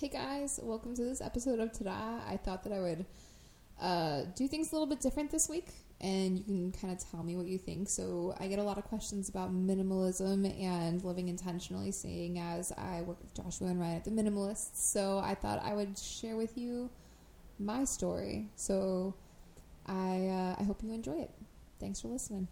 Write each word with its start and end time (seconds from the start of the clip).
Hey 0.00 0.08
guys, 0.08 0.58
welcome 0.62 0.96
to 0.96 1.04
this 1.04 1.20
episode 1.20 1.60
of 1.60 1.72
Tada. 1.72 2.26
I 2.26 2.38
thought 2.42 2.64
that 2.64 2.72
I 2.72 2.80
would 2.80 3.04
uh, 3.78 4.22
do 4.34 4.48
things 4.48 4.72
a 4.72 4.74
little 4.74 4.86
bit 4.86 5.02
different 5.02 5.30
this 5.30 5.46
week, 5.46 5.66
and 6.00 6.38
you 6.38 6.42
can 6.42 6.72
kind 6.72 6.90
of 6.90 7.10
tell 7.10 7.22
me 7.22 7.36
what 7.36 7.44
you 7.44 7.58
think. 7.58 7.90
So, 7.90 8.34
I 8.40 8.46
get 8.48 8.58
a 8.58 8.62
lot 8.62 8.78
of 8.78 8.84
questions 8.84 9.28
about 9.28 9.52
minimalism 9.52 10.58
and 10.58 11.04
living 11.04 11.28
intentionally, 11.28 11.92
seeing 11.92 12.38
as 12.38 12.72
I 12.78 13.02
work 13.02 13.20
with 13.20 13.34
Joshua 13.34 13.66
and 13.68 13.78
Ryan 13.78 13.96
at 13.96 14.06
the 14.06 14.10
Minimalists. 14.10 14.76
So, 14.76 15.18
I 15.18 15.34
thought 15.34 15.62
I 15.62 15.74
would 15.74 15.98
share 15.98 16.36
with 16.36 16.56
you 16.56 16.88
my 17.58 17.84
story. 17.84 18.48
So, 18.56 19.12
I 19.84 20.28
uh, 20.28 20.56
I 20.58 20.64
hope 20.64 20.82
you 20.82 20.94
enjoy 20.94 21.20
it. 21.20 21.30
Thanks 21.78 22.00
for 22.00 22.08
listening. 22.08 22.48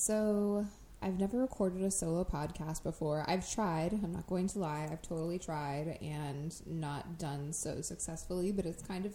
So 0.00 0.66
I've 1.02 1.18
never 1.18 1.38
recorded 1.38 1.82
a 1.82 1.90
solo 1.90 2.24
podcast 2.24 2.82
before. 2.82 3.22
I've 3.28 3.50
tried, 3.50 3.92
I'm 3.92 4.12
not 4.12 4.26
going 4.26 4.48
to 4.48 4.58
lie, 4.58 4.88
I've 4.90 5.02
totally 5.02 5.38
tried 5.38 5.98
and 6.00 6.54
not 6.66 7.18
done 7.18 7.52
so 7.52 7.82
successfully, 7.82 8.50
but 8.50 8.64
it's 8.64 8.82
kind 8.82 9.04
of 9.04 9.14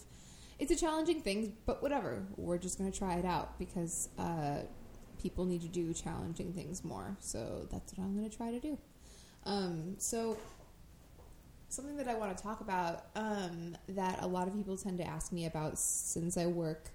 it's 0.60 0.72
a 0.72 0.76
challenging 0.76 1.22
thing, 1.22 1.54
but 1.66 1.82
whatever. 1.82 2.24
We're 2.38 2.60
just 2.60 2.78
going 2.78 2.92
to 2.92 2.98
try 2.98 3.16
it 3.16 3.26
out 3.26 3.58
because 3.58 4.10
uh, 4.20 4.60
people 5.20 5.46
need 5.46 5.62
to 5.62 5.68
do 5.68 5.92
challenging 5.94 6.54
things 6.54 6.84
more. 6.84 7.18
So 7.20 7.68
that's 7.72 7.94
what 7.98 8.06
I'm 8.06 8.16
going 8.16 8.30
to 8.30 8.38
try 8.38 8.52
to 8.52 8.60
do. 8.60 8.78
Um, 9.44 9.96
so 9.98 10.38
something 11.70 11.98
that 11.98 12.08
I 12.08 12.14
want 12.14 12.38
to 12.38 12.42
talk 12.42 12.62
about 12.62 13.08
um, 13.16 13.76
that 13.90 14.20
a 14.22 14.28
lot 14.28 14.48
of 14.48 14.56
people 14.56 14.78
tend 14.78 15.00
to 15.00 15.04
ask 15.04 15.32
me 15.32 15.48
about 15.48 15.80
since 15.80 16.38
I 16.38 16.46
work 16.46 16.92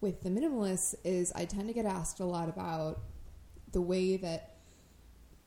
with 0.00 0.22
the 0.22 0.30
minimalists 0.30 0.94
is 1.04 1.32
I 1.34 1.44
tend 1.44 1.68
to 1.68 1.74
get 1.74 1.86
asked 1.86 2.20
a 2.20 2.24
lot 2.24 2.48
about 2.48 3.00
the 3.72 3.80
way 3.80 4.16
that 4.16 4.56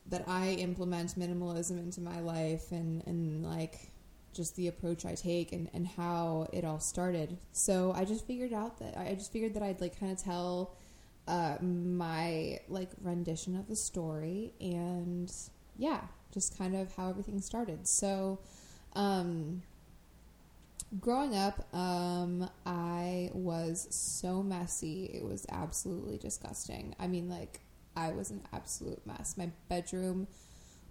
that 0.07 0.25
I 0.27 0.49
implement 0.51 1.17
minimalism 1.17 1.79
into 1.79 2.01
my 2.01 2.19
life 2.19 2.71
and, 2.71 3.01
and 3.07 3.43
like 3.45 3.91
just 4.33 4.55
the 4.57 4.67
approach 4.67 5.05
I 5.05 5.15
take 5.15 5.53
and, 5.53 5.69
and 5.73 5.87
how 5.87 6.47
it 6.51 6.65
all 6.65 6.79
started. 6.79 7.37
So 7.53 7.93
I 7.95 8.03
just 8.03 8.27
figured 8.27 8.51
out 8.51 8.79
that 8.79 8.97
I 8.97 9.13
just 9.13 9.31
figured 9.31 9.53
that 9.53 9.63
I'd 9.63 9.79
like 9.79 9.97
kind 9.99 10.11
of 10.11 10.21
tell 10.21 10.75
uh, 11.27 11.57
my 11.61 12.59
like 12.67 12.89
rendition 13.01 13.55
of 13.55 13.67
the 13.67 13.75
story 13.75 14.53
and 14.59 15.31
yeah, 15.77 16.01
just 16.33 16.57
kind 16.57 16.75
of 16.75 16.93
how 16.95 17.09
everything 17.09 17.39
started. 17.39 17.87
So 17.87 18.39
um, 18.93 19.61
growing 20.99 21.35
up, 21.35 21.73
um, 21.73 22.49
I 22.65 23.31
was 23.33 23.87
so 23.89 24.43
messy. 24.43 25.05
It 25.13 25.23
was 25.23 25.45
absolutely 25.49 26.17
disgusting. 26.17 26.95
I 26.99 27.07
mean, 27.07 27.29
like, 27.29 27.61
I 27.95 28.11
was 28.11 28.31
an 28.31 28.41
absolute 28.51 29.05
mess. 29.05 29.35
My 29.37 29.51
bedroom 29.69 30.27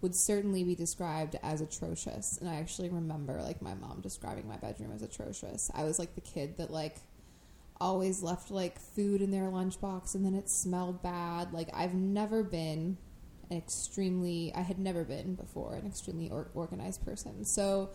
would 0.01 0.15
certainly 0.15 0.65
be 0.65 0.75
described 0.75 1.37
as 1.43 1.61
atrocious. 1.61 2.39
And 2.39 2.49
I 2.49 2.57
actually 2.57 2.89
remember, 2.89 3.41
like, 3.43 3.63
my 3.63 3.75
mom 3.75 4.01
describing 4.01 4.49
my 4.49 4.57
bedroom 4.57 4.93
as 4.95 5.03
atrocious. 5.03 5.71
I 5.75 5.85
was, 5.85 5.99
like, 5.99 6.15
the 6.15 6.21
kid 6.21 6.57
that, 6.57 6.71
like, 6.71 6.97
always 7.81 8.23
left, 8.23 8.51
like, 8.51 8.81
food 8.81 9.23
in 9.23 9.31
their 9.31 9.51
lunchbox 9.51 10.15
and 10.15 10.25
then 10.25 10.35
it 10.35 10.49
smelled 10.49 11.03
bad. 11.03 11.53
Like, 11.53 11.69
I've 11.73 11.95
never 11.95 12.43
been 12.43 12.99
an 13.51 13.57
extremely, 13.57 14.53
I 14.55 14.63
had 14.63 14.79
never 14.79 15.05
been 15.05 15.35
before 15.35 15.75
an 15.75 15.87
extremely 15.87 16.31
or- 16.31 16.51
organized 16.55 17.05
person. 17.05 17.45
So, 17.45 17.91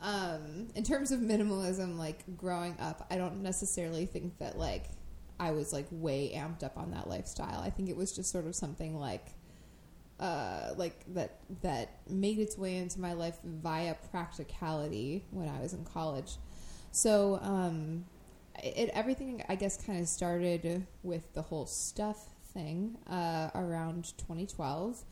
um, 0.00 0.68
in 0.74 0.84
terms 0.84 1.12
of 1.12 1.20
minimalism, 1.20 1.96
like 1.98 2.24
growing 2.36 2.76
up, 2.78 3.06
I 3.10 3.16
don't 3.16 3.42
necessarily 3.42 4.06
think 4.06 4.38
that 4.38 4.58
like 4.58 4.84
I 5.38 5.50
was 5.50 5.72
like 5.72 5.86
way 5.90 6.32
amped 6.34 6.62
up 6.62 6.76
on 6.76 6.90
that 6.92 7.08
lifestyle. 7.08 7.60
I 7.60 7.70
think 7.70 7.88
it 7.88 7.96
was 7.96 8.12
just 8.12 8.30
sort 8.30 8.46
of 8.46 8.54
something 8.54 8.98
like 8.98 9.26
uh, 10.20 10.70
like 10.76 11.04
that 11.14 11.40
that 11.62 11.98
made 12.08 12.38
its 12.38 12.56
way 12.56 12.76
into 12.76 13.00
my 13.00 13.12
life 13.12 13.38
via 13.44 13.94
practicality 14.10 15.24
when 15.30 15.48
I 15.48 15.60
was 15.60 15.72
in 15.72 15.84
college. 15.84 16.36
So 16.92 17.40
um, 17.42 18.04
it 18.62 18.90
everything 18.94 19.42
I 19.48 19.56
guess 19.56 19.82
kind 19.84 20.00
of 20.00 20.08
started 20.08 20.86
with 21.02 21.32
the 21.34 21.42
whole 21.42 21.66
stuff 21.66 22.28
thing 22.52 22.96
uh, 23.08 23.50
around 23.54 24.16
2012. 24.18 25.02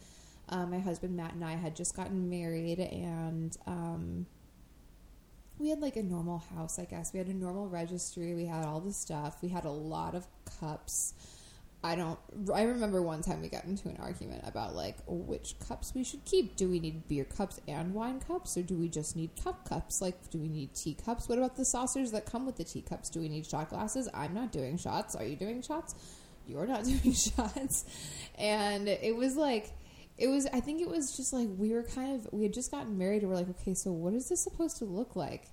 Um, 0.48 0.70
my 0.70 0.78
husband 0.78 1.16
Matt 1.16 1.34
and 1.34 1.44
I 1.44 1.56
had 1.56 1.74
just 1.74 1.96
gotten 1.96 2.28
married, 2.28 2.78
and 2.78 3.56
um, 3.66 4.26
we 5.62 5.70
had 5.70 5.80
like 5.80 5.96
a 5.96 6.02
normal 6.02 6.38
house, 6.38 6.78
I 6.78 6.84
guess. 6.84 7.12
We 7.12 7.18
had 7.18 7.28
a 7.28 7.34
normal 7.34 7.68
registry. 7.68 8.34
We 8.34 8.46
had 8.46 8.64
all 8.64 8.80
the 8.80 8.92
stuff. 8.92 9.36
We 9.42 9.48
had 9.48 9.64
a 9.64 9.70
lot 9.70 10.14
of 10.14 10.26
cups. 10.60 11.14
I 11.84 11.94
don't. 11.94 12.18
I 12.52 12.62
remember 12.62 13.00
one 13.02 13.22
time 13.22 13.42
we 13.42 13.48
got 13.48 13.64
into 13.64 13.88
an 13.88 13.96
argument 14.00 14.42
about 14.46 14.74
like 14.74 14.96
which 15.06 15.54
cups 15.66 15.92
we 15.94 16.04
should 16.04 16.24
keep. 16.24 16.56
Do 16.56 16.68
we 16.68 16.78
need 16.78 17.08
beer 17.08 17.24
cups 17.24 17.60
and 17.66 17.94
wine 17.94 18.20
cups, 18.20 18.56
or 18.56 18.62
do 18.62 18.76
we 18.76 18.88
just 18.88 19.16
need 19.16 19.30
cup 19.42 19.68
cups? 19.68 20.00
Like, 20.00 20.30
do 20.30 20.38
we 20.38 20.48
need 20.48 20.74
tea 20.74 20.94
cups? 20.94 21.28
What 21.28 21.38
about 21.38 21.56
the 21.56 21.64
saucers 21.64 22.12
that 22.12 22.26
come 22.26 22.46
with 22.46 22.56
the 22.56 22.64
teacups? 22.64 23.10
Do 23.10 23.20
we 23.20 23.28
need 23.28 23.46
shot 23.46 23.70
glasses? 23.70 24.08
I'm 24.14 24.34
not 24.34 24.52
doing 24.52 24.78
shots. 24.78 25.16
Are 25.16 25.24
you 25.24 25.36
doing 25.36 25.62
shots? 25.62 25.94
You're 26.46 26.66
not 26.66 26.84
doing 26.84 27.14
shots. 27.14 27.84
And 28.36 28.86
it 28.88 29.16
was 29.16 29.36
like, 29.36 29.70
it 30.18 30.28
was. 30.28 30.46
I 30.52 30.60
think 30.60 30.80
it 30.82 30.88
was 30.88 31.16
just 31.16 31.32
like 31.32 31.48
we 31.56 31.72
were 31.72 31.82
kind 31.82 32.14
of. 32.14 32.32
We 32.32 32.44
had 32.44 32.52
just 32.52 32.70
gotten 32.70 32.96
married, 32.96 33.22
and 33.22 33.30
we're 33.30 33.36
like, 33.36 33.50
okay, 33.50 33.74
so 33.74 33.90
what 33.90 34.14
is 34.14 34.28
this 34.28 34.44
supposed 34.44 34.76
to 34.78 34.84
look 34.84 35.16
like? 35.16 35.48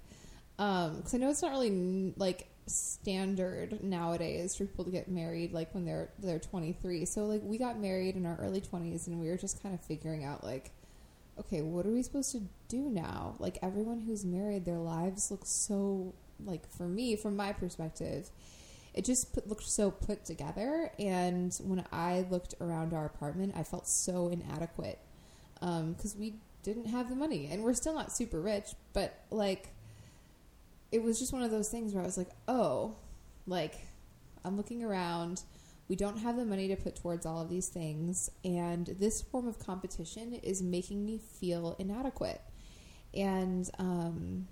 Um, 0.60 0.98
because 0.98 1.14
I 1.14 1.18
know 1.18 1.30
it's 1.30 1.42
not 1.42 1.52
really 1.52 2.14
like 2.18 2.50
standard 2.68 3.82
nowadays 3.82 4.56
for 4.56 4.66
people 4.66 4.86
to 4.86 4.92
get 4.92 5.08
married 5.08 5.54
like 5.54 5.74
when 5.74 5.86
they're 5.86 6.10
they're 6.20 6.38
23 6.38 7.06
so 7.06 7.26
like 7.26 7.42
we 7.44 7.58
got 7.58 7.80
married 7.80 8.16
in 8.16 8.28
our 8.28 8.38
early 8.40 8.62
20s 8.62 9.08
and 9.08 9.20
we 9.20 9.28
were 9.28 9.38
just 9.38 9.64
kind 9.64 9.74
of 9.74 9.82
figuring 9.82 10.24
out 10.24 10.44
like 10.44 10.70
okay 11.40 11.62
what 11.62 11.86
are 11.86 11.90
we 11.90 12.04
supposed 12.04 12.32
to 12.34 12.42
do 12.68 12.90
now? 12.90 13.36
Like 13.40 13.58
everyone 13.64 14.02
who's 14.02 14.26
married 14.26 14.66
their 14.66 14.78
lives 14.78 15.32
look 15.32 15.46
so 15.46 16.14
like 16.46 16.70
for 16.70 16.88
me 16.88 17.16
from 17.16 17.36
my 17.36 17.54
perspective 17.54 18.30
it 18.94 19.06
just 19.06 19.34
put, 19.34 19.48
looked 19.48 19.64
so 19.64 19.92
put 19.92 20.26
together. 20.26 20.92
And 21.00 21.58
when 21.64 21.86
i 21.94 22.26
looked 22.30 22.56
around 22.60 22.94
our 22.94 23.06
apartment 23.06 23.54
i 23.56 23.64
felt 23.64 23.88
so 23.88 24.28
inadequate 24.28 25.00
um, 25.62 25.94
because 25.94 26.18
we 26.18 26.36
didn't 26.64 26.86
have 26.86 27.08
the 27.08 27.16
money 27.16 27.48
and 27.50 27.64
we're 27.64 27.74
still 27.74 27.94
not 27.94 28.12
super 28.12 28.42
rich 28.42 28.72
but 28.92 29.18
like 29.32 29.70
it 30.92 31.04
was 31.04 31.20
just 31.20 31.34
one 31.34 31.44
of 31.44 31.52
those 31.52 31.70
things 31.70 31.94
where 31.94 32.04
I 32.04 32.06
was 32.06 32.18
like, 32.18 32.32
oh, 32.48 32.96
like 33.46 33.76
I'm 34.44 34.58
looking 34.58 34.84
around. 34.84 35.44
We 35.88 35.96
don't 35.96 36.18
have 36.18 36.36
the 36.36 36.46
money 36.46 36.68
to 36.68 36.76
put 36.76 36.96
towards 36.96 37.26
all 37.26 37.42
of 37.42 37.50
these 37.50 37.68
things. 37.68 38.30
And 38.44 38.86
this 39.00 39.22
form 39.22 39.48
of 39.48 39.58
competition 39.60 40.36
is 40.36 40.62
making 40.62 41.06
me 41.06 41.18
feel 41.18 41.76
inadequate. 41.80 42.42
And 43.14 43.70
um, 43.80 44.48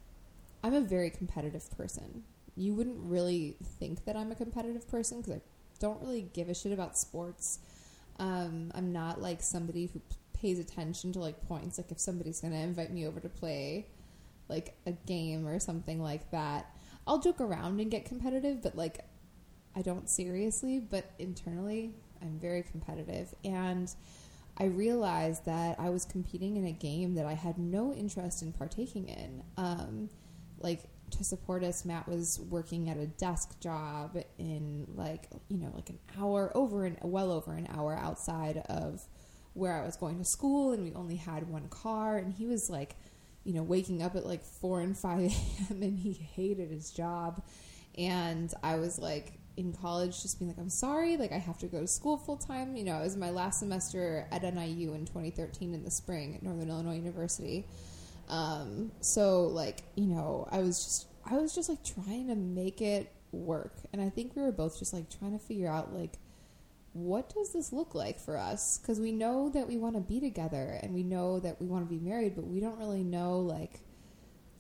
I'm 0.64 0.74
a 0.74 0.82
very 0.82 1.12
competitive 1.12 1.70
person. 1.78 2.24
You 2.56 2.74
wouldn't 2.74 2.98
really 3.00 3.56
think 3.80 4.06
that 4.06 4.16
I'm 4.16 4.32
a 4.32 4.36
competitive 4.36 4.88
person 4.88 5.22
because 5.22 5.34
I 5.34 5.42
don't 5.80 6.02
really 6.02 6.28
give 6.34 6.50
a 6.50 6.56
shit 6.56 6.72
about 6.72 6.98
sports. 6.98 7.60
Um, 8.20 8.72
I'm 8.74 8.92
not 8.92 9.22
like 9.22 9.44
somebody 9.44 9.86
who 9.94 10.02
pays 10.34 10.58
attention 10.58 11.14
to 11.14 11.20
like 11.20 11.48
points. 11.48 11.78
Like 11.78 11.92
if 11.92 12.00
somebody's 12.00 12.42
going 12.42 12.54
to 12.54 12.60
invite 12.60 12.92
me 12.92 13.06
over 13.06 13.20
to 13.20 13.30
play 13.30 13.86
like 14.50 14.76
a 14.86 14.92
game 14.92 15.48
or 15.48 15.60
something 15.60 16.02
like 16.02 16.32
that. 16.32 16.76
I'll 17.06 17.20
joke 17.20 17.42
around 17.42 17.80
and 17.80 17.90
get 17.90 18.06
competitive, 18.06 18.62
but 18.62 18.76
like 18.76 19.06
I 19.76 19.82
don't 19.82 20.10
seriously, 20.10 20.80
but 20.80 21.06
internally 21.20 21.94
I'm 22.22 22.40
very 22.40 22.64
competitive 22.64 23.34
and 23.44 23.94
I 24.60 24.66
realized 24.66 25.46
that 25.46 25.80
I 25.80 25.90
was 25.90 26.06
competing 26.06 26.58
in 26.58 26.66
a 26.66 26.72
game 26.72 27.14
that 27.16 27.26
I 27.26 27.34
had 27.34 27.60
no 27.60 27.94
interest 27.94 28.42
in 28.42 28.52
partaking 28.52 29.08
in. 29.08 29.44
Um, 29.56 30.10
like 30.60 30.82
to 31.12 31.24
support 31.24 31.64
us, 31.64 31.86
Matt 31.86 32.08
was 32.08 32.40
working 32.50 32.90
at 32.90 32.98
a 32.98 33.06
desk 33.06 33.60
job 33.60 34.18
in 34.40 34.88
like 34.96 35.28
you 35.48 35.58
know 35.58 35.72
like 35.76 35.90
an 35.90 36.00
hour 36.20 36.52
over 36.56 36.86
and 36.86 36.98
well 37.04 37.32
over 37.32 37.54
an 37.54 37.68
hour 37.72 37.96
outside 37.96 38.58
of 38.68 39.08
where 39.54 39.74
I 39.74 39.86
was 39.86 39.96
going 39.96 40.18
to 40.18 40.26
school, 40.26 40.72
and 40.72 40.84
we 40.84 40.94
only 40.94 41.16
had 41.16 41.48
one 41.50 41.68
car, 41.70 42.18
and 42.18 42.34
he 42.34 42.48
was 42.48 42.70
like 42.70 42.96
you 43.48 43.54
know, 43.54 43.64
waking 43.64 44.04
up 44.04 44.14
at 44.18 44.26
like 44.26 44.44
4 44.44 44.82
and 44.82 44.98
5 44.98 45.20
a.m. 45.22 45.82
and 45.82 45.98
he 45.98 46.12
hated 46.12 46.70
his 46.70 46.92
job. 46.92 47.42
and 47.98 48.54
I 48.62 48.76
was 48.76 49.00
like 49.00 49.40
in 49.56 49.74
college, 49.74 50.22
just 50.22 50.38
being 50.38 50.52
like, 50.52 50.60
I'm 50.60 50.70
sorry, 50.70 51.16
like 51.16 51.32
I 51.32 51.38
have 51.38 51.58
to 51.60 51.68
go 51.68 51.80
to 51.80 51.88
school 51.88 52.18
full 52.18 52.38
time. 52.38 52.76
You 52.76 52.84
know, 52.84 53.00
it 53.00 53.04
was 53.04 53.16
my 53.16 53.32
last 53.32 53.60
semester 53.60 54.28
at 54.32 54.44
NIU 54.44 54.94
in 54.94 55.06
2013 55.06 55.74
in 55.74 55.84
the 55.84 55.90
spring 55.90 56.36
at 56.36 56.44
Northern 56.44 56.70
Illinois 56.70 56.98
University. 56.98 57.66
Um, 58.28 58.92
so 59.00 59.46
like, 59.46 59.82
you 59.96 60.08
know, 60.08 60.48
I 60.52 60.60
was 60.60 60.84
just 60.84 61.08
I 61.26 61.38
was 61.38 61.56
just 61.56 61.70
like 61.70 61.84
trying 61.84 62.28
to 62.28 62.36
make 62.36 62.82
it 62.82 63.12
work, 63.32 63.74
and 63.94 64.02
I 64.02 64.10
think 64.10 64.36
we 64.36 64.42
were 64.42 64.52
both 64.52 64.78
just 64.78 64.94
like 64.94 65.10
trying 65.18 65.32
to 65.32 65.44
figure 65.44 65.70
out 65.70 65.94
like 65.94 66.20
what 66.98 67.34
does 67.34 67.54
this 67.54 67.72
look 67.72 67.94
like 67.94 68.20
for 68.20 68.38
us? 68.38 68.80
Because 68.80 69.00
we 69.00 69.12
know 69.12 69.50
that 69.50 69.68
we 69.68 69.78
want 69.78 69.96
to 69.96 70.02
be 70.02 70.20
together 70.20 70.80
and 70.82 70.94
we 70.94 71.04
know 71.04 71.40
that 71.40 71.62
we 71.62 71.68
want 71.68 71.88
to 71.88 71.94
be 71.94 72.00
married, 72.00 72.36
but 72.36 72.48
we 72.48 72.60
don't 72.60 72.78
really 72.78 73.04
know 73.04 73.40
like 73.40 73.82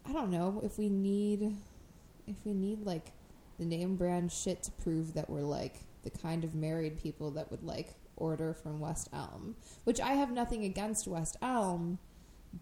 I 0.07 0.13
don't 0.13 0.29
know 0.29 0.61
if 0.63 0.77
we 0.77 0.87
need 0.87 1.57
if 2.27 2.35
we 2.45 2.53
need 2.53 2.85
like 2.85 3.11
the 3.57 3.65
name 3.65 3.95
brand 3.95 4.31
shit 4.31 4.63
to 4.63 4.71
prove 4.71 5.13
that 5.15 5.29
we're 5.29 5.41
like 5.41 5.79
the 6.03 6.09
kind 6.11 6.43
of 6.43 6.53
married 6.53 7.01
people 7.01 7.31
that 7.31 7.49
would 7.49 7.63
like 7.63 7.95
order 8.15 8.53
from 8.53 8.79
West 8.79 9.09
Elm, 9.13 9.55
which 9.83 9.99
I 9.99 10.13
have 10.13 10.31
nothing 10.31 10.63
against 10.63 11.07
West 11.07 11.37
Elm, 11.41 11.97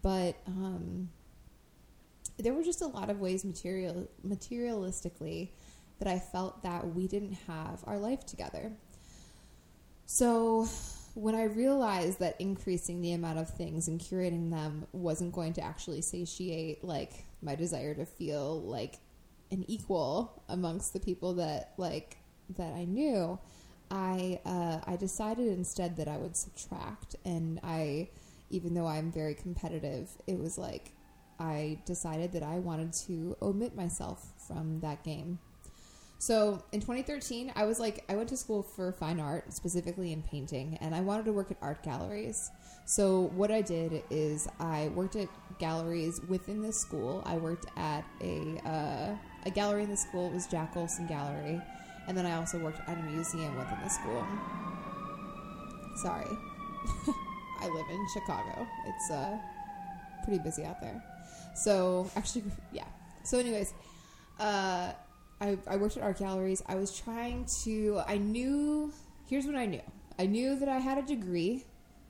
but 0.02 0.36
um, 0.46 1.10
there 2.38 2.54
were 2.54 2.62
just 2.62 2.82
a 2.82 2.86
lot 2.86 3.10
of 3.10 3.20
ways 3.20 3.44
material 3.44 4.08
materialistically 4.26 5.50
that 5.98 6.08
I 6.08 6.18
felt 6.18 6.62
that 6.62 6.94
we 6.94 7.06
didn't 7.06 7.38
have 7.46 7.82
our 7.86 7.98
life 7.98 8.24
together. 8.26 8.72
So 10.06 10.68
when 11.14 11.34
I 11.34 11.44
realized 11.44 12.20
that 12.20 12.40
increasing 12.40 13.00
the 13.00 13.12
amount 13.12 13.38
of 13.38 13.50
things 13.50 13.88
and 13.88 14.00
curating 14.00 14.50
them 14.50 14.86
wasn't 14.92 15.32
going 15.32 15.52
to 15.54 15.62
actually 15.62 16.02
satiate 16.02 16.84
like 16.84 17.24
my 17.42 17.54
desire 17.54 17.94
to 17.94 18.06
feel 18.06 18.62
like 18.62 18.98
an 19.50 19.64
equal 19.68 20.42
amongst 20.48 20.92
the 20.92 21.00
people 21.00 21.34
that 21.34 21.72
like 21.76 22.16
that 22.56 22.72
I 22.72 22.84
knew, 22.84 23.38
I 23.90 24.40
uh, 24.44 24.78
I 24.86 24.96
decided 24.96 25.48
instead 25.48 25.96
that 25.96 26.08
I 26.08 26.16
would 26.16 26.36
subtract, 26.36 27.16
and 27.24 27.60
I 27.62 28.08
even 28.50 28.74
though 28.74 28.86
I'm 28.86 29.10
very 29.10 29.34
competitive, 29.34 30.10
it 30.26 30.38
was 30.38 30.58
like 30.58 30.92
I 31.38 31.78
decided 31.84 32.32
that 32.32 32.42
I 32.42 32.58
wanted 32.58 32.92
to 33.06 33.36
omit 33.42 33.76
myself 33.76 34.32
from 34.46 34.80
that 34.80 35.02
game. 35.04 35.38
So 36.18 36.62
in 36.72 36.80
2013, 36.80 37.52
I 37.54 37.64
was 37.64 37.78
like, 37.78 38.04
I 38.08 38.16
went 38.16 38.28
to 38.30 38.36
school 38.36 38.62
for 38.62 38.90
fine 38.92 39.20
art, 39.20 39.52
specifically 39.52 40.12
in 40.12 40.22
painting, 40.22 40.78
and 40.80 40.94
I 40.94 41.00
wanted 41.00 41.26
to 41.26 41.32
work 41.32 41.50
at 41.50 41.58
art 41.60 41.82
galleries. 41.82 42.50
So 42.86 43.30
what 43.34 43.50
I 43.50 43.60
did 43.60 44.02
is 44.10 44.48
I 44.58 44.88
worked 44.94 45.16
at 45.16 45.28
galleries 45.58 46.20
within 46.28 46.62
the 46.62 46.72
school. 46.72 47.22
I 47.26 47.36
worked 47.36 47.66
at 47.76 48.04
a 48.22 48.60
uh, 48.64 49.14
a 49.44 49.50
gallery 49.50 49.82
in 49.82 49.90
the 49.90 49.96
school. 49.96 50.28
It 50.28 50.34
was 50.34 50.46
Jack 50.46 50.76
Olson 50.76 51.06
Gallery, 51.06 51.60
and 52.08 52.16
then 52.16 52.24
I 52.24 52.36
also 52.36 52.58
worked 52.58 52.80
at 52.88 52.96
a 52.96 53.02
museum 53.02 53.54
within 53.56 53.78
the 53.82 53.90
school. 53.90 54.24
Sorry, 55.96 56.26
I 57.60 57.68
live 57.68 57.86
in 57.90 58.06
Chicago. 58.14 58.66
It's 58.86 59.10
uh, 59.10 59.38
pretty 60.24 60.42
busy 60.42 60.64
out 60.64 60.80
there. 60.80 61.02
So 61.54 62.10
actually, 62.16 62.44
yeah. 62.72 62.86
So 63.24 63.38
anyways, 63.38 63.74
uh 64.38 64.92
I, 65.40 65.58
I 65.66 65.76
worked 65.76 65.96
at 65.96 66.02
art 66.02 66.18
galleries. 66.18 66.62
I 66.66 66.76
was 66.76 66.98
trying 66.98 67.46
to, 67.64 68.00
I 68.06 68.18
knew, 68.18 68.92
here's 69.28 69.46
what 69.46 69.54
I 69.54 69.66
knew. 69.66 69.82
I 70.18 70.26
knew 70.26 70.56
that 70.56 70.68
I 70.68 70.78
had 70.78 70.98
a 70.98 71.02
degree, 71.02 71.64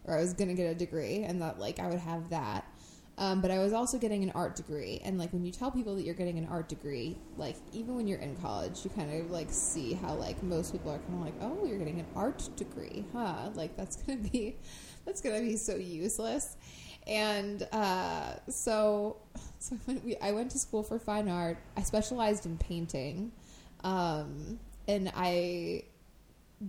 or 0.04 0.16
I 0.16 0.20
was 0.20 0.32
going 0.32 0.48
to 0.48 0.54
get 0.54 0.70
a 0.70 0.74
degree, 0.74 1.24
and 1.24 1.42
that, 1.42 1.58
like, 1.58 1.80
I 1.80 1.88
would 1.88 1.98
have 1.98 2.30
that. 2.30 2.64
Um, 3.18 3.40
but 3.40 3.50
I 3.50 3.58
was 3.58 3.72
also 3.72 3.98
getting 3.98 4.22
an 4.22 4.30
art 4.34 4.56
degree. 4.56 5.00
And, 5.02 5.18
like, 5.18 5.32
when 5.32 5.44
you 5.44 5.50
tell 5.50 5.70
people 5.70 5.96
that 5.96 6.02
you're 6.02 6.14
getting 6.14 6.38
an 6.38 6.46
art 6.48 6.68
degree, 6.68 7.16
like, 7.36 7.56
even 7.72 7.96
when 7.96 8.06
you're 8.06 8.20
in 8.20 8.36
college, 8.36 8.84
you 8.84 8.90
kind 8.90 9.12
of, 9.20 9.30
like, 9.30 9.48
see 9.50 9.94
how, 9.94 10.14
like, 10.14 10.40
most 10.42 10.72
people 10.72 10.92
are 10.92 10.98
kind 10.98 11.14
of 11.14 11.20
like, 11.24 11.34
oh, 11.40 11.66
you're 11.66 11.78
getting 11.78 11.98
an 11.98 12.06
art 12.14 12.48
degree, 12.56 13.04
huh? 13.12 13.50
Like, 13.54 13.76
that's 13.76 13.96
going 13.96 14.22
to 14.22 14.30
be, 14.30 14.56
that's 15.04 15.20
going 15.20 15.34
to 15.34 15.42
be 15.42 15.56
so 15.56 15.74
useless. 15.74 16.56
And 17.06 17.66
uh, 17.72 18.34
so, 18.48 19.16
so 19.58 19.76
when 19.84 20.02
we, 20.04 20.16
I 20.16 20.32
went 20.32 20.50
to 20.52 20.58
school 20.58 20.82
for 20.82 20.98
fine 20.98 21.28
art. 21.28 21.58
I 21.76 21.82
specialized 21.82 22.46
in 22.46 22.58
painting, 22.58 23.32
um, 23.84 24.58
and 24.88 25.12
I 25.14 25.84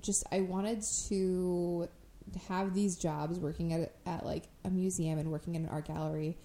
just 0.02 0.26
I 0.32 0.42
wanted 0.42 0.84
to 1.08 1.88
have 2.50 2.74
these 2.74 2.98
jobs 2.98 3.40
working 3.40 3.74
at 3.74 3.94
at 4.06 4.26
like 4.26 4.44
a 4.66 4.70
museum 4.70 5.20
and 5.20 5.32
working 5.32 5.56
in 5.56 5.64
an 5.64 5.70
art 5.70 5.88
gallery, 5.88 6.38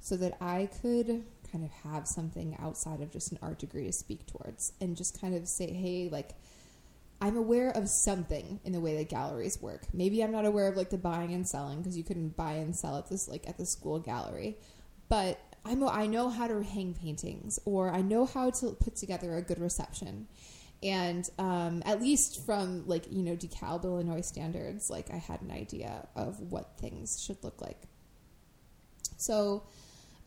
so 0.00 0.16
that 0.16 0.36
I 0.40 0.68
could 0.82 1.24
kind 1.50 1.64
of 1.64 1.70
have 1.90 2.06
something 2.06 2.56
outside 2.60 3.00
of 3.00 3.10
just 3.10 3.32
an 3.32 3.38
art 3.42 3.58
degree 3.58 3.86
to 3.86 3.92
speak 3.92 4.26
towards, 4.26 4.72
and 4.80 4.96
just 4.96 5.20
kind 5.20 5.34
of 5.34 5.48
say, 5.48 5.72
hey, 5.72 6.08
like 6.10 6.34
I'm 7.20 7.36
aware 7.36 7.70
of 7.70 7.88
something 7.88 8.60
in 8.64 8.72
the 8.72 8.80
way 8.80 8.96
that 8.96 9.10
galleries 9.10 9.60
work. 9.60 9.82
Maybe 9.92 10.24
I'm 10.24 10.32
not 10.32 10.46
aware 10.46 10.68
of 10.68 10.76
like 10.76 10.88
the 10.88 10.98
buying 10.98 11.34
and 11.34 11.46
selling 11.46 11.78
because 11.78 11.96
you 11.96 12.04
couldn't 12.04 12.36
buy 12.36 12.52
and 12.52 12.74
sell 12.74 12.96
at 12.96 13.08
this 13.08 13.28
like 13.28 13.46
at 13.46 13.58
the 13.58 13.66
school 13.66 13.98
gallery, 13.98 14.56
but 15.08 15.38
I'm 15.64 15.82
I 15.84 16.06
know 16.06 16.30
how 16.30 16.46
to 16.46 16.62
hang 16.62 16.94
paintings 16.94 17.58
or 17.64 17.90
I 17.90 18.00
know 18.02 18.26
how 18.26 18.50
to 18.50 18.72
put 18.72 18.96
together 18.96 19.36
a 19.36 19.42
good 19.42 19.60
reception. 19.60 20.26
And 20.82 21.28
um, 21.38 21.82
at 21.84 22.00
least 22.00 22.46
from 22.46 22.86
like 22.86 23.12
you 23.12 23.22
know 23.22 23.36
DeKalb, 23.36 23.84
Illinois 23.84 24.22
standards, 24.22 24.88
like 24.88 25.10
I 25.12 25.16
had 25.16 25.42
an 25.42 25.50
idea 25.50 26.08
of 26.16 26.40
what 26.40 26.78
things 26.78 27.22
should 27.22 27.42
look 27.44 27.60
like. 27.60 27.82
So 29.18 29.64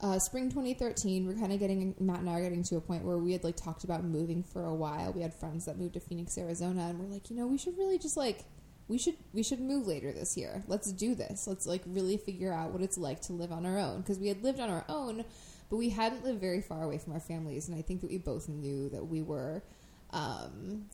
uh, 0.00 0.18
spring 0.18 0.50
2013, 0.50 1.26
we're 1.26 1.34
kind 1.34 1.52
of 1.52 1.58
getting 1.58 1.94
Matt 1.98 2.20
and 2.20 2.30
I 2.30 2.38
are 2.38 2.42
getting 2.42 2.62
to 2.64 2.76
a 2.76 2.80
point 2.80 3.04
where 3.04 3.18
we 3.18 3.32
had 3.32 3.42
like 3.42 3.56
talked 3.56 3.84
about 3.84 4.04
moving 4.04 4.42
for 4.42 4.64
a 4.64 4.74
while. 4.74 5.12
We 5.12 5.22
had 5.22 5.34
friends 5.34 5.64
that 5.64 5.78
moved 5.78 5.94
to 5.94 6.00
Phoenix, 6.00 6.36
Arizona, 6.38 6.88
and 6.88 6.98
we're 6.98 7.12
like, 7.12 7.30
you 7.30 7.36
know, 7.36 7.46
we 7.46 7.58
should 7.58 7.76
really 7.78 7.98
just 7.98 8.16
like 8.16 8.44
we 8.88 8.98
should 8.98 9.16
we 9.32 9.42
should 9.42 9.60
move 9.60 9.86
later 9.86 10.12
this 10.12 10.36
year. 10.36 10.62
Let's 10.66 10.92
do 10.92 11.14
this. 11.14 11.46
Let's 11.46 11.66
like 11.66 11.82
really 11.86 12.16
figure 12.16 12.52
out 12.52 12.72
what 12.72 12.82
it's 12.82 12.98
like 12.98 13.20
to 13.22 13.32
live 13.32 13.52
on 13.52 13.66
our 13.66 13.78
own 13.78 14.00
because 14.00 14.18
we 14.18 14.28
had 14.28 14.42
lived 14.42 14.60
on 14.60 14.70
our 14.70 14.84
own, 14.88 15.24
but 15.70 15.76
we 15.76 15.90
hadn't 15.90 16.24
lived 16.24 16.40
very 16.40 16.60
far 16.60 16.82
away 16.82 16.98
from 16.98 17.12
our 17.12 17.20
families, 17.20 17.68
and 17.68 17.78
I 17.78 17.82
think 17.82 18.00
that 18.02 18.10
we 18.10 18.18
both 18.18 18.48
knew 18.48 18.88
that 18.90 19.04
we 19.04 19.22
were. 19.22 19.62
Um, 20.10 20.86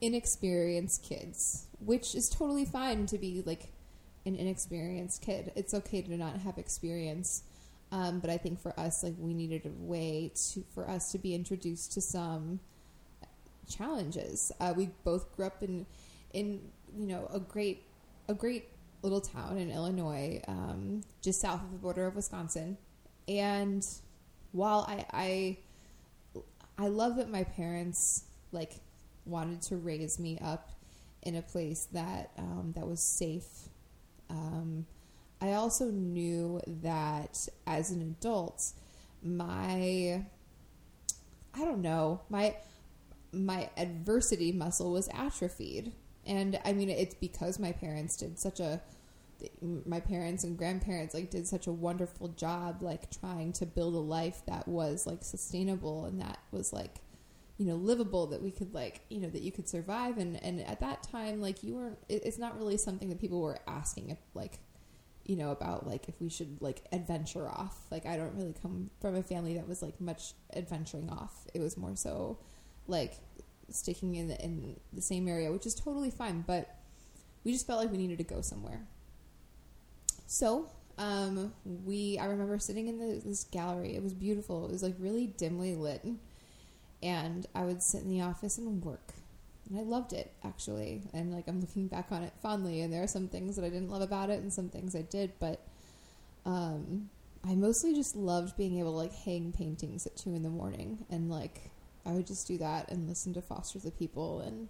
inexperienced 0.00 1.02
kids, 1.02 1.66
which 1.80 2.14
is 2.14 2.28
totally 2.28 2.66
fine 2.66 3.06
to 3.06 3.18
be 3.18 3.42
like 3.44 3.72
an 4.24 4.36
inexperienced 4.36 5.22
kid. 5.22 5.50
It's 5.56 5.72
okay 5.72 6.02
to 6.02 6.16
not 6.16 6.36
have 6.40 6.58
experience 6.58 7.42
um, 7.92 8.18
but 8.18 8.30
I 8.30 8.36
think 8.36 8.60
for 8.60 8.78
us, 8.78 9.02
like 9.02 9.14
we 9.18 9.32
needed 9.32 9.64
a 9.64 9.70
way 9.84 10.32
to 10.52 10.64
for 10.74 10.88
us 10.88 11.12
to 11.12 11.18
be 11.18 11.34
introduced 11.34 11.92
to 11.92 12.00
some 12.00 12.60
challenges. 13.68 14.52
Uh, 14.60 14.74
we 14.76 14.90
both 15.04 15.34
grew 15.36 15.46
up 15.46 15.62
in 15.62 15.86
in 16.32 16.60
you 16.96 17.06
know 17.06 17.28
a 17.32 17.40
great 17.40 17.82
a 18.28 18.34
great 18.34 18.68
little 19.02 19.20
town 19.20 19.58
in 19.58 19.70
Illinois, 19.70 20.42
um, 20.48 21.02
just 21.22 21.40
south 21.40 21.62
of 21.62 21.70
the 21.70 21.78
border 21.78 22.06
of 22.06 22.16
Wisconsin. 22.16 22.76
And 23.28 23.86
while 24.52 24.84
I, 24.88 25.06
I 25.12 25.58
I 26.78 26.88
love 26.88 27.16
that 27.16 27.30
my 27.30 27.44
parents 27.44 28.24
like 28.52 28.80
wanted 29.24 29.62
to 29.62 29.76
raise 29.76 30.18
me 30.18 30.38
up 30.42 30.70
in 31.22 31.36
a 31.36 31.42
place 31.42 31.88
that 31.92 32.30
um, 32.38 32.72
that 32.76 32.86
was 32.86 33.00
safe. 33.00 33.68
Um, 34.30 34.86
I 35.40 35.52
also 35.52 35.86
knew 35.86 36.60
that 36.66 37.48
as 37.66 37.90
an 37.90 38.02
adult, 38.02 38.72
my 39.22 40.24
I 41.54 41.64
don't 41.64 41.82
know, 41.82 42.20
my 42.28 42.56
my 43.32 43.70
adversity 43.76 44.52
muscle 44.52 44.92
was 44.92 45.08
atrophied. 45.12 45.92
And 46.26 46.58
I 46.64 46.72
mean 46.72 46.90
it's 46.90 47.14
because 47.14 47.58
my 47.58 47.72
parents 47.72 48.16
did 48.16 48.38
such 48.38 48.60
a 48.60 48.80
my 49.84 50.00
parents 50.00 50.44
and 50.44 50.56
grandparents 50.56 51.12
like 51.12 51.30
did 51.30 51.46
such 51.46 51.66
a 51.66 51.72
wonderful 51.72 52.28
job 52.28 52.80
like 52.80 53.10
trying 53.10 53.52
to 53.52 53.66
build 53.66 53.94
a 53.94 53.98
life 53.98 54.40
that 54.46 54.66
was 54.66 55.06
like 55.06 55.22
sustainable 55.22 56.06
and 56.06 56.18
that 56.22 56.38
was 56.50 56.72
like 56.72 57.02
you 57.58 57.66
know 57.66 57.74
livable 57.74 58.26
that 58.28 58.42
we 58.42 58.50
could 58.50 58.72
like 58.72 59.02
you 59.10 59.20
know 59.20 59.28
that 59.28 59.42
you 59.42 59.52
could 59.52 59.68
survive 59.68 60.16
and 60.16 60.42
and 60.42 60.62
at 60.62 60.80
that 60.80 61.02
time 61.02 61.38
like 61.38 61.62
you 61.62 61.74
weren't 61.74 61.98
it's 62.08 62.38
not 62.38 62.56
really 62.58 62.78
something 62.78 63.10
that 63.10 63.20
people 63.20 63.42
were 63.42 63.58
asking 63.68 64.08
if, 64.08 64.18
like 64.32 64.58
you 65.26 65.36
know, 65.36 65.50
about 65.50 65.86
like 65.86 66.08
if 66.08 66.20
we 66.20 66.28
should 66.30 66.60
like 66.60 66.82
adventure 66.92 67.48
off. 67.48 67.76
Like 67.90 68.06
I 68.06 68.16
don't 68.16 68.34
really 68.34 68.54
come 68.62 68.90
from 69.00 69.16
a 69.16 69.22
family 69.22 69.54
that 69.54 69.68
was 69.68 69.82
like 69.82 70.00
much 70.00 70.34
adventuring 70.54 71.10
off. 71.10 71.46
It 71.52 71.60
was 71.60 71.76
more 71.76 71.96
so 71.96 72.38
like 72.86 73.14
sticking 73.70 74.14
in 74.14 74.28
the, 74.28 74.42
in 74.42 74.76
the 74.92 75.02
same 75.02 75.28
area, 75.28 75.52
which 75.52 75.66
is 75.66 75.74
totally 75.74 76.10
fine. 76.10 76.44
But 76.46 76.74
we 77.44 77.52
just 77.52 77.66
felt 77.66 77.80
like 77.80 77.90
we 77.90 77.98
needed 77.98 78.18
to 78.18 78.24
go 78.24 78.40
somewhere. 78.40 78.86
So 80.26 80.70
um, 80.98 81.52
we, 81.64 82.18
I 82.18 82.26
remember 82.26 82.58
sitting 82.58 82.88
in 82.88 82.98
the, 82.98 83.22
this 83.24 83.44
gallery. 83.44 83.94
It 83.94 84.02
was 84.02 84.14
beautiful. 84.14 84.66
It 84.66 84.72
was 84.72 84.82
like 84.82 84.94
really 84.98 85.26
dimly 85.26 85.74
lit, 85.74 86.04
and 87.02 87.46
I 87.54 87.64
would 87.64 87.82
sit 87.82 88.02
in 88.02 88.08
the 88.08 88.22
office 88.22 88.58
and 88.58 88.84
work 88.84 89.12
and 89.68 89.78
I 89.78 89.82
loved 89.82 90.12
it 90.12 90.32
actually. 90.44 91.02
And 91.12 91.32
like 91.32 91.48
I'm 91.48 91.60
looking 91.60 91.88
back 91.88 92.08
on 92.10 92.22
it 92.22 92.32
fondly, 92.42 92.80
and 92.82 92.92
there 92.92 93.02
are 93.02 93.08
some 93.08 93.28
things 93.28 93.56
that 93.56 93.64
I 93.64 93.68
didn't 93.68 93.90
love 93.90 94.02
about 94.02 94.30
it, 94.30 94.40
and 94.40 94.52
some 94.52 94.68
things 94.68 94.94
I 94.94 95.02
did, 95.02 95.32
but 95.38 95.66
um, 96.44 97.10
I 97.44 97.54
mostly 97.54 97.94
just 97.94 98.16
loved 98.16 98.56
being 98.56 98.78
able 98.78 98.92
to 98.92 98.98
like 98.98 99.14
hang 99.14 99.52
paintings 99.52 100.06
at 100.06 100.16
two 100.16 100.34
in 100.34 100.42
the 100.42 100.50
morning 100.50 101.04
and 101.10 101.30
like 101.30 101.70
I 102.06 102.12
would 102.12 102.26
just 102.26 102.46
do 102.46 102.58
that 102.58 102.90
and 102.90 103.08
listen 103.08 103.34
to 103.34 103.42
Foster 103.42 103.78
the 103.78 103.90
People 103.90 104.40
and 104.40 104.68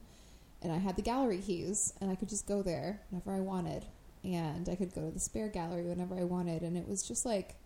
and 0.62 0.72
I 0.72 0.78
had 0.78 0.96
the 0.96 1.02
gallery 1.02 1.38
keys 1.38 1.92
and 2.00 2.10
I 2.10 2.14
could 2.14 2.28
just 2.28 2.46
go 2.46 2.62
there 2.62 3.02
whenever 3.10 3.32
I 3.32 3.40
wanted 3.40 3.84
and 4.24 4.68
I 4.68 4.74
could 4.74 4.94
go 4.94 5.02
to 5.02 5.10
the 5.10 5.20
spare 5.20 5.48
gallery 5.48 5.84
whenever 5.84 6.18
I 6.18 6.24
wanted 6.24 6.62
and 6.62 6.76
it 6.76 6.88
was 6.88 7.06
just 7.06 7.26
like 7.26 7.56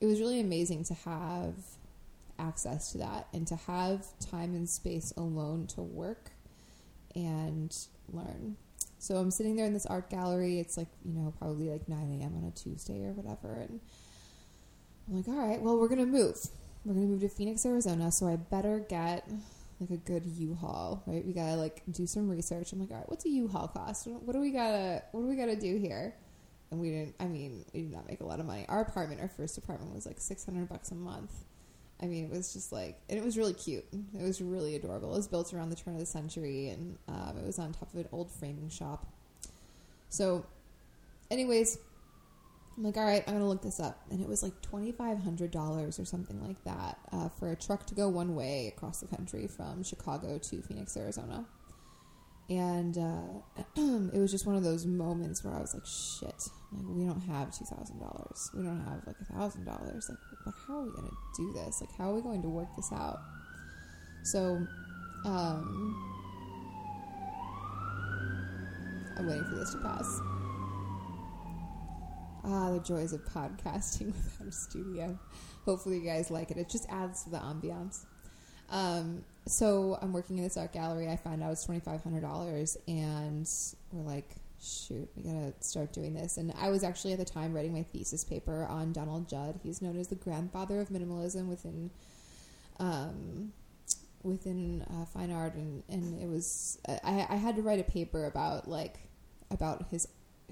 it 0.00 0.06
was 0.06 0.20
really 0.20 0.40
amazing 0.40 0.84
to 0.84 0.94
have 0.94 1.54
access 2.38 2.92
to 2.92 2.98
that 2.98 3.28
and 3.32 3.46
to 3.46 3.56
have 3.56 4.06
time 4.18 4.54
and 4.54 4.68
space 4.68 5.12
alone 5.16 5.66
to 5.68 5.80
work 5.80 6.30
and 7.14 7.76
learn. 8.12 8.56
So 8.98 9.16
I'm 9.16 9.30
sitting 9.30 9.56
there 9.56 9.66
in 9.66 9.72
this 9.72 9.86
art 9.86 10.10
gallery. 10.10 10.58
It's 10.60 10.76
like, 10.76 10.88
you 11.04 11.12
know, 11.12 11.32
probably 11.38 11.68
like 11.68 11.88
9 11.88 11.98
a.m. 12.20 12.36
on 12.36 12.44
a 12.48 12.50
Tuesday 12.52 13.04
or 13.04 13.12
whatever. 13.12 13.54
And 13.54 13.80
I'm 15.08 15.16
like, 15.16 15.28
all 15.28 15.34
right, 15.34 15.60
well, 15.60 15.78
we're 15.78 15.88
going 15.88 15.98
to 15.98 16.06
move. 16.06 16.38
We're 16.84 16.94
to 16.94 17.00
move 17.00 17.20
to 17.20 17.28
Phoenix, 17.28 17.64
Arizona. 17.64 18.10
So 18.10 18.26
I 18.26 18.36
better 18.36 18.80
get 18.80 19.28
like 19.80 19.90
a 19.90 19.96
good 19.96 20.26
U-Haul, 20.26 21.02
right? 21.06 21.24
We 21.24 21.32
got 21.32 21.46
to 21.46 21.56
like 21.56 21.82
do 21.90 22.06
some 22.06 22.28
research. 22.28 22.72
I'm 22.72 22.80
like, 22.80 22.90
all 22.90 22.96
right, 22.96 23.08
what's 23.08 23.24
a 23.24 23.28
U-Haul 23.28 23.68
cost? 23.68 24.08
What 24.08 24.32
do 24.32 24.40
we 24.40 24.50
got 24.50 24.72
to, 24.72 25.02
what 25.12 25.20
do 25.20 25.28
we 25.28 25.36
got 25.36 25.46
to 25.46 25.56
do 25.56 25.76
here? 25.76 26.14
And 26.70 26.80
we 26.80 26.90
didn't, 26.90 27.14
I 27.20 27.26
mean, 27.26 27.64
we 27.72 27.82
did 27.82 27.92
not 27.92 28.08
make 28.08 28.20
a 28.20 28.24
lot 28.24 28.40
of 28.40 28.46
money. 28.46 28.64
Our 28.68 28.80
apartment, 28.80 29.20
our 29.20 29.28
first 29.28 29.58
apartment 29.58 29.94
was 29.94 30.06
like 30.06 30.20
600 30.20 30.68
bucks 30.68 30.90
a 30.90 30.94
month. 30.94 31.30
I 32.00 32.06
mean, 32.06 32.24
it 32.24 32.30
was 32.30 32.52
just 32.52 32.72
like, 32.72 32.98
and 33.08 33.16
it 33.16 33.24
was 33.24 33.38
really 33.38 33.54
cute. 33.54 33.84
It 33.92 34.22
was 34.22 34.42
really 34.42 34.74
adorable. 34.74 35.12
It 35.12 35.16
was 35.18 35.28
built 35.28 35.54
around 35.54 35.70
the 35.70 35.76
turn 35.76 35.94
of 35.94 36.00
the 36.00 36.06
century, 36.06 36.70
and 36.70 36.98
um, 37.06 37.38
it 37.38 37.46
was 37.46 37.60
on 37.60 37.72
top 37.72 37.92
of 37.94 38.00
an 38.00 38.08
old 38.10 38.28
framing 38.28 38.68
shop. 38.68 39.06
So, 40.08 40.44
anyways, 41.30 41.78
I'm 42.76 42.84
like, 42.84 42.96
all 42.96 43.04
right, 43.04 43.22
I'm 43.26 43.34
gonna 43.34 43.48
look 43.48 43.62
this 43.62 43.80
up, 43.80 44.00
and 44.10 44.20
it 44.20 44.28
was 44.28 44.42
like 44.42 44.60
twenty 44.62 44.92
five 44.92 45.18
hundred 45.18 45.50
dollars 45.50 45.98
or 45.98 46.04
something 46.04 46.40
like 46.42 46.62
that 46.64 46.98
uh, 47.12 47.28
for 47.28 47.52
a 47.52 47.56
truck 47.56 47.86
to 47.86 47.94
go 47.94 48.08
one 48.08 48.34
way 48.34 48.72
across 48.74 49.00
the 49.00 49.14
country 49.14 49.46
from 49.46 49.82
Chicago 49.82 50.38
to 50.38 50.62
Phoenix, 50.62 50.96
Arizona. 50.96 51.44
And 52.48 52.98
uh, 52.98 53.62
it 53.76 54.18
was 54.18 54.30
just 54.30 54.46
one 54.46 54.56
of 54.56 54.64
those 54.64 54.86
moments 54.86 55.44
where 55.44 55.54
I 55.54 55.60
was 55.60 55.74
like, 55.74 55.86
shit, 55.86 56.48
like 56.72 56.86
we 56.88 57.04
don't 57.04 57.20
have 57.20 57.56
two 57.56 57.64
thousand 57.66 57.98
dollars. 58.00 58.50
We 58.54 58.62
don't 58.62 58.80
have 58.80 59.06
like 59.06 59.16
a 59.20 59.32
thousand 59.32 59.64
dollars. 59.64 60.10
Like, 60.46 60.54
how 60.66 60.78
are 60.78 60.82
we 60.84 60.92
gonna 60.92 61.10
do 61.36 61.52
this? 61.52 61.80
Like, 61.80 61.90
how 61.96 62.10
are 62.10 62.14
we 62.14 62.22
going 62.22 62.42
to 62.42 62.48
work 62.48 62.68
this 62.76 62.90
out? 62.92 63.18
So, 64.24 64.66
um, 65.26 66.12
I'm 69.18 69.26
waiting 69.26 69.44
for 69.44 69.56
this 69.56 69.72
to 69.72 69.78
pass. 69.78 70.41
Ah, 72.44 72.70
the 72.70 72.80
joys 72.80 73.12
of 73.12 73.24
podcasting 73.24 74.06
without 74.24 74.48
a 74.48 74.52
studio. 74.52 75.18
Hopefully, 75.64 75.98
you 75.98 76.04
guys 76.04 76.30
like 76.30 76.50
it. 76.50 76.56
It 76.56 76.68
just 76.68 76.88
adds 76.88 77.24
to 77.24 77.30
the 77.30 77.38
ambiance. 77.38 78.04
Um, 78.70 79.24
so 79.46 79.98
I'm 80.00 80.12
working 80.12 80.38
in 80.38 80.44
this 80.44 80.56
art 80.56 80.72
gallery. 80.72 81.08
I 81.08 81.16
found 81.16 81.42
out 81.42 81.52
it's 81.52 81.64
twenty 81.64 81.80
five 81.80 82.02
hundred 82.02 82.22
dollars, 82.22 82.76
and 82.88 83.48
we're 83.92 84.02
like, 84.02 84.36
shoot, 84.60 85.08
we 85.16 85.22
gotta 85.24 85.52
start 85.60 85.92
doing 85.92 86.14
this. 86.14 86.36
And 86.36 86.52
I 86.58 86.70
was 86.70 86.82
actually 86.82 87.12
at 87.12 87.18
the 87.18 87.24
time 87.24 87.52
writing 87.52 87.72
my 87.72 87.82
thesis 87.82 88.24
paper 88.24 88.66
on 88.66 88.92
Donald 88.92 89.28
Judd. 89.28 89.60
He's 89.62 89.82
known 89.82 89.98
as 89.98 90.08
the 90.08 90.14
grandfather 90.14 90.80
of 90.80 90.88
minimalism 90.88 91.46
within 91.48 91.90
um, 92.78 93.52
within 94.22 94.84
uh, 94.90 95.04
fine 95.04 95.30
art, 95.30 95.54
and 95.54 95.82
and 95.88 96.20
it 96.20 96.28
was 96.28 96.78
I, 96.88 97.26
I 97.28 97.36
had 97.36 97.56
to 97.56 97.62
write 97.62 97.80
a 97.80 97.84
paper 97.84 98.26
about 98.26 98.68
like 98.68 98.96
about 99.50 99.86
his 99.90 100.08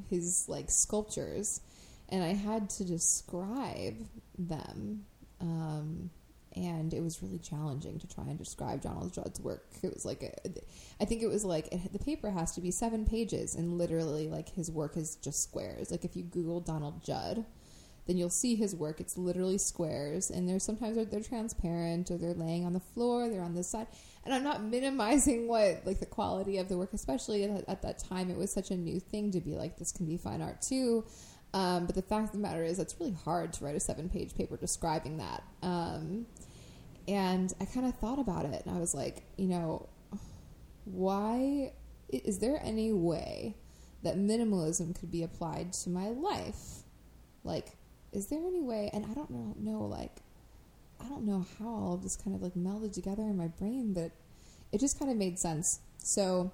his 0.08 0.48
like 0.48 0.70
sculptures, 0.70 1.60
and 2.10 2.22
I 2.22 2.34
had 2.34 2.70
to 2.70 2.84
describe 2.84 3.96
them. 4.38 5.04
Um, 5.40 6.10
and 6.56 6.92
it 6.92 7.02
was 7.02 7.22
really 7.22 7.38
challenging 7.38 7.98
to 8.00 8.08
try 8.08 8.24
and 8.24 8.36
describe 8.36 8.80
Donald 8.80 9.12
Judd's 9.12 9.40
work. 9.40 9.64
It 9.82 9.94
was 9.94 10.04
like, 10.04 10.22
a, 10.22 10.50
I 11.00 11.04
think 11.04 11.22
it 11.22 11.28
was 11.28 11.44
like 11.44 11.72
it, 11.72 11.92
the 11.92 11.98
paper 11.98 12.30
has 12.30 12.52
to 12.52 12.60
be 12.60 12.70
seven 12.70 13.04
pages, 13.04 13.54
and 13.54 13.78
literally, 13.78 14.28
like 14.28 14.48
his 14.48 14.70
work 14.70 14.96
is 14.96 15.16
just 15.16 15.42
squares. 15.42 15.90
Like 15.90 16.04
if 16.04 16.16
you 16.16 16.24
Google 16.24 16.60
Donald 16.60 17.04
Judd, 17.04 17.44
then 18.06 18.16
you'll 18.16 18.30
see 18.30 18.56
his 18.56 18.74
work. 18.74 19.00
It's 19.00 19.16
literally 19.16 19.58
squares, 19.58 20.30
and 20.30 20.48
there's 20.48 20.64
sometimes 20.64 20.96
they're, 20.96 21.04
they're 21.04 21.20
transparent 21.20 22.10
or 22.10 22.18
they're 22.18 22.34
laying 22.34 22.66
on 22.66 22.72
the 22.72 22.80
floor, 22.80 23.28
they're 23.28 23.42
on 23.42 23.54
this 23.54 23.68
side. 23.68 23.86
And 24.24 24.34
I'm 24.34 24.44
not 24.44 24.62
minimizing 24.62 25.46
what 25.46 25.82
like 25.86 26.00
the 26.00 26.06
quality 26.06 26.58
of 26.58 26.68
the 26.68 26.76
work, 26.76 26.92
especially 26.92 27.44
at, 27.44 27.68
at 27.68 27.82
that 27.82 27.98
time. 27.98 28.28
It 28.28 28.36
was 28.36 28.52
such 28.52 28.72
a 28.72 28.76
new 28.76 28.98
thing 28.98 29.30
to 29.30 29.40
be 29.40 29.54
like 29.54 29.78
this 29.78 29.92
can 29.92 30.06
be 30.06 30.16
fine 30.16 30.42
art 30.42 30.60
too. 30.60 31.04
Um, 31.52 31.86
but 31.86 31.94
the 31.94 32.02
fact 32.02 32.26
of 32.26 32.32
the 32.32 32.38
matter 32.38 32.62
is, 32.62 32.78
it's 32.78 32.94
really 33.00 33.16
hard 33.24 33.52
to 33.54 33.64
write 33.64 33.74
a 33.74 33.80
seven 33.80 34.08
page 34.08 34.34
paper 34.34 34.56
describing 34.56 35.18
that. 35.18 35.42
Um, 35.62 36.26
and 37.08 37.52
I 37.60 37.64
kind 37.64 37.86
of 37.86 37.96
thought 37.96 38.18
about 38.18 38.44
it, 38.44 38.64
and 38.64 38.76
I 38.76 38.78
was 38.78 38.94
like, 38.94 39.24
you 39.36 39.48
know, 39.48 39.88
why 40.84 41.72
is 42.08 42.38
there 42.38 42.60
any 42.62 42.92
way 42.92 43.56
that 44.02 44.16
minimalism 44.16 44.98
could 44.98 45.10
be 45.10 45.22
applied 45.22 45.72
to 45.72 45.90
my 45.90 46.08
life? 46.08 46.84
Like, 47.44 47.76
is 48.12 48.26
there 48.26 48.40
any 48.40 48.60
way? 48.60 48.90
And 48.92 49.04
I 49.06 49.14
don't 49.14 49.30
know, 49.30 49.54
know 49.58 49.84
like, 49.86 50.16
I 51.00 51.08
don't 51.08 51.24
know 51.24 51.46
how 51.58 51.68
all 51.68 51.94
of 51.94 52.02
this 52.02 52.16
kind 52.16 52.34
of 52.34 52.42
like 52.42 52.54
melded 52.54 52.92
together 52.92 53.22
in 53.22 53.36
my 53.36 53.48
brain, 53.48 53.92
but 53.92 54.12
it 54.72 54.80
just 54.80 54.98
kind 54.98 55.10
of 55.10 55.16
made 55.16 55.38
sense. 55.38 55.80
So 55.98 56.52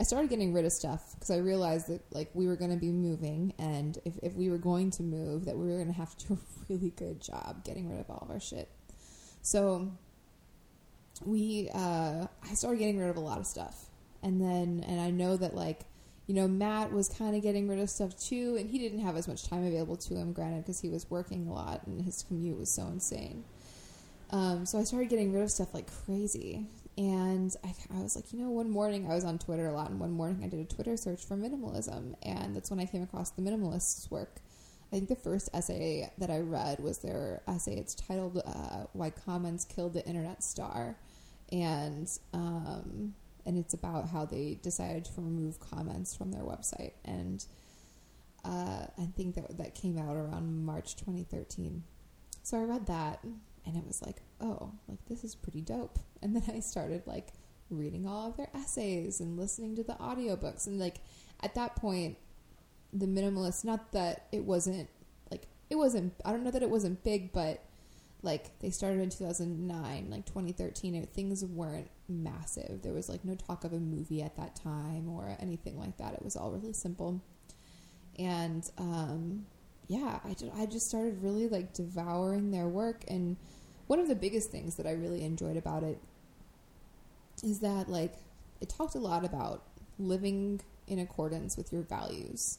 I 0.00 0.02
started 0.02 0.30
getting 0.30 0.54
rid 0.54 0.64
of 0.64 0.72
stuff 0.72 1.12
because 1.12 1.30
I 1.30 1.36
realized 1.36 1.88
that 1.88 2.00
like 2.10 2.30
we 2.32 2.46
were 2.46 2.56
going 2.56 2.70
to 2.70 2.78
be 2.78 2.90
moving, 2.90 3.52
and 3.58 3.98
if, 4.06 4.14
if 4.22 4.34
we 4.34 4.48
were 4.48 4.56
going 4.56 4.90
to 4.92 5.02
move, 5.02 5.44
that 5.44 5.58
we 5.58 5.66
were 5.66 5.74
going 5.74 5.88
to 5.88 5.92
have 5.92 6.16
to 6.16 6.28
do 6.28 6.34
a 6.34 6.38
really 6.72 6.90
good 6.96 7.20
job 7.20 7.62
getting 7.64 7.90
rid 7.90 8.00
of 8.00 8.08
all 8.08 8.22
of 8.22 8.30
our 8.30 8.40
shit. 8.40 8.70
So 9.42 9.92
we, 11.22 11.68
uh, 11.74 12.26
I 12.42 12.54
started 12.54 12.78
getting 12.78 12.98
rid 12.98 13.10
of 13.10 13.18
a 13.18 13.20
lot 13.20 13.40
of 13.40 13.46
stuff, 13.46 13.90
and 14.22 14.40
then, 14.40 14.82
and 14.88 15.02
I 15.02 15.10
know 15.10 15.36
that 15.36 15.54
like, 15.54 15.80
you 16.26 16.34
know, 16.34 16.48
Matt 16.48 16.92
was 16.92 17.10
kind 17.10 17.36
of 17.36 17.42
getting 17.42 17.68
rid 17.68 17.78
of 17.78 17.90
stuff 17.90 18.18
too, 18.18 18.56
and 18.58 18.70
he 18.70 18.78
didn't 18.78 19.00
have 19.00 19.16
as 19.18 19.28
much 19.28 19.46
time 19.46 19.66
available 19.66 19.98
to 19.98 20.14
him, 20.14 20.32
granted, 20.32 20.62
because 20.62 20.80
he 20.80 20.88
was 20.88 21.10
working 21.10 21.46
a 21.46 21.52
lot 21.52 21.86
and 21.86 22.00
his 22.00 22.22
commute 22.22 22.58
was 22.58 22.74
so 22.74 22.86
insane. 22.86 23.44
Um, 24.30 24.64
so 24.64 24.78
I 24.78 24.84
started 24.84 25.10
getting 25.10 25.30
rid 25.30 25.42
of 25.42 25.50
stuff 25.50 25.74
like 25.74 25.90
crazy. 26.06 26.64
And 26.98 27.54
I, 27.64 27.74
I, 27.94 28.02
was 28.02 28.16
like, 28.16 28.32
you 28.32 28.38
know, 28.38 28.50
one 28.50 28.68
morning 28.68 29.10
I 29.10 29.14
was 29.14 29.24
on 29.24 29.38
Twitter 29.38 29.68
a 29.68 29.72
lot, 29.72 29.90
and 29.90 30.00
one 30.00 30.12
morning 30.12 30.42
I 30.44 30.48
did 30.48 30.60
a 30.60 30.64
Twitter 30.64 30.96
search 30.96 31.24
for 31.24 31.36
minimalism, 31.36 32.14
and 32.22 32.54
that's 32.54 32.70
when 32.70 32.80
I 32.80 32.84
came 32.84 33.02
across 33.02 33.30
the 33.30 33.42
minimalists' 33.42 34.10
work. 34.10 34.40
I 34.92 34.96
think 34.96 35.08
the 35.08 35.16
first 35.16 35.48
essay 35.54 36.10
that 36.18 36.30
I 36.30 36.40
read 36.40 36.80
was 36.80 36.98
their 36.98 37.42
essay. 37.46 37.76
It's 37.76 37.94
titled 37.94 38.42
uh, 38.44 38.86
"Why 38.92 39.10
Comments 39.10 39.64
Killed 39.64 39.94
the 39.94 40.04
Internet 40.04 40.42
Star," 40.42 40.96
and 41.52 42.10
um, 42.34 43.14
and 43.46 43.56
it's 43.56 43.72
about 43.72 44.08
how 44.08 44.24
they 44.26 44.58
decided 44.62 45.04
to 45.06 45.12
remove 45.20 45.60
comments 45.60 46.14
from 46.14 46.32
their 46.32 46.42
website. 46.42 46.92
And 47.04 47.44
uh, 48.44 48.86
I 48.98 49.06
think 49.16 49.36
that 49.36 49.58
that 49.58 49.74
came 49.74 49.96
out 49.96 50.16
around 50.16 50.64
March 50.64 50.96
2013. 50.96 51.84
So 52.42 52.58
I 52.58 52.64
read 52.64 52.86
that, 52.86 53.22
and 53.22 53.76
it 53.76 53.86
was 53.86 54.02
like, 54.02 54.16
oh, 54.40 54.72
like 54.88 54.98
this 55.06 55.24
is 55.24 55.34
pretty 55.34 55.60
dope. 55.60 55.98
And 56.22 56.36
then 56.36 56.42
I 56.54 56.60
started 56.60 57.06
like 57.06 57.28
reading 57.70 58.06
all 58.06 58.28
of 58.28 58.36
their 58.36 58.50
essays 58.54 59.20
and 59.20 59.38
listening 59.38 59.74
to 59.76 59.82
the 59.82 59.94
audiobooks, 59.94 60.66
and 60.66 60.78
like 60.78 60.96
at 61.42 61.54
that 61.54 61.76
point 61.76 62.18
the 62.92 63.06
minimalist 63.06 63.64
not 63.64 63.92
that 63.92 64.26
it 64.32 64.44
wasn't 64.44 64.88
like 65.30 65.44
it 65.70 65.76
wasn't 65.76 66.12
i 66.24 66.32
don't 66.32 66.42
know 66.42 66.50
that 66.50 66.62
it 66.62 66.68
wasn't 66.68 67.02
big 67.04 67.32
but 67.32 67.62
like 68.22 68.58
they 68.58 68.68
started 68.68 69.00
in 69.00 69.08
2009 69.08 70.10
like 70.10 70.26
2013 70.26 70.94
it, 70.96 71.08
things 71.14 71.44
weren't 71.44 71.88
massive. 72.10 72.82
There 72.82 72.92
was 72.92 73.08
like 73.08 73.24
no 73.24 73.34
talk 73.34 73.64
of 73.64 73.72
a 73.72 73.78
movie 73.78 74.22
at 74.22 74.36
that 74.36 74.56
time 74.56 75.08
or 75.08 75.36
anything 75.40 75.78
like 75.78 75.96
that. 75.98 76.14
It 76.14 76.22
was 76.22 76.36
all 76.36 76.50
really 76.50 76.72
simple. 76.72 77.20
And 78.18 78.68
um, 78.76 79.46
yeah 79.86 80.20
I 80.24 80.34
just, 80.34 80.52
I 80.56 80.66
just 80.66 80.88
started 80.88 81.22
really 81.22 81.48
like 81.48 81.72
devouring 81.72 82.50
their 82.50 82.68
work 82.68 83.04
and 83.08 83.36
one 83.90 83.98
of 83.98 84.06
the 84.06 84.14
biggest 84.14 84.52
things 84.52 84.76
that 84.76 84.86
i 84.86 84.92
really 84.92 85.24
enjoyed 85.24 85.56
about 85.56 85.82
it 85.82 85.98
is 87.42 87.58
that 87.58 87.88
like 87.88 88.14
it 88.60 88.68
talked 88.68 88.94
a 88.94 89.00
lot 89.00 89.24
about 89.24 89.64
living 89.98 90.60
in 90.86 91.00
accordance 91.00 91.56
with 91.56 91.72
your 91.72 91.82
values 91.82 92.58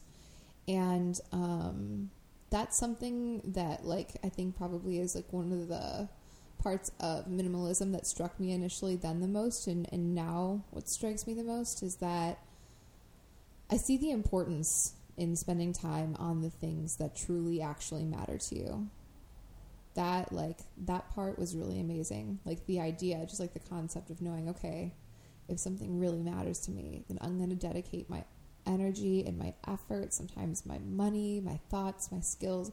and 0.68 1.18
um, 1.32 2.10
that's 2.50 2.76
something 2.76 3.40
that 3.46 3.86
like 3.86 4.10
I 4.22 4.28
think 4.28 4.58
probably 4.58 4.98
is 4.98 5.14
like 5.14 5.32
one 5.32 5.52
of 5.52 5.68
the 5.68 6.06
parts 6.62 6.92
of 7.00 7.26
minimalism 7.26 7.92
that 7.92 8.06
struck 8.06 8.38
me 8.38 8.52
initially 8.52 8.94
then 8.94 9.20
the 9.20 9.26
most 9.26 9.66
and, 9.66 9.88
and 9.90 10.14
now 10.14 10.62
what 10.70 10.86
strikes 10.86 11.26
me 11.26 11.32
the 11.32 11.42
most 11.42 11.82
is 11.82 11.96
that 11.96 12.40
I 13.70 13.78
see 13.78 13.96
the 13.96 14.10
importance 14.10 14.92
in 15.16 15.34
spending 15.34 15.72
time 15.72 16.14
on 16.18 16.42
the 16.42 16.50
things 16.50 16.96
that 16.96 17.16
truly 17.16 17.62
actually 17.62 18.04
matter 18.04 18.36
to 18.36 18.54
you. 18.54 18.90
That 19.94 20.32
like 20.32 20.58
that 20.86 21.10
part 21.14 21.38
was 21.38 21.54
really 21.54 21.80
amazing. 21.80 22.38
Like 22.44 22.66
the 22.66 22.80
idea, 22.80 23.24
just 23.26 23.40
like 23.40 23.52
the 23.52 23.60
concept 23.60 24.10
of 24.10 24.22
knowing, 24.22 24.48
okay, 24.48 24.94
if 25.48 25.58
something 25.58 25.98
really 25.98 26.22
matters 26.22 26.60
to 26.60 26.70
me, 26.70 27.04
then 27.08 27.18
I'm 27.20 27.36
going 27.36 27.50
to 27.50 27.56
dedicate 27.56 28.08
my 28.08 28.24
energy 28.66 29.24
and 29.26 29.38
my 29.38 29.54
effort, 29.68 30.12
sometimes 30.12 30.64
my 30.64 30.78
money, 30.78 31.40
my 31.40 31.58
thoughts, 31.68 32.10
my 32.12 32.20
skills, 32.20 32.72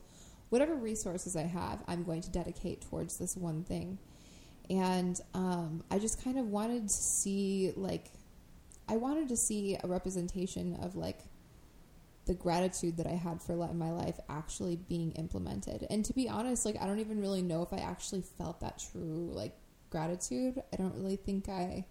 whatever 0.50 0.76
resources 0.76 1.36
I 1.36 1.44
have, 1.44 1.84
I'm 1.88 2.04
going 2.04 2.22
to 2.22 2.32
dedicate 2.32 2.82
towards 2.82 3.18
this 3.18 3.36
one 3.36 3.64
thing. 3.64 3.98
And 4.70 5.20
um, 5.34 5.84
I 5.90 5.98
just 5.98 6.24
kind 6.24 6.38
of 6.38 6.46
wanted 6.48 6.84
to 6.84 6.94
see, 6.94 7.74
like, 7.76 8.12
I 8.88 8.98
wanted 8.98 9.30
to 9.30 9.38
see 9.38 9.78
a 9.84 9.88
representation 9.88 10.76
of, 10.82 10.96
like, 10.96 11.20
the 12.30 12.36
gratitude 12.36 12.96
that 12.98 13.08
I 13.08 13.16
had 13.16 13.42
for 13.42 13.56
my 13.74 13.90
life 13.90 14.20
actually 14.30 14.76
being 14.76 15.14
implemented. 15.14 15.88
And 15.90 16.06
to 16.06 16.14
be 16.14 16.30
honest, 16.30 16.64
like, 16.64 16.80
I 16.80 16.86
don't 16.86 17.00
even 17.00 17.20
really 17.20 17.42
know 17.42 17.64
if 17.64 17.74
I 17.74 17.78
actually 17.78 18.22
felt 18.22 18.60
that 18.60 18.78
true, 18.92 19.32
like, 19.34 19.58
gratitude. 19.90 20.62
I 20.72 20.76
don't 20.76 20.94
really 20.94 21.16
think 21.16 21.50
I 21.50 21.88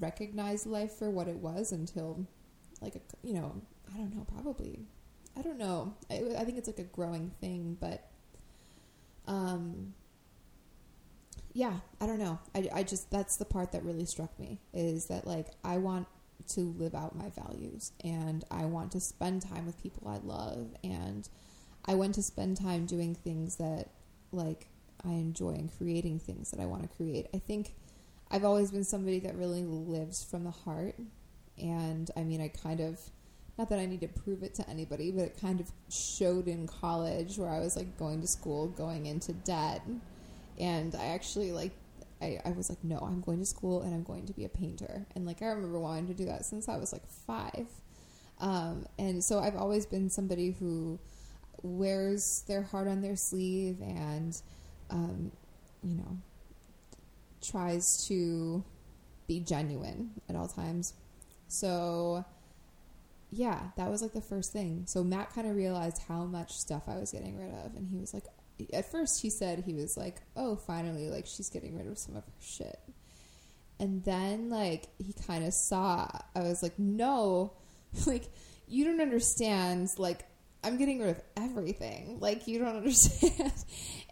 recognized 0.00 0.66
life 0.66 0.94
for 0.94 1.10
what 1.10 1.28
it 1.28 1.36
was 1.36 1.70
until, 1.70 2.26
like, 2.80 2.96
a, 2.96 3.00
you 3.22 3.34
know, 3.34 3.62
I 3.94 3.98
don't 3.98 4.12
know, 4.16 4.26
probably. 4.34 4.80
I 5.38 5.42
don't 5.42 5.58
know. 5.58 5.94
I, 6.10 6.24
I 6.36 6.44
think 6.44 6.58
it's 6.58 6.66
like 6.66 6.80
a 6.80 6.82
growing 6.82 7.30
thing, 7.40 7.78
but 7.80 8.10
um, 9.28 9.94
yeah, 11.52 11.74
I 12.00 12.06
don't 12.06 12.18
know. 12.18 12.40
I, 12.52 12.68
I 12.74 12.82
just, 12.82 13.12
that's 13.12 13.36
the 13.36 13.44
part 13.44 13.70
that 13.72 13.84
really 13.84 14.06
struck 14.06 14.36
me 14.40 14.58
is 14.74 15.06
that 15.06 15.24
like 15.24 15.46
I 15.62 15.78
want 15.78 16.08
to 16.48 16.74
live 16.78 16.94
out 16.94 17.16
my 17.16 17.30
values 17.30 17.92
and 18.02 18.44
I 18.50 18.64
want 18.64 18.92
to 18.92 19.00
spend 19.00 19.42
time 19.42 19.66
with 19.66 19.82
people 19.82 20.08
I 20.08 20.18
love 20.26 20.74
and 20.82 21.28
I 21.84 21.94
want 21.94 22.14
to 22.16 22.22
spend 22.22 22.56
time 22.56 22.86
doing 22.86 23.14
things 23.14 23.56
that 23.56 23.88
like 24.30 24.68
I 25.04 25.10
enjoy 25.10 25.50
and 25.50 25.76
creating 25.76 26.20
things 26.20 26.50
that 26.50 26.60
I 26.60 26.66
want 26.66 26.82
to 26.82 26.96
create. 26.96 27.26
I 27.34 27.38
think 27.38 27.74
I've 28.30 28.44
always 28.44 28.70
been 28.70 28.84
somebody 28.84 29.18
that 29.20 29.36
really 29.36 29.64
lives 29.64 30.24
from 30.24 30.44
the 30.44 30.50
heart 30.50 30.94
and 31.58 32.10
I 32.16 32.22
mean 32.22 32.40
I 32.40 32.48
kind 32.48 32.80
of 32.80 33.00
not 33.58 33.68
that 33.68 33.78
I 33.78 33.86
need 33.86 34.00
to 34.00 34.08
prove 34.08 34.42
it 34.42 34.54
to 34.56 34.68
anybody, 34.68 35.10
but 35.10 35.24
it 35.24 35.40
kind 35.40 35.60
of 35.60 35.70
showed 35.90 36.48
in 36.48 36.66
college 36.66 37.36
where 37.36 37.50
I 37.50 37.60
was 37.60 37.76
like 37.76 37.98
going 37.98 38.20
to 38.22 38.26
school, 38.26 38.68
going 38.68 39.06
into 39.06 39.32
debt. 39.32 39.82
And 40.58 40.94
I 40.94 41.06
actually 41.06 41.52
like, 41.52 41.72
I, 42.22 42.40
I 42.44 42.50
was 42.52 42.68
like, 42.68 42.82
no, 42.84 42.98
I'm 42.98 43.20
going 43.20 43.40
to 43.40 43.46
school 43.46 43.82
and 43.82 43.92
I'm 43.92 44.04
going 44.04 44.26
to 44.26 44.32
be 44.32 44.44
a 44.44 44.48
painter. 44.48 45.06
And 45.14 45.26
like, 45.26 45.42
I 45.42 45.46
remember 45.46 45.78
wanting 45.78 46.06
to 46.06 46.14
do 46.14 46.24
that 46.26 46.44
since 46.44 46.68
I 46.68 46.76
was 46.76 46.92
like 46.92 47.06
five. 47.26 47.66
Um, 48.40 48.86
and 48.98 49.22
so 49.22 49.38
I've 49.38 49.56
always 49.56 49.86
been 49.86 50.08
somebody 50.08 50.52
who 50.52 50.98
wears 51.62 52.44
their 52.48 52.62
heart 52.62 52.88
on 52.88 53.02
their 53.02 53.16
sleeve 53.16 53.80
and, 53.80 54.40
um, 54.90 55.32
you 55.82 55.96
know, 55.96 56.18
tries 57.40 58.06
to 58.08 58.64
be 59.26 59.40
genuine 59.40 60.10
at 60.28 60.36
all 60.36 60.48
times. 60.48 60.94
So, 61.48 62.24
yeah, 63.30 63.70
that 63.76 63.90
was 63.90 64.02
like 64.02 64.12
the 64.12 64.20
first 64.20 64.52
thing. 64.52 64.84
So 64.86 65.02
Matt 65.02 65.32
kind 65.34 65.48
of 65.48 65.56
realized 65.56 66.02
how 66.08 66.24
much 66.24 66.52
stuff 66.52 66.84
I 66.86 66.96
was 66.96 67.12
getting 67.12 67.38
rid 67.38 67.52
of, 67.64 67.74
and 67.76 67.88
he 67.88 67.98
was 67.98 68.12
like, 68.12 68.24
at 68.72 68.90
first 68.90 69.22
he 69.22 69.30
said 69.30 69.64
he 69.64 69.74
was 69.74 69.96
like, 69.96 70.16
oh, 70.36 70.56
finally, 70.56 71.08
like 71.08 71.26
she's 71.26 71.50
getting 71.50 71.76
rid 71.76 71.86
of 71.86 71.98
some 71.98 72.16
of 72.16 72.24
her 72.24 72.32
shit. 72.40 72.80
And 73.78 74.04
then 74.04 74.48
like 74.50 74.88
he 74.98 75.14
kind 75.26 75.44
of 75.44 75.52
saw, 75.52 76.08
I 76.34 76.40
was 76.40 76.62
like, 76.62 76.78
no, 76.78 77.52
like 78.06 78.30
you 78.68 78.84
don't 78.84 79.00
understand, 79.00 79.88
like 79.98 80.26
I'm 80.64 80.76
getting 80.76 81.00
rid 81.00 81.10
of 81.10 81.22
everything. 81.36 82.18
Like 82.20 82.46
you 82.46 82.60
don't 82.60 82.76
understand. 82.76 83.52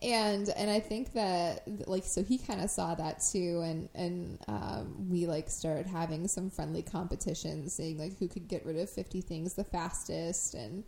and 0.03 0.49
and 0.49 0.69
I 0.69 0.81
think 0.81 1.13
that 1.13 1.63
like 1.87 2.05
so 2.05 2.25
he 2.25 2.39
kind 2.39 2.61
of 2.61 2.71
saw 2.71 2.95
that 2.97 3.23
too 3.31 3.63
and 3.65 3.89
and 3.95 4.39
um, 4.49 5.09
we 5.09 5.27
like 5.27 5.49
started 5.49 5.87
having 5.87 6.27
some 6.27 6.51
friendly 6.51 6.83
competitions 6.83 7.75
saying 7.77 7.99
like 7.99 8.19
who 8.19 8.27
could 8.27 8.49
get 8.49 8.67
rid 8.67 8.77
of 8.79 8.91
50 8.91 9.21
things 9.21 9.55
the 9.55 9.65
fastest 9.65 10.55
and 10.55 10.83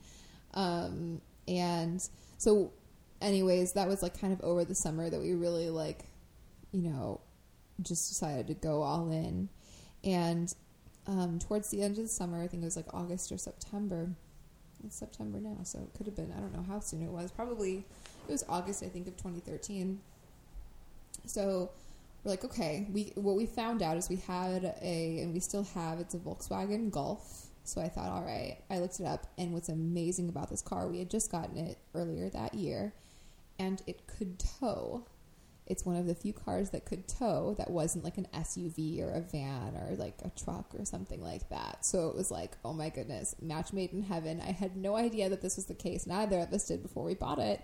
um 0.55 1.21
and 1.47 2.01
so 2.39 2.73
anyways 3.23 3.73
that 3.73 3.89
was 3.89 4.03
like 4.03 4.19
kind 4.21 4.33
of 4.33 4.41
over 4.43 4.65
the 4.65 4.75
summer 4.75 5.09
that 5.09 5.21
we 5.21 5.35
really 5.35 5.71
like 5.71 6.05
you 6.73 6.83
know 6.83 7.21
just 7.81 8.09
decided 8.09 8.47
to 8.47 8.55
go 8.55 8.83
all 8.83 9.11
in 9.11 9.49
and 10.05 10.55
um, 11.07 11.39
towards 11.39 11.71
the 11.71 11.83
end 11.83 11.99
of 11.99 12.05
the 12.05 12.09
summer 12.09 12.43
I 12.43 12.47
think 12.47 12.63
it 12.63 12.67
was 12.67 12.77
like 12.77 12.93
August 12.93 13.33
or 13.33 13.39
September 13.39 14.11
it's 14.85 14.97
September 14.97 15.39
now, 15.39 15.59
so 15.63 15.79
it 15.79 15.97
could 15.97 16.07
have 16.07 16.17
been, 16.17 16.33
I 16.37 16.41
don't 16.41 16.55
know 16.55 16.65
how 16.67 16.81
soon 16.81 17.03
it 17.03 17.11
was. 17.11 17.31
Probably, 17.31 17.85
it 18.29 18.33
was 18.33 18.45
August, 18.49 18.83
I 18.83 18.89
think, 18.89 19.07
of 19.07 19.17
2013. 19.17 20.01
So 21.27 21.71
we're 22.25 22.31
like, 22.31 22.45
okay, 22.45 22.89
we 22.93 23.13
what 23.15 23.37
we 23.37 23.47
found 23.47 23.83
out 23.83 23.97
is 23.97 24.09
we 24.09 24.17
had 24.17 24.77
a, 24.83 25.21
and 25.21 25.33
we 25.33 25.41
still 25.41 25.65
have, 25.75 26.01
it's 26.01 26.15
a 26.15 26.19
Volkswagen 26.19 26.91
Golf. 26.91 27.47
So 27.65 27.81
I 27.81 27.89
thought, 27.89 28.11
all 28.11 28.23
right, 28.23 28.59
I 28.71 28.79
looked 28.81 28.99
it 28.99 29.07
up, 29.07 29.27
and 29.39 29.53
what's 29.53 29.69
amazing 29.69 30.29
about 30.29 30.51
this 30.51 30.63
car, 30.63 30.89
we 30.89 30.99
had 30.99 31.11
just 31.11 31.31
gotten 31.31 31.57
it 31.59 31.79
earlier 31.95 32.29
that 32.31 32.55
year, 32.55 32.93
and 33.59 33.83
it 33.87 34.07
could 34.07 34.39
tow 34.61 35.05
it's 35.67 35.87
one 35.87 35.97
of 35.97 36.07
the 36.07 36.15
few 36.15 36.33
cars 36.33 36.71
that 36.71 36.85
could 36.85 37.07
tow 37.07 37.55
that 37.57 37.71
wasn't 37.71 38.05
like 38.05 38.19
an 38.19 38.27
SUV 38.35 39.01
or 39.01 39.13
a 39.13 39.21
van 39.21 39.77
or 39.77 39.95
like 39.97 40.19
a 40.25 40.31
truck 40.31 40.75
or 40.79 40.85
something 40.85 41.23
like 41.23 41.49
that. 41.51 41.87
So 41.87 42.09
it 42.09 42.17
was 42.17 42.31
like, 42.31 42.57
oh 42.65 42.73
my 42.73 42.89
goodness, 42.89 43.37
match 43.41 43.73
made 43.73 43.93
in 43.93 44.03
heaven. 44.03 44.43
I 44.47 44.53
had 44.53 44.77
no 44.77 44.97
idea 44.97 45.29
that 45.29 45.41
this 45.41 45.57
was 45.57 45.67
the 45.67 45.75
case. 45.75 46.07
Neither 46.07 46.41
of 46.41 46.53
us 46.53 46.67
did 46.67 46.83
before 46.83 47.05
we 47.05 47.15
bought 47.15 47.39
it. 47.39 47.61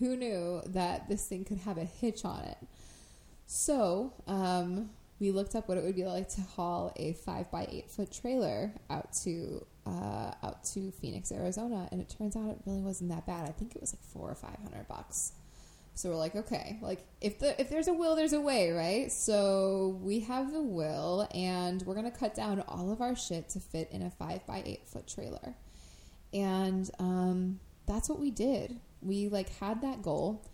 Who 0.00 0.16
knew 0.16 0.62
that 0.66 1.08
this 1.08 1.26
thing 1.26 1.44
could 1.44 1.58
have 1.58 1.78
a 1.78 1.84
hitch 1.84 2.24
on 2.24 2.40
it? 2.40 2.58
So 3.46 4.12
um, 4.26 4.90
we 5.20 5.30
looked 5.30 5.54
up 5.54 5.68
what 5.68 5.78
it 5.78 5.84
would 5.84 5.96
be 5.96 6.04
like 6.04 6.28
to 6.30 6.40
haul 6.40 6.92
a 6.96 7.14
five 7.14 7.50
by 7.50 7.66
eight 7.70 7.90
foot 7.90 8.12
trailer 8.12 8.72
out 8.90 9.12
to 9.24 9.64
uh, 9.88 10.46
out 10.46 10.64
to 10.64 10.90
Phoenix, 10.90 11.32
Arizona, 11.32 11.88
and 11.90 12.00
it 12.00 12.14
turns 12.16 12.36
out 12.36 12.50
it 12.50 12.58
really 12.66 12.82
wasn't 12.82 13.10
that 13.10 13.26
bad. 13.26 13.48
I 13.48 13.52
think 13.52 13.74
it 13.74 13.80
was 13.80 13.94
like 13.94 14.02
four 14.02 14.30
or 14.30 14.34
five 14.34 14.58
hundred 14.62 14.86
bucks. 14.88 15.32
So 15.94 16.10
we're 16.10 16.16
like, 16.16 16.36
okay, 16.36 16.78
like 16.80 17.04
if 17.20 17.38
the 17.38 17.60
if 17.60 17.70
there's 17.70 17.88
a 17.88 17.92
will, 17.92 18.14
there's 18.14 18.32
a 18.32 18.40
way, 18.40 18.70
right? 18.70 19.10
So 19.10 19.98
we 20.02 20.20
have 20.20 20.52
the 20.52 20.62
will, 20.62 21.28
and 21.34 21.82
we're 21.82 21.94
gonna 21.94 22.10
cut 22.10 22.34
down 22.34 22.62
all 22.68 22.92
of 22.92 23.00
our 23.00 23.16
shit 23.16 23.48
to 23.50 23.60
fit 23.60 23.88
in 23.90 24.02
a 24.02 24.10
five 24.10 24.46
by 24.46 24.62
eight 24.64 24.86
foot 24.86 25.08
trailer, 25.08 25.54
and 26.32 26.88
um, 26.98 27.60
that's 27.86 28.08
what 28.08 28.20
we 28.20 28.30
did. 28.30 28.78
We 29.00 29.28
like 29.28 29.48
had 29.58 29.80
that 29.82 30.02
goal. 30.02 30.44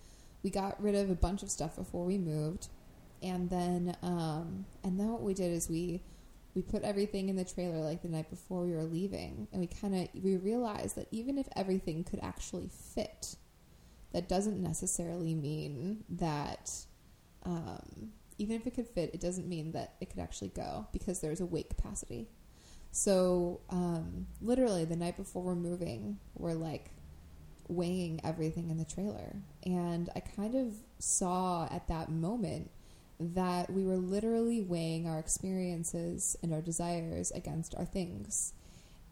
We 0.43 0.51
got 0.51 0.83
rid 0.83 0.95
of 0.95 1.11
a 1.11 1.15
bunch 1.15 1.43
of 1.43 1.51
stuff 1.51 1.77
before 1.77 2.05
we 2.05 2.17
moved, 2.17 2.69
and 3.23 3.51
then 3.51 3.97
um, 4.03 4.65
and 4.83 4.99
then 4.99 5.09
what 5.09 5.23
we 5.23 5.35
did 5.35 5.53
is 5.53 5.69
we 5.69 6.03
we 6.55 6.63
put 6.63 6.83
everything 6.83 7.29
in 7.29 7.37
the 7.37 7.45
trailer 7.45 7.79
like 7.79 8.03
the 8.03 8.09
night 8.09 8.31
before 8.31 8.63
we 8.63 8.73
were 8.73 8.85
leaving, 8.85 9.49
and 9.53 9.61
we 9.61 9.67
kind 9.67 9.95
of 9.95 10.09
we 10.23 10.37
realized 10.37 10.97
that 10.97 11.09
even 11.11 11.39
if 11.39 11.49
everything 11.57 12.05
could 12.05 12.21
actually 12.23 12.69
fit 12.95 13.37
that 14.13 14.29
doesn't 14.29 14.63
necessarily 14.63 15.35
mean 15.35 16.05
that 16.09 16.71
um, 17.45 18.13
even 18.39 18.57
if 18.57 18.67
it 18.67 18.75
could 18.75 18.89
fit, 18.89 19.11
it 19.13 19.21
doesn't 19.21 19.49
mean 19.49 19.73
that 19.73 19.95
it 20.01 20.09
could 20.09 20.21
actually 20.21 20.49
go 20.49 20.87
because 20.93 21.21
there's 21.21 21.41
a 21.41 21.47
weight 21.47 21.69
capacity. 21.69 22.29
So 22.93 23.61
um, 23.71 24.29
literally, 24.41 24.85
the 24.85 24.97
night 24.97 25.17
before 25.17 25.43
we're 25.43 25.57
moving, 25.57 26.19
we're 26.37 26.55
like 26.55 26.91
weighing 27.69 28.21
everything 28.23 28.71
in 28.71 28.79
the 28.79 28.85
trailer, 28.85 29.35
and 29.65 30.09
I 30.15 30.21
kind 30.21 30.55
of 30.55 30.75
saw 31.01 31.67
at 31.71 31.89
that 31.89 32.11
moment 32.11 32.71
that 33.21 33.71
we 33.71 33.85
were 33.85 33.97
literally 33.97 34.61
weighing 34.61 35.07
our 35.07 35.19
experiences 35.19 36.37
and 36.43 36.53
our 36.53 36.61
desires 36.61 37.31
against 37.33 37.75
our 37.77 37.85
things, 37.85 38.53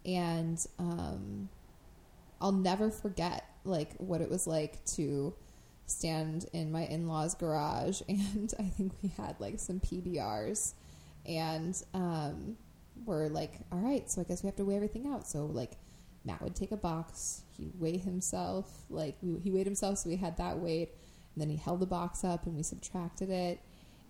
and 0.05 0.65
um, 0.79 1.49
I'll 2.41 2.51
never 2.51 2.91
forget 2.91 3.45
like 3.63 3.95
what 3.97 4.21
it 4.21 4.29
was 4.29 4.45
like 4.45 4.83
to 4.83 5.33
stand 5.85 6.45
in 6.53 6.71
my 6.71 6.85
in-laws 6.85 7.35
garage 7.35 8.01
and 8.09 8.53
I 8.59 8.63
think 8.63 8.93
we 9.01 9.09
had 9.09 9.35
like 9.39 9.59
some 9.59 9.79
PBRs 9.79 10.73
and 11.25 11.81
um, 11.93 12.57
we're 13.05 13.27
like 13.27 13.53
all 13.71 13.79
right 13.79 14.09
so 14.09 14.21
I 14.21 14.23
guess 14.25 14.43
we 14.43 14.47
have 14.47 14.55
to 14.57 14.65
weigh 14.65 14.75
everything 14.75 15.07
out. 15.07 15.27
So 15.27 15.45
like 15.45 15.77
Matt 16.25 16.41
would 16.41 16.55
take 16.55 16.71
a 16.71 16.77
box 16.77 17.43
he'd 17.57 17.73
weigh 17.79 17.97
himself 17.97 18.85
like 18.89 19.15
we, 19.21 19.39
he 19.39 19.51
weighed 19.51 19.65
himself 19.65 19.99
so 19.99 20.09
we 20.09 20.15
had 20.15 20.37
that 20.37 20.59
weight 20.59 20.89
and 21.33 21.41
then 21.41 21.49
he 21.49 21.57
held 21.57 21.79
the 21.79 21.85
box 21.85 22.23
up 22.23 22.45
and 22.45 22.55
we 22.55 22.63
subtracted 22.63 23.29
it 23.29 23.59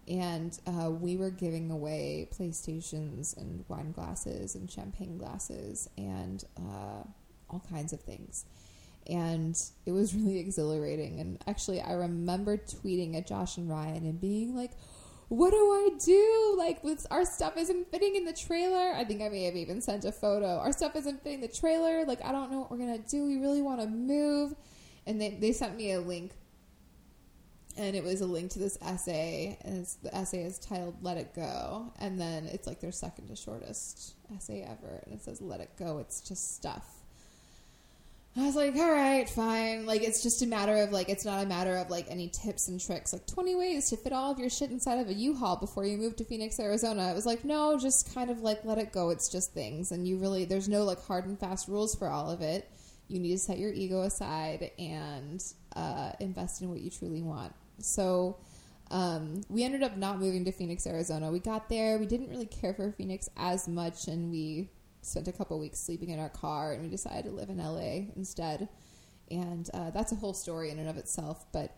and 0.08 0.60
uh, 0.68 0.90
we 0.90 1.16
were 1.16 1.30
giving 1.30 1.72
away 1.72 2.30
PlayStations 2.38 3.38
and 3.38 3.64
wine 3.68 3.92
glasses 3.92 4.56
and 4.56 4.70
champagne 4.70 5.18
glasses 5.18 5.90
and 5.98 6.44
uh, 6.58 7.04
all 7.50 7.64
kinds 7.70 7.94
of 7.94 8.02
things. 8.02 8.46
And 9.08 9.60
it 9.86 9.92
was 9.92 10.16
really 10.16 10.40
exhilarating. 10.40 11.20
And 11.20 11.40
actually, 11.48 11.82
I 11.82 11.94
remember 11.94 12.58
tweeting 12.58 13.18
at 13.18 13.28
Josh 13.28 13.58
and 13.58 13.70
Ryan 13.70 14.06
and 14.06 14.20
being 14.20 14.56
like, 14.56 14.72
what 15.30 15.52
do 15.52 15.58
I 15.58 15.90
do? 16.04 16.56
Like, 16.58 16.84
with 16.84 17.08
our 17.10 17.26
stuff 17.26 17.58
isn't 17.58 17.90
fitting 17.90 18.16
in 18.16 18.26
the 18.26 18.34
trailer. 18.34 18.94
I 18.94 19.04
think 19.04 19.22
I 19.22 19.30
may 19.30 19.46
have 19.46 19.56
even 19.56 19.82
sent 19.82 20.06
a 20.06 20.12
photo. 20.12 20.60
Our 20.60 20.72
stuff 20.72 20.96
isn't 20.96 21.24
fitting 21.24 21.42
the 21.42 21.48
trailer. 21.48 22.06
Like, 22.06 22.24
I 22.24 22.32
don't 22.32 22.52
know 22.52 22.60
what 22.60 22.72
we're 22.72 22.78
gonna 22.78 23.00
do. 23.00 23.26
We 23.26 23.38
really 23.38 23.62
want 23.62 23.82
to 23.82 23.88
move. 23.88 24.54
And 25.06 25.20
they 25.20 25.32
they 25.32 25.52
sent 25.52 25.76
me 25.76 25.92
a 25.92 26.00
link, 26.00 26.34
and 27.78 27.96
it 27.96 28.04
was 28.04 28.22
a 28.22 28.26
link 28.26 28.52
to 28.52 28.60
this 28.60 28.78
essay. 28.82 29.58
And 29.62 29.88
the 30.04 30.16
essay 30.16 30.44
is 30.44 30.60
titled 30.60 30.96
"Let 31.02 31.18
It 31.18 31.34
Go," 31.36 31.92
and 32.00 32.20
then 32.20 32.46
it's 32.46 32.68
like 32.68 32.80
their 32.80 32.92
second 32.92 33.28
to 33.28 33.36
shortest 33.36 34.16
essay 34.36 34.62
ever, 34.62 35.02
and 35.06 35.14
it 35.14 35.22
says 35.22 35.42
"Let 35.42 35.60
it 35.60 35.72
go." 35.78 36.00
It's 36.00 36.22
just 36.22 36.56
stuff 36.56 37.04
I 38.36 38.46
was 38.48 38.56
like, 38.56 38.76
all 38.76 38.92
right, 38.92 39.30
fine. 39.30 39.86
Like, 39.86 40.02
it's 40.02 40.24
just 40.24 40.42
a 40.42 40.48
matter 40.48 40.78
of, 40.78 40.92
like, 40.92 41.08
it's 41.08 41.24
not 41.24 41.44
a 41.44 41.46
matter 41.46 41.76
of, 41.76 41.92
like, 41.92 42.08
any 42.10 42.30
tips 42.30 42.68
and 42.68 42.82
tricks. 42.82 43.14
Like, 43.14 43.28
20 43.28 43.54
ways 43.54 43.92
to 43.92 43.98
fit 43.98 44.12
all 44.12 44.32
of 44.32 44.40
your 44.40 44.50
shit 44.50 44.72
inside 44.72 44.96
of 44.96 45.08
a 45.08 45.14
U-Haul 45.14 45.58
before 45.58 45.86
you 45.86 46.00
move 46.00 46.16
to 46.16 46.26
Phoenix, 46.26 46.60
Arizona. 46.60 47.12
It 47.12 47.14
was 47.14 47.28
like, 47.28 47.46
no, 47.46 47.78
just 47.78 48.12
kind 48.16 48.32
of, 48.32 48.40
like, 48.40 48.66
let 48.66 48.80
it 48.80 48.92
go. 48.92 49.12
It's 49.12 49.30
just 49.30 49.54
things. 49.54 49.92
And 49.92 50.08
you 50.08 50.18
really, 50.18 50.46
there's 50.46 50.68
no, 50.68 50.84
like, 50.84 51.00
hard 51.06 51.28
and 51.28 51.40
fast 51.40 51.68
rules 51.68 51.94
for 51.94 52.08
all 52.08 52.32
of 52.32 52.42
it. 52.42 52.68
You 53.08 53.20
need 53.20 53.34
to 53.34 53.38
set 53.38 53.60
your 53.60 53.72
ego 53.72 54.02
aside 54.02 54.72
and 54.80 55.44
uh, 55.76 56.14
invest 56.20 56.64
in 56.64 56.70
what 56.70 56.82
you 56.82 56.90
truly 56.90 57.22
want. 57.22 57.54
So, 57.80 58.38
um, 58.92 59.42
we 59.50 59.64
ended 59.64 59.82
up 59.84 59.98
not 59.98 60.20
moving 60.20 60.46
to 60.46 60.52
Phoenix, 60.52 60.86
Arizona. 60.86 61.32
We 61.32 61.40
got 61.40 61.70
there. 61.70 61.98
We 61.98 62.06
didn't 62.06 62.30
really 62.30 62.46
care 62.46 62.74
for 62.74 62.92
Phoenix 62.92 63.30
as 63.38 63.68
much, 63.68 64.08
and 64.08 64.30
we 64.32 64.70
spent 65.02 65.28
a 65.28 65.32
couple 65.32 65.60
weeks 65.60 65.80
sleeping 65.80 66.10
in 66.10 66.20
our 66.20 66.30
car, 66.30 66.74
and 66.74 66.84
we 66.84 66.90
decided 66.90 67.26
to 67.26 67.32
live 67.32 67.50
in 67.50 67.58
LA 67.58 68.12
instead. 68.16 68.70
And 69.32 69.70
uh, 69.74 69.90
that's 69.92 70.12
a 70.12 70.16
whole 70.16 70.34
story 70.34 70.70
in 70.70 70.80
and 70.80 70.90
of 70.90 70.98
itself. 70.98 71.46
But 71.52 71.76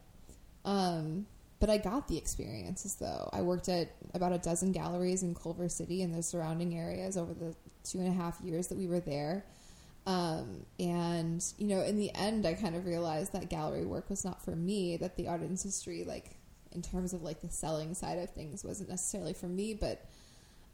um, 0.65 1.27
but 1.59 1.69
I 1.69 1.77
got 1.77 2.07
the 2.07 2.17
experiences 2.17 2.95
though. 2.95 3.29
I 3.31 3.41
worked 3.41 3.69
at 3.69 3.91
about 4.13 4.33
a 4.33 4.37
dozen 4.37 4.71
galleries 4.71 5.23
in 5.23 5.33
Culver 5.35 5.69
City 5.69 6.01
and 6.01 6.13
the 6.13 6.21
surrounding 6.21 6.77
areas 6.77 7.17
over 7.17 7.33
the 7.33 7.55
two 7.83 7.99
and 7.99 8.07
a 8.07 8.11
half 8.11 8.41
years 8.41 8.67
that 8.67 8.77
we 8.77 8.87
were 8.87 8.99
there. 8.99 9.45
Um, 10.05 10.65
and 10.79 11.43
you 11.57 11.67
know, 11.67 11.81
in 11.81 11.97
the 11.97 12.13
end, 12.13 12.45
I 12.45 12.53
kind 12.53 12.75
of 12.75 12.85
realized 12.85 13.33
that 13.33 13.49
gallery 13.49 13.85
work 13.85 14.09
was 14.09 14.23
not 14.23 14.43
for 14.43 14.55
me. 14.55 14.97
That 14.97 15.15
the 15.15 15.27
art 15.27 15.41
industry, 15.41 16.03
like 16.03 16.37
in 16.71 16.81
terms 16.81 17.13
of 17.13 17.23
like 17.23 17.41
the 17.41 17.49
selling 17.49 17.93
side 17.93 18.19
of 18.19 18.29
things, 18.29 18.63
wasn't 18.63 18.89
necessarily 18.89 19.33
for 19.33 19.47
me. 19.47 19.73
But 19.73 20.05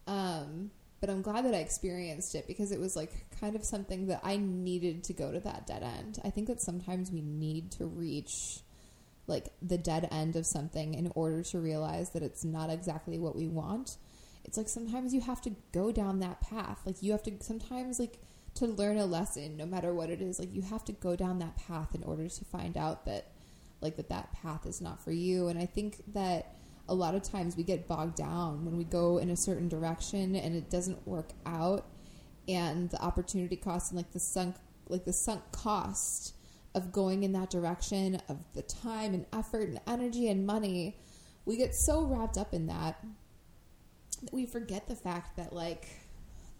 um, 0.07 0.71
but 0.99 1.09
I'm 1.09 1.21
glad 1.21 1.45
that 1.45 1.55
I 1.55 1.59
experienced 1.59 2.35
it 2.35 2.45
because 2.45 2.71
it 2.71 2.79
was 2.79 2.95
like 2.95 3.11
kind 3.39 3.55
of 3.55 3.63
something 3.63 4.07
that 4.07 4.21
I 4.23 4.37
needed 4.37 5.03
to 5.05 5.13
go 5.13 5.31
to 5.31 5.39
that 5.41 5.65
dead 5.65 5.83
end. 5.83 6.19
I 6.23 6.29
think 6.29 6.47
that 6.47 6.61
sometimes 6.61 7.11
we 7.11 7.21
need 7.21 7.71
to 7.73 7.85
reach 7.85 8.59
like 9.27 9.51
the 9.61 9.77
dead 9.77 10.07
end 10.11 10.35
of 10.35 10.45
something 10.45 10.93
in 10.93 11.11
order 11.15 11.41
to 11.41 11.59
realize 11.59 12.11
that 12.11 12.21
it's 12.21 12.43
not 12.43 12.69
exactly 12.69 13.17
what 13.17 13.35
we 13.35 13.47
want. 13.47 13.97
It's 14.43 14.57
like 14.57 14.69
sometimes 14.69 15.13
you 15.13 15.21
have 15.21 15.41
to 15.41 15.55
go 15.71 15.91
down 15.91 16.19
that 16.19 16.41
path. 16.41 16.81
Like 16.85 17.01
you 17.01 17.11
have 17.13 17.23
to 17.23 17.31
sometimes 17.39 17.99
like 17.99 18.19
to 18.55 18.65
learn 18.65 18.97
a 18.97 19.05
lesson 19.05 19.57
no 19.57 19.65
matter 19.65 19.93
what 19.93 20.09
it 20.09 20.21
is, 20.21 20.39
like 20.39 20.53
you 20.53 20.61
have 20.61 20.83
to 20.85 20.91
go 20.91 21.15
down 21.15 21.39
that 21.39 21.57
path 21.57 21.95
in 21.95 22.03
order 22.03 22.27
to 22.27 22.45
find 22.45 22.77
out 22.77 23.05
that 23.05 23.31
like 23.81 23.95
that 23.97 24.09
that 24.09 24.31
path 24.33 24.65
is 24.65 24.81
not 24.81 25.03
for 25.03 25.11
you. 25.11 25.47
And 25.47 25.59
I 25.59 25.65
think 25.65 26.01
that 26.13 26.55
a 26.87 26.93
lot 26.93 27.15
of 27.15 27.23
times 27.23 27.55
we 27.55 27.63
get 27.63 27.87
bogged 27.87 28.15
down 28.15 28.65
when 28.65 28.77
we 28.77 28.83
go 28.83 29.17
in 29.17 29.29
a 29.29 29.35
certain 29.35 29.69
direction 29.69 30.35
and 30.35 30.55
it 30.55 30.69
doesn't 30.69 31.07
work 31.07 31.29
out 31.45 31.87
and 32.47 32.89
the 32.89 33.01
opportunity 33.01 33.55
cost 33.55 33.91
and 33.91 33.97
like 33.97 34.11
the 34.11 34.19
sunk 34.19 34.55
like 34.89 35.05
the 35.05 35.13
sunk 35.13 35.41
cost 35.51 36.35
of 36.73 36.91
going 36.91 37.23
in 37.23 37.31
that 37.31 37.49
direction 37.49 38.21
of 38.27 38.37
the 38.53 38.61
time 38.63 39.13
and 39.13 39.25
effort 39.31 39.69
and 39.69 39.79
energy 39.87 40.27
and 40.27 40.45
money 40.45 40.97
we 41.45 41.55
get 41.55 41.73
so 41.73 42.03
wrapped 42.03 42.37
up 42.37 42.53
in 42.53 42.67
that 42.67 42.97
that 44.21 44.33
we 44.33 44.45
forget 44.45 44.87
the 44.87 44.95
fact 44.95 45.37
that 45.37 45.53
like 45.53 45.87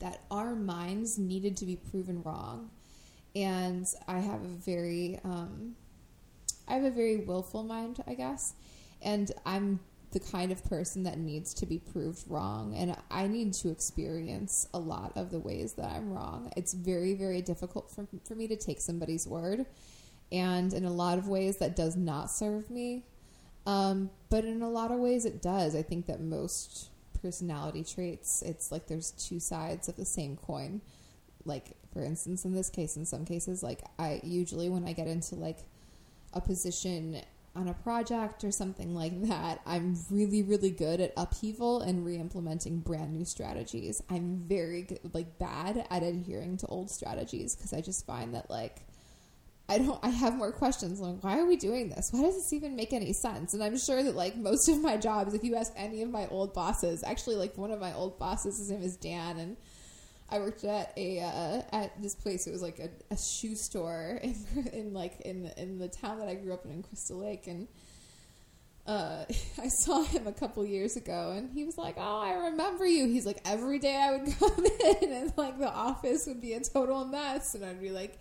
that 0.02 0.22
our 0.30 0.56
minds 0.56 1.18
needed 1.18 1.56
to 1.58 1.66
be 1.66 1.76
proven 1.76 2.22
wrong 2.24 2.70
and 3.36 3.88
i 4.08 4.20
have 4.20 4.44
a 4.44 4.48
very 4.48 5.20
um 5.24 5.76
i 6.68 6.74
have 6.74 6.84
a 6.84 6.92
very 6.92 7.18
willful 7.18 7.64
mind 7.64 8.04
i 8.08 8.14
guess 8.14 8.54
and 9.02 9.32
i'm 9.46 9.80
the 10.12 10.20
kind 10.20 10.52
of 10.52 10.64
person 10.66 11.04
that 11.04 11.18
needs 11.18 11.54
to 11.54 11.66
be 11.66 11.80
proved 11.80 12.24
wrong. 12.30 12.76
And 12.76 12.96
I 13.10 13.28
need 13.28 13.54
to 13.56 13.70
experience 13.70 14.68
a 14.74 14.80
lot 14.80 15.14
of 15.16 15.32
the 15.32 15.40
ways 15.40 15.74
that 15.74 15.90
I'm 15.90 16.12
wrong. 16.12 16.52
It's 16.58 16.74
very, 16.74 17.14
very 17.14 17.42
difficult 17.42 17.90
for, 17.90 18.08
for 18.26 18.36
me 18.36 18.48
to 18.48 18.58
take 18.58 18.82
somebody's 18.82 19.26
word. 19.26 19.66
And 20.32 20.74
in 20.74 20.86
a 20.86 20.92
lot 20.92 21.18
of 21.18 21.28
ways, 21.28 21.58
that 21.58 21.76
does 21.76 21.96
not 21.96 22.30
serve 22.30 22.70
me. 22.70 23.06
Um, 23.66 24.10
but 24.30 24.44
in 24.44 24.62
a 24.62 24.70
lot 24.70 24.92
of 24.92 25.00
ways, 25.00 25.26
it 25.26 25.42
does. 25.42 25.76
I 25.76 25.82
think 25.82 26.08
that 26.08 26.20
most 26.20 26.90
personality 27.22 27.84
traits, 27.84 28.42
it's 28.42 28.72
like 28.72 28.88
there's 28.88 29.12
two 29.12 29.40
sides 29.40 29.88
of 29.88 29.96
the 29.96 30.06
same 30.06 30.38
coin. 30.38 30.82
Like, 31.46 31.76
for 31.94 32.04
instance, 32.04 32.46
in 32.46 32.54
this 32.54 32.70
case, 32.70 32.96
in 32.96 33.06
some 33.06 33.26
cases, 33.26 33.64
like 33.64 33.82
I 33.98 34.22
usually, 34.24 34.70
when 34.70 34.86
I 34.86 34.94
get 34.94 35.08
into 35.08 35.36
like 35.36 35.60
a 36.34 36.42
position 36.42 37.22
on 37.56 37.68
a 37.68 37.74
project 37.74 38.44
or 38.44 38.52
something 38.52 38.96
like 38.96 39.24
that, 39.24 39.62
I'm 39.66 39.98
really, 40.10 40.42
really 40.42 40.70
good 40.70 41.02
at 41.02 41.14
upheaval 41.18 41.82
and 41.82 42.06
re-implementing 42.06 42.80
brand 42.80 43.14
new 43.14 43.26
strategies. 43.26 44.02
I'm 44.10 44.44
very 44.48 44.84
good, 44.84 45.00
like 45.14 45.38
bad 45.38 45.86
at 45.90 46.04
adhering 46.04 46.58
to 46.58 46.68
old 46.68 46.90
strategies 46.90 47.56
because 47.56 47.74
I 47.74 47.82
just 47.82 48.06
find 48.06 48.34
that 48.36 48.50
like 48.50 48.84
I 49.72 49.78
don't. 49.78 50.00
I 50.04 50.10
have 50.10 50.36
more 50.36 50.52
questions 50.52 51.00
like 51.00 51.24
why 51.24 51.40
are 51.40 51.46
we 51.46 51.56
doing 51.56 51.88
this? 51.88 52.10
Why 52.12 52.24
does 52.24 52.36
this 52.36 52.52
even 52.52 52.76
make 52.76 52.92
any 52.92 53.14
sense? 53.14 53.54
And 53.54 53.64
I'm 53.64 53.78
sure 53.78 54.04
that 54.04 54.18
like 54.18 54.36
most 54.36 54.68
of 54.68 54.82
my 54.82 54.98
jobs, 54.98 55.34
if 55.34 55.46
you 55.46 55.56
ask 55.56 55.72
any 55.78 56.02
of 56.02 56.10
my 56.10 56.28
old 56.28 56.54
bosses, 56.54 57.06
actually 57.06 57.38
like 57.38 57.58
one 57.58 57.72
of 57.72 57.80
my 57.80 57.94
old 57.94 58.20
bosses, 58.20 58.58
his 58.58 58.70
name 58.70 58.84
is 58.84 58.98
Dan, 58.98 59.40
and 59.40 59.56
I 60.30 60.40
worked 60.40 60.66
at 60.66 60.92
a 60.98 61.22
uh, 61.22 61.62
at 61.72 62.02
this 62.02 62.16
place. 62.16 62.48
It 62.48 62.52
was 62.52 62.62
like 62.62 62.80
a, 62.80 62.90
a 63.14 63.18
shoe 63.18 63.56
store 63.56 64.20
in, 64.24 64.36
in 64.74 64.94
like 64.94 65.22
in 65.22 65.50
in 65.56 65.80
the 65.80 65.88
town 65.88 66.20
that 66.20 66.28
I 66.28 66.36
grew 66.36 66.54
up 66.54 66.66
in 66.66 66.72
in 66.72 66.84
Crystal 66.84 67.20
Lake, 67.20 67.48
and 67.48 67.70
uh, 68.86 69.24
I 69.58 69.70
saw 69.70 70.04
him 70.04 70.28
a 70.28 70.34
couple 70.34 70.66
years 70.66 70.98
ago, 70.98 71.34
and 71.34 71.50
he 71.50 71.64
was 71.64 71.78
like, 71.78 71.96
"Oh, 71.98 72.20
I 72.20 72.34
remember 72.50 72.86
you." 72.86 73.08
He's 73.08 73.26
like, 73.26 73.40
every 73.46 73.80
day 73.80 73.96
I 73.96 74.18
would 74.18 74.38
come 74.38 74.66
in, 74.66 75.14
and 75.14 75.34
like 75.38 75.58
the 75.60 75.72
office 75.72 76.26
would 76.28 76.42
be 76.42 76.56
a 76.56 76.60
total 76.60 77.06
mess, 77.06 77.56
and 77.56 77.64
I'd 77.64 77.82
be 77.82 77.92
like. 77.92 78.20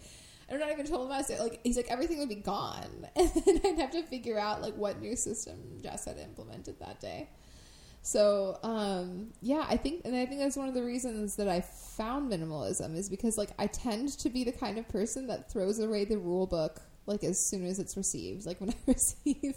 I'm 0.51 0.59
not 0.59 0.71
even 0.73 0.87
total 0.87 1.09
mess. 1.09 1.31
Like 1.39 1.61
he's 1.63 1.77
like 1.77 1.91
everything 1.91 2.19
would 2.19 2.29
be 2.29 2.35
gone, 2.37 3.09
and 3.17 3.31
then 3.45 3.61
I'd 3.65 3.79
have 3.79 3.91
to 3.93 4.03
figure 4.03 4.39
out 4.39 4.63
like 4.63 4.75
what 4.77 5.01
new 5.01 5.17
system 5.17 5.59
Jess 5.83 6.05
had 6.07 6.19
implemented 6.19 6.79
that 6.81 7.01
day. 7.01 7.29
So, 8.03 8.59
um, 8.63 9.29
yeah, 9.43 9.67
I 9.69 9.77
think, 9.77 10.03
and 10.05 10.17
I 10.17 10.25
think 10.25 10.41
that's 10.41 10.57
one 10.57 10.69
of 10.69 10.75
the 10.75 10.83
reasons 10.83 11.37
that 11.37 11.49
I 11.49 11.61
found 11.61 12.33
minimalism 12.33 12.97
is 12.97 13.11
because, 13.11 13.37
like, 13.37 13.51
I 13.59 13.67
tend 13.67 14.09
to 14.21 14.31
be 14.31 14.43
the 14.43 14.53
kind 14.53 14.79
of 14.79 14.89
person 14.89 15.27
that 15.27 15.53
throws 15.53 15.79
away 15.79 16.07
the 16.07 16.17
rule 16.17 16.47
book, 16.47 16.81
like, 17.05 17.23
as 17.25 17.47
soon 17.47 17.67
as 17.67 17.79
it's 17.79 17.99
received. 17.99 18.47
Like, 18.47 18.59
when 18.61 18.71
I 18.71 18.75
receive, 18.87 19.57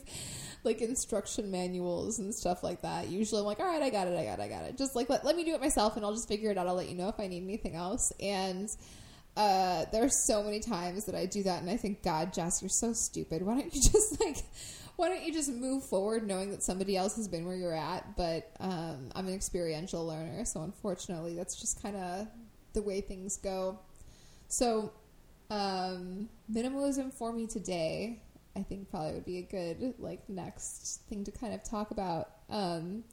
like, 0.65 0.81
instruction 0.81 1.51
manuals 1.51 2.19
and 2.19 2.35
stuff 2.35 2.63
like 2.63 2.81
that, 2.81 3.07
usually 3.07 3.39
I'm 3.39 3.45
like, 3.45 3.59
all 3.59 3.65
right, 3.65 3.81
I 3.81 3.89
got 3.89 4.07
it, 4.07 4.17
I 4.17 4.25
got 4.25 4.39
it, 4.39 4.43
I 4.43 4.49
got 4.49 4.65
it. 4.65 4.77
Just, 4.77 4.93
like, 4.93 5.09
let, 5.09 5.23
let 5.23 5.37
me 5.37 5.45
do 5.45 5.55
it 5.55 5.61
myself 5.61 5.95
and 5.95 6.05
I'll 6.05 6.13
just 6.13 6.27
figure 6.27 6.51
it 6.51 6.57
out. 6.57 6.67
I'll 6.67 6.75
let 6.75 6.89
you 6.89 6.95
know 6.95 7.07
if 7.07 7.19
I 7.19 7.27
need 7.27 7.43
anything 7.43 7.75
else. 7.75 8.11
And, 8.19 8.69
uh, 9.35 9.85
there 9.91 10.03
are 10.03 10.09
so 10.09 10.43
many 10.43 10.59
times 10.59 11.05
that 11.05 11.15
I 11.15 11.25
do 11.25 11.43
that 11.43 11.61
and 11.61 11.69
I 11.69 11.77
think, 11.77 12.03
God, 12.03 12.33
Jess, 12.33 12.61
you're 12.61 12.69
so 12.69 12.93
stupid. 12.93 13.41
Why 13.41 13.55
don't 13.55 13.73
you 13.73 13.81
just, 13.91 14.19
like, 14.19 14.37
why 14.95 15.09
don't 15.09 15.23
you 15.23 15.33
just 15.33 15.51
move 15.51 15.83
forward 15.83 16.27
knowing 16.27 16.51
that 16.51 16.63
somebody 16.63 16.95
else 16.95 17.15
has 17.15 17.27
been 17.27 17.45
where 17.45 17.55
you're 17.55 17.75
at? 17.75 18.15
But 18.15 18.51
um, 18.59 19.09
I'm 19.15 19.27
an 19.27 19.33
experiential 19.33 20.05
learner, 20.05 20.45
so 20.45 20.61
unfortunately, 20.61 21.35
that's 21.35 21.59
just 21.59 21.81
kind 21.81 21.95
of 21.95 22.27
the 22.73 22.81
way 22.81 23.01
things 23.01 23.37
go. 23.37 23.79
So, 24.47 24.91
um, 25.49 26.29
minimalism 26.51 27.13
for 27.13 27.33
me 27.33 27.47
today, 27.47 28.21
I 28.55 28.61
think 28.61 28.89
probably 28.89 29.13
would 29.13 29.25
be 29.25 29.39
a 29.39 29.43
good 29.43 29.95
like 29.97 30.27
next 30.29 31.01
thing 31.09 31.23
to 31.23 31.31
kind 31.31 31.53
of 31.53 31.63
talk 31.63 31.91
about. 31.91 32.29
Um, 32.49 33.03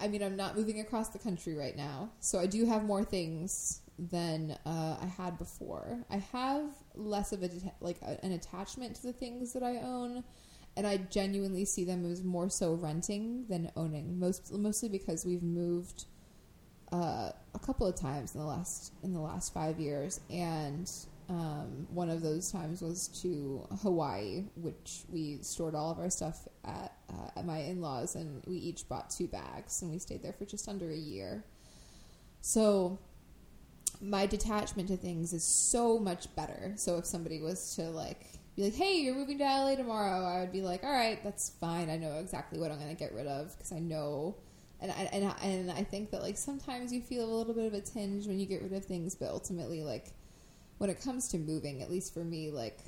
I 0.00 0.08
mean, 0.08 0.22
I'm 0.22 0.36
not 0.36 0.56
moving 0.56 0.80
across 0.80 1.08
the 1.08 1.18
country 1.18 1.54
right 1.54 1.76
now, 1.76 2.10
so 2.20 2.38
I 2.38 2.46
do 2.46 2.66
have 2.66 2.84
more 2.84 3.04
things 3.04 3.80
than 3.98 4.56
uh, 4.64 4.96
I 5.00 5.06
had 5.06 5.38
before. 5.38 6.04
I 6.10 6.18
have 6.32 6.70
less 6.94 7.32
of 7.32 7.42
a 7.42 7.50
like 7.80 8.00
a, 8.02 8.22
an 8.24 8.32
attachment 8.32 8.96
to 8.96 9.02
the 9.02 9.12
things 9.12 9.52
that 9.52 9.62
I 9.62 9.76
own, 9.78 10.24
and 10.76 10.86
I 10.86 10.96
genuinely 10.96 11.64
see 11.64 11.84
them 11.84 12.10
as 12.10 12.22
more 12.22 12.48
so 12.48 12.74
renting 12.74 13.46
than 13.48 13.70
owning. 13.76 14.18
Most 14.18 14.52
mostly 14.52 14.88
because 14.88 15.24
we've 15.24 15.42
moved 15.42 16.06
uh, 16.92 17.30
a 17.54 17.58
couple 17.58 17.86
of 17.86 17.94
times 17.94 18.34
in 18.34 18.40
the 18.40 18.46
last 18.46 18.92
in 19.02 19.12
the 19.12 19.20
last 19.20 19.52
five 19.52 19.78
years, 19.78 20.20
and 20.30 20.90
um, 21.30 21.86
one 21.90 22.10
of 22.10 22.22
those 22.22 22.50
times 22.50 22.82
was 22.82 23.06
to 23.22 23.64
Hawaii, 23.82 24.46
which 24.56 25.04
we 25.08 25.38
stored 25.42 25.76
all 25.76 25.92
of 25.92 26.00
our 26.00 26.10
stuff 26.10 26.48
at, 26.64 26.92
uh, 27.08 27.30
at 27.36 27.46
my 27.46 27.58
in 27.58 27.80
laws, 27.80 28.16
and 28.16 28.42
we 28.48 28.56
each 28.56 28.88
bought 28.88 29.10
two 29.10 29.28
bags, 29.28 29.80
and 29.80 29.92
we 29.92 30.00
stayed 30.00 30.24
there 30.24 30.32
for 30.32 30.44
just 30.44 30.68
under 30.68 30.90
a 30.90 30.96
year. 30.96 31.44
So 32.40 32.98
my 34.00 34.26
detachment 34.26 34.88
to 34.88 34.96
things 34.96 35.32
is 35.32 35.44
so 35.44 36.00
much 36.00 36.34
better. 36.34 36.72
So 36.74 36.98
if 36.98 37.06
somebody 37.06 37.40
was 37.40 37.76
to 37.76 37.82
like 37.90 38.26
be 38.56 38.64
like, 38.64 38.74
"Hey, 38.74 38.96
you're 38.96 39.14
moving 39.14 39.38
to 39.38 39.44
LA 39.44 39.76
tomorrow," 39.76 40.24
I 40.24 40.40
would 40.40 40.50
be 40.50 40.62
like, 40.62 40.82
"All 40.82 40.90
right, 40.90 41.22
that's 41.22 41.50
fine. 41.60 41.90
I 41.90 41.96
know 41.96 42.14
exactly 42.14 42.58
what 42.58 42.72
I'm 42.72 42.78
going 42.78 42.90
to 42.90 42.98
get 42.98 43.14
rid 43.14 43.28
of 43.28 43.56
because 43.56 43.70
I 43.70 43.78
know." 43.78 44.34
And 44.80 44.90
I, 44.90 45.08
and 45.12 45.32
and 45.42 45.70
I 45.70 45.84
think 45.84 46.10
that 46.10 46.22
like 46.22 46.36
sometimes 46.38 46.92
you 46.92 47.02
feel 47.02 47.24
a 47.24 47.32
little 47.32 47.54
bit 47.54 47.66
of 47.66 47.74
a 47.74 47.80
tinge 47.80 48.26
when 48.26 48.40
you 48.40 48.46
get 48.46 48.62
rid 48.62 48.72
of 48.72 48.84
things, 48.84 49.14
but 49.14 49.28
ultimately, 49.28 49.84
like 49.84 50.12
when 50.80 50.88
it 50.88 51.02
comes 51.02 51.28
to 51.28 51.36
moving, 51.36 51.82
at 51.82 51.90
least 51.90 52.14
for 52.14 52.24
me, 52.24 52.50
like 52.50 52.78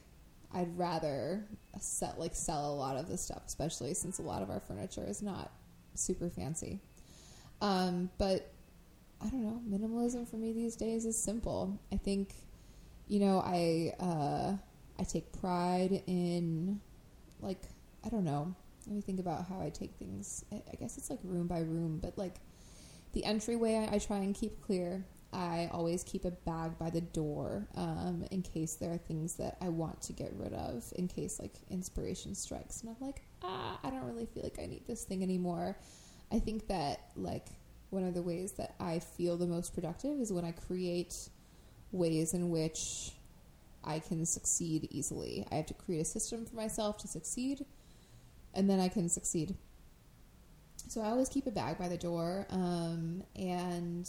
I'd 0.54 0.78
rather 0.78 1.44
set 1.78 2.18
like 2.18 2.34
sell 2.34 2.72
a 2.72 2.74
lot 2.74 2.96
of 2.96 3.06
the 3.06 3.18
stuff, 3.18 3.42
especially 3.46 3.92
since 3.92 4.18
a 4.18 4.22
lot 4.22 4.40
of 4.40 4.48
our 4.48 4.60
furniture 4.60 5.04
is 5.06 5.20
not 5.20 5.52
super 5.94 6.30
fancy. 6.30 6.80
Um, 7.60 8.08
but 8.16 8.50
I 9.20 9.28
don't 9.28 9.42
know, 9.42 9.60
minimalism 9.68 10.26
for 10.26 10.36
me 10.36 10.54
these 10.54 10.74
days 10.74 11.04
is 11.04 11.22
simple. 11.22 11.78
I 11.92 11.98
think 11.98 12.32
you 13.08 13.20
know, 13.20 13.40
I 13.44 13.92
uh, 14.00 14.56
I 14.98 15.04
take 15.04 15.30
pride 15.38 16.02
in 16.06 16.80
like 17.40 17.60
I 18.06 18.08
don't 18.08 18.24
know. 18.24 18.54
Let 18.86 18.96
me 18.96 19.02
think 19.02 19.20
about 19.20 19.44
how 19.46 19.60
I 19.60 19.68
take 19.68 19.96
things. 19.98 20.46
I 20.50 20.76
guess 20.80 20.96
it's 20.96 21.10
like 21.10 21.18
room 21.22 21.46
by 21.46 21.58
room, 21.58 22.00
but 22.02 22.16
like 22.16 22.36
the 23.12 23.26
entryway, 23.26 23.86
I, 23.86 23.96
I 23.96 23.98
try 23.98 24.16
and 24.16 24.34
keep 24.34 24.62
clear. 24.62 25.04
I 25.32 25.70
always 25.72 26.04
keep 26.04 26.24
a 26.24 26.30
bag 26.30 26.78
by 26.78 26.90
the 26.90 27.00
door 27.00 27.66
um, 27.74 28.24
in 28.30 28.42
case 28.42 28.74
there 28.74 28.92
are 28.92 28.98
things 28.98 29.34
that 29.36 29.56
I 29.60 29.68
want 29.70 30.02
to 30.02 30.12
get 30.12 30.32
rid 30.34 30.52
of, 30.52 30.84
in 30.96 31.08
case 31.08 31.40
like 31.40 31.54
inspiration 31.70 32.34
strikes. 32.34 32.82
And 32.82 32.90
I'm 32.90 33.06
like, 33.06 33.22
ah, 33.42 33.78
I 33.82 33.90
don't 33.90 34.04
really 34.04 34.26
feel 34.26 34.42
like 34.42 34.58
I 34.60 34.66
need 34.66 34.86
this 34.86 35.04
thing 35.04 35.22
anymore. 35.22 35.76
I 36.30 36.38
think 36.38 36.68
that 36.68 37.08
like 37.16 37.46
one 37.90 38.04
of 38.04 38.14
the 38.14 38.22
ways 38.22 38.52
that 38.52 38.74
I 38.78 38.98
feel 38.98 39.36
the 39.36 39.46
most 39.46 39.74
productive 39.74 40.20
is 40.20 40.32
when 40.32 40.44
I 40.44 40.52
create 40.52 41.28
ways 41.92 42.34
in 42.34 42.50
which 42.50 43.12
I 43.84 43.98
can 43.98 44.24
succeed 44.26 44.88
easily. 44.90 45.46
I 45.50 45.56
have 45.56 45.66
to 45.66 45.74
create 45.74 46.00
a 46.00 46.04
system 46.04 46.46
for 46.46 46.56
myself 46.56 46.98
to 46.98 47.08
succeed, 47.08 47.64
and 48.54 48.68
then 48.68 48.80
I 48.80 48.88
can 48.88 49.08
succeed. 49.08 49.56
So 50.88 51.00
I 51.00 51.08
always 51.08 51.28
keep 51.28 51.46
a 51.46 51.50
bag 51.50 51.78
by 51.78 51.88
the 51.88 51.96
door, 51.96 52.46
um, 52.50 53.24
and 53.34 54.08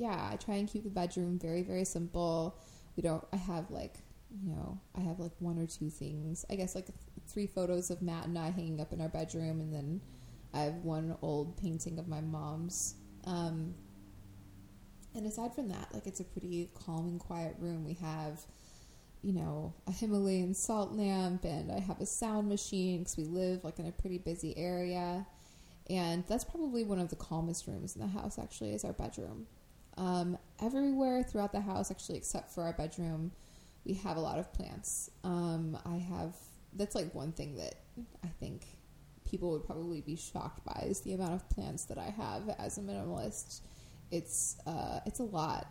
yeah, 0.00 0.30
I 0.32 0.36
try 0.36 0.54
and 0.54 0.66
keep 0.66 0.84
the 0.84 0.90
bedroom 0.90 1.38
very, 1.38 1.62
very 1.62 1.84
simple. 1.84 2.58
We 2.96 3.02
don't. 3.02 3.22
I 3.34 3.36
have 3.36 3.70
like 3.70 3.98
you 4.30 4.50
know, 4.50 4.80
I 4.96 5.00
have 5.00 5.18
like 5.18 5.32
one 5.40 5.58
or 5.58 5.66
two 5.66 5.90
things. 5.90 6.44
I 6.48 6.54
guess 6.54 6.74
like 6.74 6.86
th- 6.86 6.96
three 7.26 7.46
photos 7.46 7.90
of 7.90 8.00
Matt 8.00 8.26
and 8.26 8.38
I 8.38 8.50
hanging 8.50 8.80
up 8.80 8.92
in 8.92 9.00
our 9.00 9.08
bedroom, 9.08 9.60
and 9.60 9.74
then 9.74 10.00
I 10.54 10.60
have 10.60 10.76
one 10.76 11.16
old 11.20 11.56
painting 11.60 11.98
of 11.98 12.08
my 12.08 12.20
mom's. 12.20 12.94
Um, 13.24 13.74
and 15.14 15.26
aside 15.26 15.54
from 15.54 15.68
that, 15.68 15.88
like 15.92 16.06
it's 16.06 16.20
a 16.20 16.24
pretty 16.24 16.70
calm 16.74 17.08
and 17.08 17.20
quiet 17.20 17.56
room. 17.58 17.84
We 17.84 17.94
have, 17.94 18.40
you 19.22 19.34
know, 19.34 19.74
a 19.86 19.92
Himalayan 19.92 20.54
salt 20.54 20.92
lamp, 20.92 21.44
and 21.44 21.70
I 21.70 21.80
have 21.80 22.00
a 22.00 22.06
sound 22.06 22.48
machine 22.48 23.00
because 23.00 23.16
we 23.18 23.24
live 23.24 23.64
like 23.64 23.78
in 23.78 23.86
a 23.86 23.92
pretty 23.92 24.18
busy 24.18 24.56
area. 24.56 25.26
And 25.90 26.24
that's 26.28 26.44
probably 26.44 26.84
one 26.84 27.00
of 27.00 27.10
the 27.10 27.16
calmest 27.16 27.66
rooms 27.66 27.96
in 27.96 28.00
the 28.00 28.06
house. 28.06 28.38
Actually, 28.38 28.72
is 28.74 28.84
our 28.84 28.92
bedroom. 28.92 29.46
Um, 29.96 30.38
everywhere 30.62 31.22
throughout 31.22 31.52
the 31.52 31.60
house, 31.60 31.90
actually, 31.90 32.18
except 32.18 32.50
for 32.52 32.62
our 32.62 32.72
bedroom, 32.72 33.32
we 33.84 33.94
have 33.94 34.16
a 34.16 34.20
lot 34.20 34.38
of 34.38 34.52
plants. 34.52 35.10
Um, 35.24 35.78
I 35.84 35.96
have 35.96 36.34
that's 36.74 36.94
like 36.94 37.12
one 37.14 37.32
thing 37.32 37.56
that 37.56 37.74
I 38.24 38.28
think 38.38 38.64
people 39.24 39.50
would 39.52 39.64
probably 39.64 40.00
be 40.00 40.16
shocked 40.16 40.64
by 40.64 40.84
is 40.86 41.00
the 41.00 41.12
amount 41.12 41.34
of 41.34 41.48
plants 41.50 41.84
that 41.86 41.98
I 41.98 42.10
have 42.10 42.54
as 42.58 42.78
a 42.78 42.80
minimalist. 42.80 43.60
It's 44.10 44.56
uh, 44.66 45.00
it's 45.06 45.20
a 45.20 45.24
lot. 45.24 45.66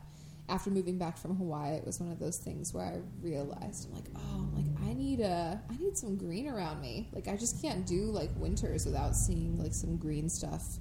After 0.47 0.71
moving 0.71 0.97
back 0.97 1.17
from 1.17 1.35
Hawaii, 1.35 1.75
it 1.75 1.85
was 1.85 1.99
one 1.99 2.11
of 2.11 2.17
those 2.17 2.37
things 2.37 2.73
where 2.73 2.83
I 2.83 2.97
realized 3.21 3.87
I'm 3.87 3.93
like, 3.93 4.09
oh, 4.15 4.49
like 4.55 4.65
I 4.89 4.93
need 4.93 5.19
a 5.19 5.61
I 5.69 5.77
need 5.77 5.97
some 5.97 6.17
green 6.17 6.47
around 6.47 6.81
me. 6.81 7.09
Like 7.13 7.27
I 7.27 7.35
just 7.37 7.61
can't 7.61 7.85
do 7.85 8.05
like 8.05 8.31
winters 8.35 8.85
without 8.85 9.15
seeing 9.15 9.59
like 9.59 9.73
some 9.73 9.97
green 9.97 10.29
stuff. 10.29 10.79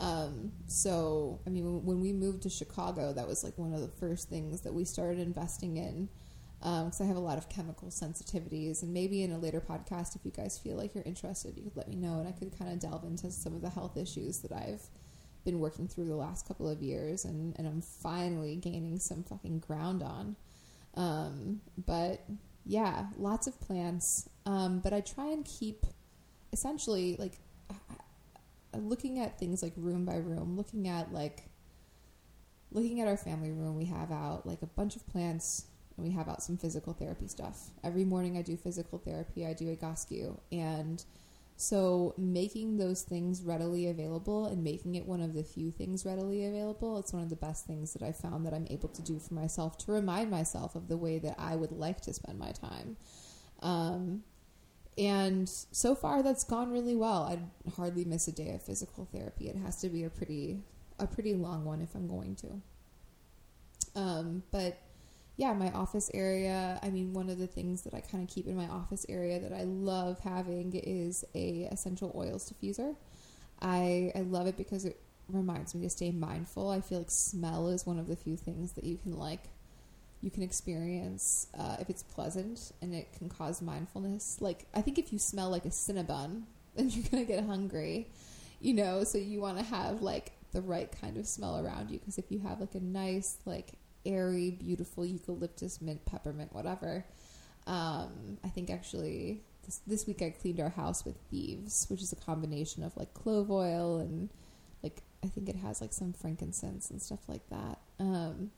Um, 0.00 0.52
so 0.66 1.40
I 1.46 1.50
mean, 1.50 1.84
when 1.84 2.00
we 2.00 2.12
moved 2.12 2.42
to 2.42 2.50
Chicago, 2.50 3.12
that 3.12 3.28
was 3.28 3.44
like 3.44 3.56
one 3.58 3.74
of 3.74 3.80
the 3.80 3.88
first 3.88 4.28
things 4.28 4.62
that 4.62 4.72
we 4.72 4.84
started 4.84 5.18
investing 5.18 5.76
in 5.76 6.08
because 6.60 7.00
um, 7.00 7.06
I 7.06 7.08
have 7.08 7.16
a 7.16 7.20
lot 7.20 7.38
of 7.38 7.48
chemical 7.48 7.88
sensitivities. 7.88 8.82
And 8.82 8.92
maybe 8.92 9.22
in 9.22 9.32
a 9.32 9.38
later 9.38 9.60
podcast, 9.60 10.14
if 10.14 10.24
you 10.24 10.30
guys 10.30 10.58
feel 10.58 10.76
like 10.76 10.94
you're 10.94 11.04
interested, 11.04 11.56
you 11.56 11.62
could 11.62 11.76
let 11.76 11.88
me 11.88 11.96
know, 11.96 12.18
and 12.18 12.28
I 12.28 12.32
could 12.32 12.56
kind 12.58 12.70
of 12.70 12.78
delve 12.78 13.04
into 13.04 13.30
some 13.30 13.54
of 13.54 13.62
the 13.62 13.70
health 13.70 13.96
issues 13.96 14.40
that 14.40 14.52
I've 14.52 14.82
been 15.44 15.58
working 15.58 15.88
through 15.88 16.04
the 16.04 16.16
last 16.16 16.46
couple 16.46 16.68
of 16.68 16.82
years, 16.82 17.24
and, 17.24 17.54
and 17.58 17.66
I'm 17.66 17.80
finally 17.80 18.56
gaining 18.56 18.98
some 18.98 19.22
fucking 19.22 19.60
ground 19.60 20.02
on. 20.02 20.36
Um, 20.94 21.62
but 21.86 22.26
yeah, 22.66 23.06
lots 23.16 23.46
of 23.46 23.58
plants. 23.58 24.28
Um, 24.44 24.80
but 24.80 24.92
I 24.92 25.00
try 25.00 25.30
and 25.30 25.44
keep 25.44 25.86
essentially 26.52 27.16
like 27.18 27.38
looking 28.76 29.18
at 29.18 29.38
things 29.38 29.62
like 29.62 29.72
room 29.76 30.04
by 30.04 30.16
room, 30.16 30.56
looking 30.56 30.88
at 30.88 31.12
like 31.12 31.44
looking 32.72 33.00
at 33.00 33.08
our 33.08 33.16
family 33.16 33.50
room 33.50 33.76
we 33.76 33.86
have 33.86 34.12
out 34.12 34.46
like 34.46 34.62
a 34.62 34.66
bunch 34.66 34.94
of 34.94 35.06
plants 35.08 35.64
and 35.96 36.06
we 36.06 36.12
have 36.12 36.28
out 36.28 36.42
some 36.42 36.56
physical 36.56 36.92
therapy 36.92 37.28
stuff. 37.28 37.70
Every 37.82 38.04
morning 38.04 38.38
I 38.38 38.42
do 38.42 38.56
physical 38.56 38.98
therapy, 38.98 39.46
I 39.46 39.52
do 39.52 39.74
Egoscue. 39.74 40.38
And 40.52 41.04
so 41.56 42.14
making 42.16 42.78
those 42.78 43.02
things 43.02 43.42
readily 43.42 43.88
available 43.88 44.46
and 44.46 44.64
making 44.64 44.94
it 44.94 45.04
one 45.04 45.20
of 45.20 45.34
the 45.34 45.42
few 45.42 45.70
things 45.70 46.06
readily 46.06 46.46
available, 46.46 46.98
it's 46.98 47.12
one 47.12 47.22
of 47.22 47.28
the 47.28 47.36
best 47.36 47.66
things 47.66 47.92
that 47.92 48.02
I 48.02 48.12
found 48.12 48.46
that 48.46 48.54
I'm 48.54 48.66
able 48.70 48.88
to 48.88 49.02
do 49.02 49.18
for 49.18 49.34
myself 49.34 49.76
to 49.78 49.92
remind 49.92 50.30
myself 50.30 50.74
of 50.74 50.88
the 50.88 50.96
way 50.96 51.18
that 51.18 51.34
I 51.38 51.56
would 51.56 51.72
like 51.72 52.00
to 52.02 52.14
spend 52.14 52.38
my 52.38 52.52
time. 52.52 52.96
Um, 53.60 54.22
and 55.00 55.48
so 55.48 55.94
far 55.94 56.22
that's 56.22 56.44
gone 56.44 56.70
really 56.70 56.94
well. 56.94 57.22
I'd 57.22 57.72
hardly 57.74 58.04
miss 58.04 58.28
a 58.28 58.32
day 58.32 58.50
of 58.50 58.62
physical 58.62 59.08
therapy. 59.10 59.48
It 59.48 59.56
has 59.56 59.80
to 59.80 59.88
be 59.88 60.04
a 60.04 60.10
pretty 60.10 60.62
a 60.98 61.06
pretty 61.06 61.32
long 61.34 61.64
one 61.64 61.80
if 61.80 61.94
I'm 61.94 62.06
going 62.06 62.36
to. 62.36 63.98
Um, 63.98 64.42
but 64.50 64.78
yeah, 65.38 65.54
my 65.54 65.70
office 65.72 66.10
area. 66.12 66.78
I 66.82 66.90
mean, 66.90 67.14
one 67.14 67.30
of 67.30 67.38
the 67.38 67.46
things 67.46 67.80
that 67.82 67.94
I 67.94 68.00
kind 68.00 68.22
of 68.22 68.32
keep 68.32 68.46
in 68.46 68.54
my 68.54 68.66
office 68.66 69.06
area 69.08 69.40
that 69.40 69.54
I 69.54 69.62
love 69.62 70.20
having 70.20 70.74
is 70.74 71.24
a 71.34 71.66
essential 71.72 72.12
oils 72.14 72.52
diffuser. 72.52 72.94
I 73.62 74.12
I 74.14 74.20
love 74.20 74.48
it 74.48 74.58
because 74.58 74.84
it 74.84 75.00
reminds 75.28 75.74
me 75.74 75.80
to 75.82 75.90
stay 75.90 76.10
mindful. 76.10 76.68
I 76.68 76.82
feel 76.82 76.98
like 76.98 77.10
smell 77.10 77.68
is 77.68 77.86
one 77.86 77.98
of 77.98 78.06
the 78.06 78.16
few 78.16 78.36
things 78.36 78.72
that 78.72 78.84
you 78.84 78.98
can 78.98 79.16
like 79.16 79.44
you 80.20 80.30
can 80.30 80.42
experience 80.42 81.46
uh, 81.58 81.76
if 81.80 81.88
it's 81.88 82.02
pleasant 82.02 82.72
and 82.82 82.94
it 82.94 83.12
can 83.16 83.28
cause 83.28 83.62
mindfulness. 83.62 84.38
Like 84.40 84.66
I 84.74 84.82
think 84.82 84.98
if 84.98 85.12
you 85.12 85.18
smell 85.18 85.50
like 85.50 85.64
a 85.64 85.70
Cinnabon, 85.70 86.42
then 86.76 86.90
you're 86.90 87.04
gonna 87.10 87.24
get 87.24 87.44
hungry, 87.44 88.08
you 88.60 88.74
know. 88.74 89.04
So 89.04 89.18
you 89.18 89.40
want 89.40 89.58
to 89.58 89.64
have 89.64 90.02
like 90.02 90.32
the 90.52 90.60
right 90.60 90.90
kind 91.00 91.16
of 91.16 91.26
smell 91.26 91.64
around 91.64 91.90
you 91.90 91.98
because 91.98 92.18
if 92.18 92.30
you 92.30 92.40
have 92.40 92.60
like 92.60 92.74
a 92.74 92.80
nice 92.80 93.38
like 93.44 93.72
airy, 94.04 94.50
beautiful 94.50 95.04
eucalyptus, 95.04 95.80
mint, 95.80 96.04
peppermint, 96.04 96.52
whatever. 96.52 97.04
Um, 97.66 98.38
I 98.42 98.48
think 98.48 98.70
actually 98.70 99.42
this, 99.64 99.80
this 99.86 100.06
week 100.06 100.22
I 100.22 100.30
cleaned 100.30 100.60
our 100.60 100.70
house 100.70 101.04
with 101.04 101.16
thieves, 101.30 101.86
which 101.88 102.02
is 102.02 102.12
a 102.12 102.16
combination 102.16 102.82
of 102.82 102.96
like 102.96 103.14
clove 103.14 103.50
oil 103.50 103.98
and 103.98 104.30
like 104.82 105.02
I 105.22 105.28
think 105.28 105.48
it 105.48 105.56
has 105.56 105.80
like 105.80 105.92
some 105.92 106.12
frankincense 106.12 106.90
and 106.90 107.00
stuff 107.00 107.28
like 107.28 107.48
that. 107.50 107.78
Um, 107.98 108.50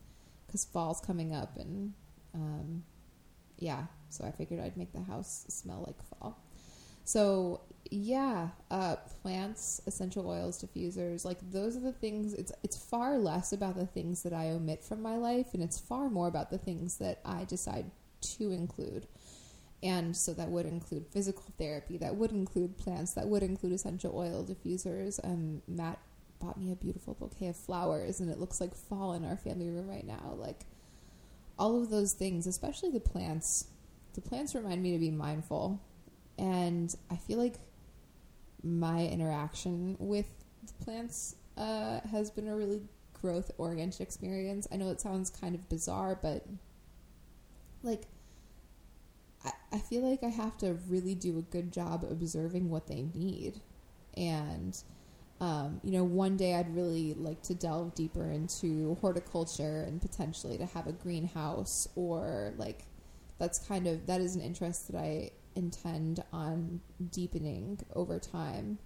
because 0.52 0.66
fall's 0.66 1.00
coming 1.00 1.34
up 1.34 1.56
and 1.56 1.94
um, 2.34 2.84
yeah, 3.58 3.84
so 4.10 4.24
I 4.24 4.32
figured 4.32 4.60
I'd 4.60 4.76
make 4.76 4.92
the 4.92 5.02
house 5.02 5.46
smell 5.48 5.84
like 5.86 6.02
fall. 6.02 6.38
So 7.04 7.62
yeah, 7.90 8.48
uh, 8.70 8.96
plants, 9.22 9.80
essential 9.86 10.28
oils, 10.28 10.62
diffusers, 10.62 11.24
like 11.24 11.38
those 11.50 11.76
are 11.76 11.80
the 11.80 11.92
things. 11.92 12.34
It's 12.34 12.52
it's 12.62 12.76
far 12.76 13.18
less 13.18 13.52
about 13.52 13.76
the 13.76 13.86
things 13.86 14.22
that 14.22 14.32
I 14.32 14.50
omit 14.50 14.84
from 14.84 15.02
my 15.02 15.16
life, 15.16 15.54
and 15.54 15.62
it's 15.62 15.78
far 15.78 16.10
more 16.10 16.28
about 16.28 16.50
the 16.50 16.58
things 16.58 16.98
that 16.98 17.20
I 17.24 17.44
decide 17.44 17.90
to 18.36 18.52
include. 18.52 19.06
And 19.82 20.16
so 20.16 20.32
that 20.34 20.48
would 20.48 20.66
include 20.66 21.06
physical 21.08 21.44
therapy, 21.58 21.96
that 21.98 22.14
would 22.14 22.30
include 22.30 22.78
plants, 22.78 23.14
that 23.14 23.26
would 23.26 23.42
include 23.42 23.72
essential 23.72 24.16
oil 24.16 24.44
diffusers. 24.44 25.18
Um, 25.24 25.60
Matt 25.66 25.98
bought 26.42 26.58
me 26.58 26.72
a 26.72 26.76
beautiful 26.76 27.14
bouquet 27.14 27.48
of 27.48 27.56
flowers, 27.56 28.20
and 28.20 28.30
it 28.30 28.38
looks 28.38 28.60
like 28.60 28.74
fall 28.74 29.14
in 29.14 29.24
our 29.24 29.36
family 29.36 29.70
room 29.70 29.88
right 29.88 30.06
now. 30.06 30.34
Like 30.36 30.66
all 31.58 31.80
of 31.80 31.90
those 31.90 32.12
things, 32.12 32.46
especially 32.46 32.90
the 32.90 33.00
plants. 33.00 33.66
The 34.14 34.20
plants 34.20 34.54
remind 34.54 34.82
me 34.82 34.92
to 34.92 34.98
be 34.98 35.10
mindful, 35.10 35.80
and 36.38 36.94
I 37.10 37.16
feel 37.16 37.38
like 37.38 37.54
my 38.62 39.06
interaction 39.06 39.96
with 39.98 40.26
the 40.66 40.84
plants 40.84 41.36
uh, 41.56 42.00
has 42.10 42.30
been 42.30 42.48
a 42.48 42.56
really 42.56 42.82
growth 43.20 43.50
oriented 43.58 44.00
experience. 44.00 44.66
I 44.70 44.76
know 44.76 44.90
it 44.90 45.00
sounds 45.00 45.30
kind 45.30 45.54
of 45.54 45.68
bizarre, 45.68 46.18
but 46.20 46.44
like 47.82 48.02
I, 49.44 49.52
I 49.72 49.78
feel 49.78 50.08
like 50.08 50.22
I 50.22 50.28
have 50.28 50.56
to 50.58 50.76
really 50.88 51.14
do 51.14 51.38
a 51.38 51.42
good 51.42 51.72
job 51.72 52.04
observing 52.08 52.68
what 52.68 52.86
they 52.86 53.06
need. 53.14 53.60
And 54.16 54.76
um, 55.42 55.80
you 55.82 55.90
know, 55.90 56.04
one 56.04 56.36
day 56.36 56.54
I'd 56.54 56.72
really 56.72 57.14
like 57.14 57.42
to 57.42 57.54
delve 57.54 57.96
deeper 57.96 58.30
into 58.30 58.96
horticulture 59.00 59.82
and 59.88 60.00
potentially 60.00 60.56
to 60.56 60.66
have 60.66 60.86
a 60.86 60.92
greenhouse 60.92 61.88
or 61.96 62.54
like 62.58 62.84
that's 63.40 63.58
kind 63.58 63.88
of 63.88 64.06
that 64.06 64.20
is 64.20 64.36
an 64.36 64.40
interest 64.40 64.92
that 64.92 64.96
I 64.96 65.32
intend 65.56 66.22
on 66.32 66.80
deepening 67.10 67.80
over 67.96 68.20
time. 68.20 68.78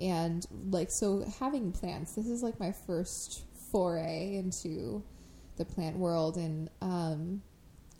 And 0.00 0.44
like 0.70 0.90
so 0.90 1.24
having 1.38 1.70
plants, 1.70 2.14
this 2.14 2.26
is 2.26 2.42
like 2.42 2.58
my 2.58 2.72
first 2.72 3.44
foray 3.70 4.34
into 4.34 5.04
the 5.56 5.64
plant 5.64 5.96
world 5.96 6.36
and 6.36 6.68
um, 6.80 7.42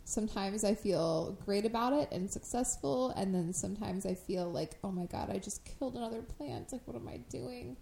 sometimes 0.05 0.63
I 0.63 0.75
feel 0.75 1.37
great 1.45 1.65
about 1.65 1.93
it 1.93 2.09
and 2.11 2.29
successful 2.29 3.11
and 3.11 3.33
then 3.33 3.53
sometimes 3.53 4.05
I 4.05 4.13
feel 4.15 4.51
like, 4.51 4.77
oh 4.83 4.91
my 4.91 5.05
god, 5.05 5.29
I 5.29 5.37
just 5.37 5.63
killed 5.65 5.95
another 5.95 6.21
plant. 6.21 6.71
Like 6.71 6.81
what 6.85 6.95
am 6.95 7.07
I 7.07 7.17
doing? 7.29 7.77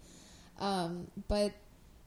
Um, 0.58 1.08
but 1.28 1.52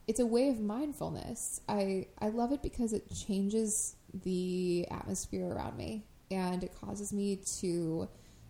it's 0.08 0.20
a 0.20 0.26
way 0.26 0.50
of 0.50 0.60
mindfulness. 0.60 1.62
I 1.68 2.08
I 2.20 2.30
love 2.30 2.52
it 2.52 2.62
because 2.62 2.94
it 2.94 3.12
changes 3.14 3.96
the 4.24 4.88
atmosphere 4.90 5.48
around 5.48 5.78
me 5.78 6.06
and 6.32 6.64
it 6.64 6.74
causes 6.80 7.12
me 7.12 7.38
to 7.60 8.08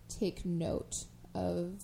take 0.08 0.44
note 0.44 1.04
of 1.34 1.82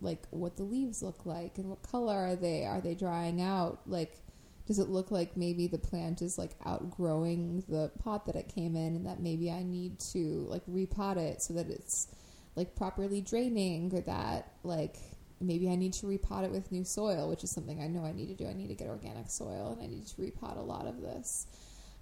like 0.00 0.26
what 0.30 0.56
the 0.56 0.62
leaves 0.62 1.02
look 1.02 1.26
like 1.26 1.58
and 1.58 1.68
what 1.68 1.82
color 1.82 2.16
are 2.16 2.36
they 2.36 2.64
are 2.64 2.80
they 2.80 2.94
drying 2.94 3.42
out 3.42 3.80
like 3.86 4.18
does 4.66 4.78
it 4.78 4.88
look 4.88 5.10
like 5.10 5.36
maybe 5.36 5.68
the 5.68 5.78
plant 5.78 6.22
is 6.22 6.38
like 6.38 6.56
outgrowing 6.64 7.62
the 7.68 7.90
pot 8.02 8.26
that 8.26 8.34
it 8.34 8.48
came 8.48 8.74
in 8.74 8.96
and 8.96 9.06
that 9.06 9.20
maybe 9.20 9.50
I 9.50 9.62
need 9.62 10.00
to 10.12 10.44
like 10.48 10.66
repot 10.66 11.16
it 11.16 11.40
so 11.40 11.54
that 11.54 11.68
it's 11.68 12.08
like 12.56 12.74
properly 12.74 13.20
draining 13.20 13.94
or 13.94 14.00
that 14.02 14.52
like 14.64 14.96
maybe 15.40 15.70
I 15.70 15.76
need 15.76 15.92
to 15.94 16.06
repot 16.06 16.44
it 16.44 16.50
with 16.50 16.72
new 16.72 16.84
soil, 16.84 17.28
which 17.28 17.44
is 17.44 17.50
something 17.50 17.80
I 17.80 17.86
know 17.86 18.04
I 18.04 18.12
need 18.12 18.26
to 18.28 18.34
do. 18.34 18.48
I 18.48 18.54
need 18.54 18.68
to 18.68 18.74
get 18.74 18.88
organic 18.88 19.30
soil 19.30 19.76
and 19.78 19.82
I 19.82 19.86
need 19.86 20.06
to 20.08 20.16
repot 20.16 20.56
a 20.56 20.62
lot 20.62 20.86
of 20.86 21.00
this. 21.00 21.46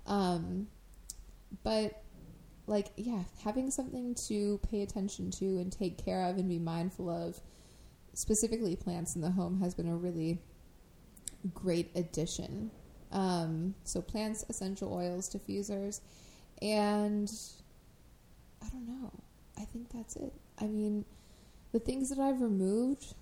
Um, 0.07 0.69
but 1.63 2.03
like, 2.67 2.93
yeah, 2.97 3.25
having 3.43 3.71
something 3.71 4.15
to 4.29 4.59
pay 4.71 4.83
attention 4.83 5.31
to 5.33 5.45
and 5.59 5.71
take 5.71 6.03
care 6.03 6.25
of 6.25 6.39
and 6.39 6.49
be 6.49 6.59
mindful 6.59 7.11
of, 7.11 7.41
specifically 8.15 8.77
plants 8.77 9.17
in 9.17 9.21
the 9.21 9.31
home, 9.33 9.61
has 9.61 9.75
been 9.75 9.89
a 9.89 9.97
really 9.97 10.39
great 11.53 11.91
addition. 11.95 12.71
Um, 13.13 13.75
so 13.85 14.01
plants, 14.01 14.45
essential 14.49 14.93
oils, 14.93 15.29
diffusers, 15.29 16.01
and 16.61 17.31
I 18.63 18.69
don't 18.69 18.87
know. 18.87 19.13
I 19.57 19.65
think 19.65 19.91
that's 19.93 20.17
it. 20.17 20.33
I 20.61 20.67
mean, 20.67 21.05
the 21.73 21.79
things 21.79 22.09
that 22.11 22.19
I've 22.19 22.41
removed, 22.41 23.15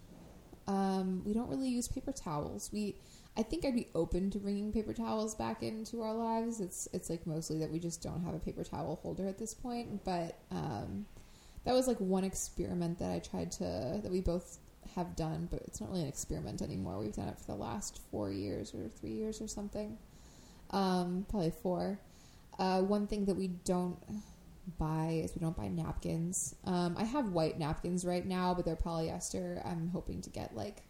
um, 0.67 1.23
we 1.25 1.35
don't 1.35 1.49
really 1.49 1.69
use 1.69 1.89
paper 1.89 2.13
towels. 2.13 2.71
We, 2.73 2.97
I 3.37 3.43
think 3.43 3.65
I'd 3.65 3.75
be 3.75 3.89
open 3.95 4.31
to 4.31 4.39
bringing 4.39 4.73
paper 4.73 4.93
towels 4.93 5.35
back 5.35 5.63
into 5.63 6.03
our 6.03 6.15
lives. 6.15 6.61
It's 6.61 6.89
it's 6.93 7.11
like 7.11 7.27
mostly 7.27 7.59
that 7.59 7.71
we 7.71 7.79
just 7.79 8.03
don't 8.03 8.23
have 8.25 8.35
a 8.35 8.39
paper 8.39 8.65
towel 8.65 8.99
holder 9.03 9.27
at 9.27 9.39
this 9.39 9.55
point. 9.55 10.05
But 10.05 10.39
um, 10.51 11.07
that 11.65 11.75
was 11.75 11.87
like 11.87 11.99
one 11.99 12.25
experiment 12.25 12.99
that 12.99 13.11
I 13.11 13.19
tried 13.19 13.53
to 13.53 14.01
that 14.03 14.11
we 14.11 14.21
both 14.21 14.59
have 14.95 15.17
done, 15.17 15.49
but 15.51 15.63
it's 15.63 15.81
not 15.81 15.91
really 15.91 16.03
an 16.03 16.09
experiment 16.09 16.63
anymore. 16.63 16.99
We've 16.99 17.15
done 17.15 17.29
it 17.29 17.39
for 17.39 17.47
the 17.47 17.59
last 17.59 18.01
four 18.11 18.31
years 18.31 18.75
or 18.75 18.89
three 18.89 19.13
years 19.13 19.41
or 19.41 19.49
something. 19.49 19.99
Um, 20.71 21.27
probably 21.29 21.51
four. 21.51 21.99
Uh, 22.59 22.83
one 22.83 23.07
thing 23.07 23.25
that 23.27 23.35
we 23.35 23.49
don't 23.49 23.99
buy 24.79 25.21
is 25.25 25.35
we 25.35 25.41
don't 25.41 25.57
buy 25.57 25.69
napkins. 25.69 26.55
Um, 26.65 26.95
I 26.99 27.05
have 27.05 27.33
white 27.33 27.59
napkins 27.59 28.05
right 28.05 28.25
now, 28.25 28.55
but 28.55 28.65
they're 28.65 28.77
polyester. 28.77 29.67
I'm 29.67 29.89
hoping 29.89 30.21
to 30.23 30.31
get 30.31 30.55
like 30.55 30.83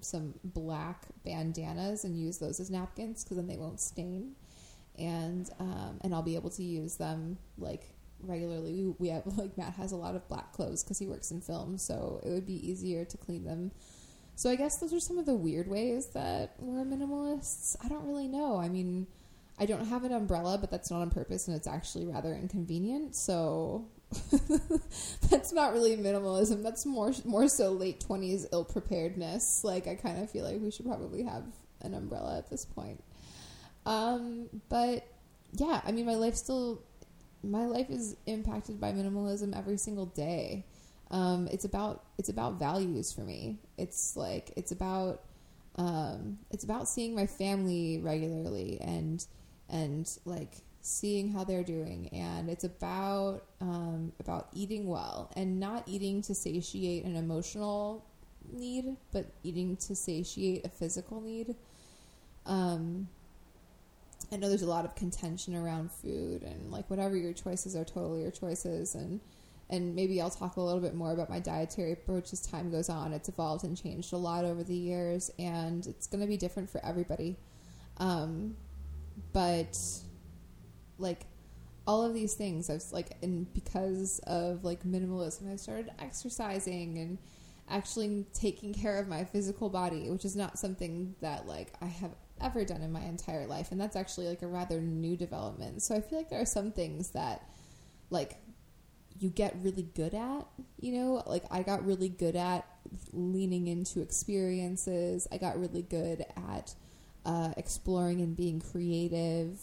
some 0.00 0.34
black 0.42 1.06
bandanas 1.24 2.04
and 2.04 2.18
use 2.18 2.38
those 2.38 2.60
as 2.60 2.70
napkins 2.70 3.22
because 3.22 3.36
then 3.36 3.46
they 3.46 3.56
won't 3.56 3.80
stain, 3.80 4.32
and 4.98 5.50
um, 5.60 5.98
and 6.02 6.14
I'll 6.14 6.22
be 6.22 6.36
able 6.36 6.50
to 6.50 6.62
use 6.62 6.96
them 6.96 7.38
like 7.58 7.93
regularly. 8.28 8.94
We, 8.98 9.08
have 9.08 9.26
like 9.38 9.56
Matt 9.56 9.74
has 9.74 9.92
a 9.92 9.96
lot 9.96 10.14
of 10.14 10.28
black 10.28 10.52
clothes 10.52 10.82
because 10.82 10.98
he 10.98 11.06
works 11.06 11.30
in 11.30 11.40
film, 11.40 11.78
so 11.78 12.20
it 12.24 12.30
would 12.30 12.46
be 12.46 12.68
easier 12.68 13.04
to 13.04 13.16
clean 13.16 13.44
them. 13.44 13.70
So 14.36 14.50
I 14.50 14.56
guess 14.56 14.78
those 14.78 14.92
are 14.92 15.00
some 15.00 15.18
of 15.18 15.26
the 15.26 15.34
weird 15.34 15.68
ways 15.68 16.08
that 16.08 16.54
we're 16.58 16.84
minimalists. 16.84 17.76
I 17.84 17.88
don't 17.88 18.06
really 18.06 18.28
know. 18.28 18.56
I 18.56 18.68
mean 18.68 19.06
I 19.58 19.66
don't 19.66 19.86
have 19.86 20.04
an 20.04 20.12
umbrella, 20.12 20.58
but 20.58 20.70
that's 20.70 20.90
not 20.90 21.00
on 21.02 21.10
purpose 21.10 21.46
and 21.46 21.56
it's 21.56 21.68
actually 21.68 22.06
rather 22.06 22.34
inconvenient. 22.34 23.14
So 23.14 23.86
that's 25.30 25.52
not 25.52 25.72
really 25.72 25.96
minimalism. 25.96 26.62
That's 26.62 26.84
more 26.84 27.12
more 27.24 27.48
so 27.48 27.70
late 27.70 28.04
20s 28.06 28.46
ill 28.52 28.64
preparedness. 28.64 29.62
Like 29.62 29.86
I 29.86 29.94
kind 29.94 30.22
of 30.22 30.30
feel 30.30 30.44
like 30.44 30.60
we 30.60 30.70
should 30.70 30.86
probably 30.86 31.22
have 31.22 31.44
an 31.82 31.94
umbrella 31.94 32.38
at 32.38 32.50
this 32.50 32.64
point. 32.64 33.02
Um, 33.86 34.48
but 34.68 35.06
yeah, 35.52 35.80
I 35.84 35.92
mean 35.92 36.06
my 36.06 36.16
life 36.16 36.34
still 36.34 36.82
my 37.50 37.66
life 37.66 37.90
is 37.90 38.16
impacted 38.26 38.80
by 38.80 38.92
minimalism 38.92 39.56
every 39.56 39.76
single 39.76 40.06
day. 40.06 40.64
Um, 41.10 41.48
it's 41.50 41.64
about 41.64 42.04
it's 42.18 42.28
about 42.28 42.58
values 42.58 43.12
for 43.12 43.20
me. 43.20 43.58
It's 43.78 44.16
like 44.16 44.52
it's 44.56 44.72
about 44.72 45.22
um, 45.76 46.38
it's 46.50 46.64
about 46.64 46.88
seeing 46.88 47.14
my 47.14 47.26
family 47.26 47.98
regularly 47.98 48.78
and 48.80 49.24
and 49.68 50.18
like 50.24 50.62
seeing 50.80 51.32
how 51.32 51.42
they're 51.44 51.64
doing 51.64 52.08
and 52.12 52.50
it's 52.50 52.64
about 52.64 53.44
um, 53.62 54.12
about 54.20 54.48
eating 54.52 54.86
well 54.86 55.30
and 55.34 55.58
not 55.58 55.82
eating 55.86 56.20
to 56.20 56.34
satiate 56.34 57.04
an 57.04 57.16
emotional 57.16 58.04
need 58.52 58.94
but 59.10 59.24
eating 59.42 59.76
to 59.76 59.94
satiate 59.94 60.64
a 60.66 60.68
physical 60.68 61.22
need 61.22 61.56
um, 62.44 63.08
i 64.34 64.36
know 64.36 64.48
there's 64.48 64.62
a 64.62 64.66
lot 64.66 64.84
of 64.84 64.94
contention 64.94 65.54
around 65.54 65.90
food 65.90 66.42
and 66.42 66.70
like 66.70 66.88
whatever 66.90 67.16
your 67.16 67.32
choices 67.32 67.74
are 67.74 67.84
totally 67.84 68.22
your 68.22 68.30
choices 68.30 68.94
and 68.94 69.20
and 69.70 69.94
maybe 69.94 70.20
I'll 70.20 70.30
talk 70.30 70.56
a 70.56 70.60
little 70.60 70.80
bit 70.80 70.94
more 70.94 71.12
about 71.12 71.30
my 71.30 71.40
dietary 71.40 71.92
approach 71.92 72.32
as 72.34 72.46
time 72.46 72.70
goes 72.70 72.90
on. 72.90 73.14
It's 73.14 73.30
evolved 73.30 73.64
and 73.64 73.74
changed 73.74 74.12
a 74.12 74.16
lot 74.16 74.44
over 74.44 74.62
the 74.62 74.76
years, 74.76 75.30
and 75.38 75.86
it's 75.86 76.06
going 76.06 76.20
to 76.20 76.26
be 76.26 76.36
different 76.36 76.68
for 76.68 76.84
everybody. 76.84 77.36
Um, 77.96 78.56
but 79.32 79.78
like 80.98 81.26
all 81.86 82.02
of 82.02 82.14
these 82.14 82.34
things 82.34 82.70
I've 82.70 82.82
like 82.92 83.16
and 83.22 83.52
because 83.52 84.20
of 84.26 84.64
like 84.64 84.84
minimalism 84.84 85.52
I 85.52 85.56
started 85.56 85.90
exercising 85.98 86.98
and 86.98 87.18
actually 87.68 88.26
taking 88.32 88.72
care 88.72 88.98
of 88.98 89.08
my 89.08 89.24
physical 89.24 89.68
body 89.68 90.08
which 90.10 90.24
is 90.24 90.36
not 90.36 90.58
something 90.58 91.14
that 91.20 91.46
like 91.46 91.72
I 91.80 91.86
have 91.86 92.12
ever 92.40 92.64
done 92.64 92.82
in 92.82 92.92
my 92.92 93.02
entire 93.02 93.46
life 93.46 93.70
and 93.70 93.80
that's 93.80 93.96
actually 93.96 94.26
like 94.26 94.42
a 94.42 94.46
rather 94.46 94.80
new 94.80 95.16
development 95.16 95.82
so 95.82 95.94
I 95.94 96.00
feel 96.00 96.18
like 96.18 96.30
there 96.30 96.40
are 96.40 96.46
some 96.46 96.72
things 96.72 97.10
that 97.10 97.48
like 98.10 98.36
you 99.18 99.30
get 99.30 99.56
really 99.62 99.88
good 99.94 100.14
at 100.14 100.46
you 100.80 100.92
know 100.92 101.22
like 101.26 101.44
I 101.50 101.62
got 101.62 101.86
really 101.86 102.08
good 102.08 102.36
at 102.36 102.66
leaning 103.12 103.68
into 103.68 104.00
experiences 104.00 105.28
I 105.30 105.38
got 105.38 105.58
really 105.58 105.82
good 105.82 106.24
at 106.36 106.74
uh, 107.24 107.50
exploring 107.56 108.20
and 108.20 108.36
being 108.36 108.60
creative, 108.60 109.58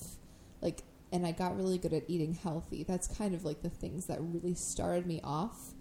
like, 0.61 0.83
and 1.11 1.25
I 1.25 1.31
got 1.31 1.55
really 1.55 1.77
good 1.77 1.93
at 1.93 2.03
eating 2.07 2.33
healthy. 2.33 2.83
That's 2.83 3.07
kind 3.07 3.35
of 3.35 3.45
like 3.45 3.61
the 3.61 3.69
things 3.69 4.07
that 4.07 4.19
really 4.21 4.55
started 4.55 5.05
me 5.05 5.21
off. 5.23 5.73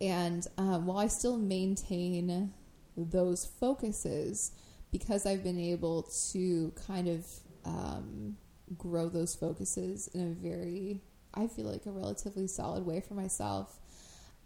And 0.00 0.46
um, 0.56 0.86
while 0.86 0.98
I 0.98 1.08
still 1.08 1.36
maintain 1.36 2.52
those 2.96 3.44
focuses, 3.44 4.52
because 4.90 5.26
I've 5.26 5.42
been 5.42 5.58
able 5.58 6.02
to 6.32 6.72
kind 6.86 7.08
of 7.08 7.26
um, 7.64 8.36
grow 8.76 9.08
those 9.08 9.34
focuses 9.34 10.08
in 10.08 10.20
a 10.20 10.34
very, 10.34 11.00
I 11.34 11.46
feel 11.46 11.66
like, 11.66 11.86
a 11.86 11.90
relatively 11.90 12.46
solid 12.46 12.84
way 12.86 13.00
for 13.00 13.14
myself. 13.14 13.78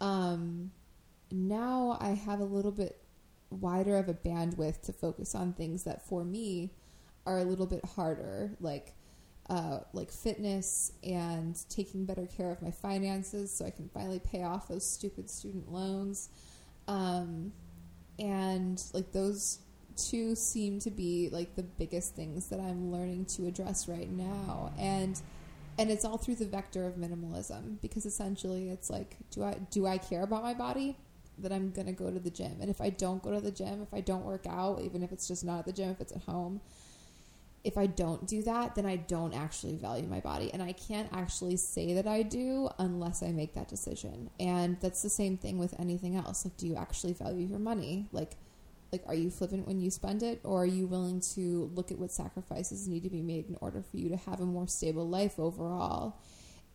Um, 0.01 0.71
now 1.31 1.97
I 1.99 2.09
have 2.09 2.39
a 2.39 2.45
little 2.45 2.71
bit 2.71 2.99
wider 3.49 3.97
of 3.97 4.09
a 4.09 4.13
bandwidth 4.13 4.81
to 4.83 4.93
focus 4.93 5.35
on 5.35 5.53
things 5.53 5.83
that 5.83 6.05
for 6.05 6.23
me 6.23 6.71
are 7.25 7.39
a 7.39 7.43
little 7.43 7.67
bit 7.67 7.85
harder, 7.85 8.51
like 8.59 8.93
uh, 9.49 9.79
like 9.91 10.09
fitness 10.09 10.93
and 11.03 11.57
taking 11.69 12.05
better 12.05 12.25
care 12.25 12.49
of 12.51 12.61
my 12.61 12.71
finances, 12.71 13.51
so 13.53 13.65
I 13.65 13.71
can 13.71 13.89
finally 13.89 14.19
pay 14.19 14.43
off 14.43 14.67
those 14.67 14.89
stupid 14.89 15.29
student 15.29 15.71
loans. 15.71 16.29
Um, 16.87 17.51
and 18.19 18.81
like 18.93 19.11
those 19.11 19.59
two 19.97 20.35
seem 20.35 20.79
to 20.79 20.91
be 20.91 21.29
like 21.31 21.55
the 21.55 21.63
biggest 21.63 22.15
things 22.15 22.49
that 22.49 22.59
I'm 22.59 22.91
learning 22.91 23.25
to 23.37 23.47
address 23.47 23.87
right 23.87 24.09
now, 24.09 24.73
and 24.77 25.19
and 25.77 25.89
it's 25.89 26.05
all 26.05 26.17
through 26.17 26.35
the 26.35 26.45
vector 26.45 26.85
of 26.85 26.95
minimalism 26.95 27.81
because 27.81 28.05
essentially 28.05 28.69
it's 28.69 28.89
like 28.89 29.17
do 29.31 29.43
I 29.43 29.57
do 29.71 29.87
I 29.87 29.97
care 29.97 30.23
about 30.23 30.43
my 30.43 30.53
body? 30.53 30.97
that 31.39 31.51
I'm 31.51 31.71
going 31.71 31.87
to 31.87 31.93
go 31.93 32.11
to 32.11 32.19
the 32.19 32.29
gym. 32.29 32.57
And 32.61 32.69
if 32.69 32.81
I 32.81 32.89
don't 32.89 33.21
go 33.23 33.31
to 33.31 33.41
the 33.41 33.51
gym, 33.51 33.81
if 33.81 33.93
I 33.93 34.01
don't 34.01 34.25
work 34.25 34.45
out, 34.47 34.81
even 34.81 35.03
if 35.03 35.11
it's 35.11 35.27
just 35.27 35.43
not 35.43 35.59
at 35.59 35.65
the 35.65 35.73
gym, 35.73 35.89
if 35.89 36.01
it's 36.01 36.11
at 36.11 36.21
home, 36.23 36.61
if 37.63 37.77
I 37.77 37.85
don't 37.85 38.27
do 38.27 38.43
that, 38.43 38.75
then 38.75 38.85
I 38.85 38.97
don't 38.97 39.33
actually 39.33 39.75
value 39.77 40.05
my 40.05 40.19
body. 40.19 40.51
And 40.53 40.61
I 40.61 40.73
can't 40.73 41.09
actually 41.13 41.55
say 41.55 41.93
that 41.93 42.07
I 42.07 42.21
do 42.21 42.69
unless 42.77 43.23
I 43.23 43.31
make 43.31 43.53
that 43.53 43.69
decision. 43.69 44.29
And 44.39 44.77
that's 44.81 45.01
the 45.01 45.09
same 45.09 45.37
thing 45.37 45.57
with 45.57 45.73
anything 45.79 46.15
else. 46.15 46.45
Like, 46.45 46.57
do 46.57 46.67
you 46.67 46.75
actually 46.75 47.13
value 47.13 47.47
your 47.47 47.59
money? 47.59 48.07
Like, 48.11 48.35
like 48.93 49.03
are 49.07 49.15
you 49.15 49.29
flippant 49.29 49.67
when 49.67 49.81
you 49.81 49.91
spend 49.91 50.23
it 50.23 50.39
or 50.45 50.63
are 50.63 50.65
you 50.65 50.87
willing 50.87 51.19
to 51.19 51.69
look 51.73 51.91
at 51.91 51.99
what 51.99 52.11
sacrifices 52.11 52.87
need 52.87 53.03
to 53.03 53.09
be 53.09 53.21
made 53.21 53.49
in 53.49 53.57
order 53.59 53.81
for 53.81 53.97
you 53.97 54.07
to 54.07 54.15
have 54.15 54.39
a 54.39 54.45
more 54.45 54.67
stable 54.69 55.09
life 55.09 55.37
overall 55.37 56.21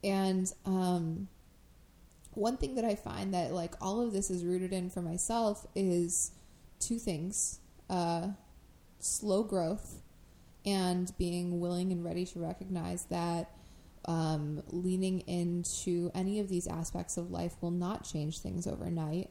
and 0.04 0.52
um, 0.66 1.28
one 2.38 2.56
thing 2.56 2.76
that 2.76 2.84
I 2.84 2.94
find 2.94 3.34
that 3.34 3.52
like 3.52 3.74
all 3.80 4.00
of 4.00 4.12
this 4.12 4.30
is 4.30 4.44
rooted 4.44 4.72
in 4.72 4.90
for 4.90 5.02
myself 5.02 5.66
is 5.74 6.32
two 6.78 6.98
things: 6.98 7.60
uh, 7.90 8.28
slow 9.00 9.42
growth 9.42 10.02
and 10.64 11.12
being 11.18 11.60
willing 11.60 11.92
and 11.92 12.04
ready 12.04 12.24
to 12.26 12.38
recognize 12.38 13.04
that 13.06 13.50
um, 14.04 14.62
leaning 14.68 15.20
into 15.20 16.10
any 16.14 16.40
of 16.40 16.48
these 16.48 16.66
aspects 16.66 17.16
of 17.16 17.30
life 17.30 17.54
will 17.60 17.70
not 17.70 18.04
change 18.04 18.38
things 18.38 18.66
overnight. 18.66 19.30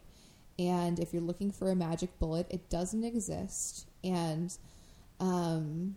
And 0.60 0.99
if 0.99 1.14
you're 1.14 1.22
looking 1.22 1.51
for 1.51 1.70
a 1.70 1.76
magic 1.76 2.18
bullet, 2.20 2.47
it 2.49 2.70
doesn't 2.70 3.03
exist. 3.03 3.88
And 4.03 4.55
um, 5.20 5.95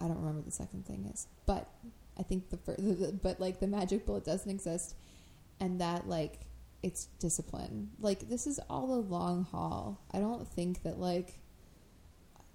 I 0.00 0.06
don't 0.06 0.18
remember 0.18 0.42
the 0.42 0.50
second 0.50 0.86
thing 0.86 1.08
is, 1.12 1.26
but 1.46 1.68
I 2.18 2.22
think 2.22 2.50
the, 2.50 2.56
first, 2.56 3.22
but 3.22 3.40
like 3.40 3.60
the 3.60 3.66
magic 3.66 4.06
bullet 4.06 4.24
doesn't 4.24 4.50
exist, 4.50 4.96
and 5.60 5.80
that 5.80 6.08
like 6.08 6.40
it's 6.82 7.06
discipline. 7.18 7.90
Like 8.00 8.28
this 8.28 8.46
is 8.46 8.60
all 8.70 8.94
a 8.94 9.00
long 9.00 9.44
haul. 9.44 10.00
I 10.12 10.18
don't 10.18 10.46
think 10.46 10.82
that 10.82 10.98
like 10.98 11.38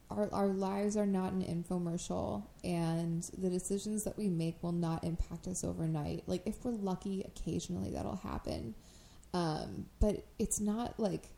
our 0.09 0.29
our 0.33 0.47
lives 0.47 0.95
are 0.95 1.05
not 1.05 1.33
an 1.33 1.43
infomercial 1.43 2.43
and 2.63 3.23
the 3.37 3.49
decisions 3.49 4.03
that 4.03 4.17
we 4.17 4.29
make 4.29 4.61
will 4.61 4.71
not 4.71 5.03
impact 5.03 5.47
us 5.47 5.63
overnight. 5.63 6.23
Like 6.27 6.43
if 6.45 6.63
we're 6.63 6.71
lucky 6.71 7.23
occasionally 7.23 7.91
that'll 7.91 8.17
happen. 8.17 8.75
Um, 9.33 9.87
but 9.99 10.25
it's 10.37 10.59
not 10.59 10.99
like 10.99 11.29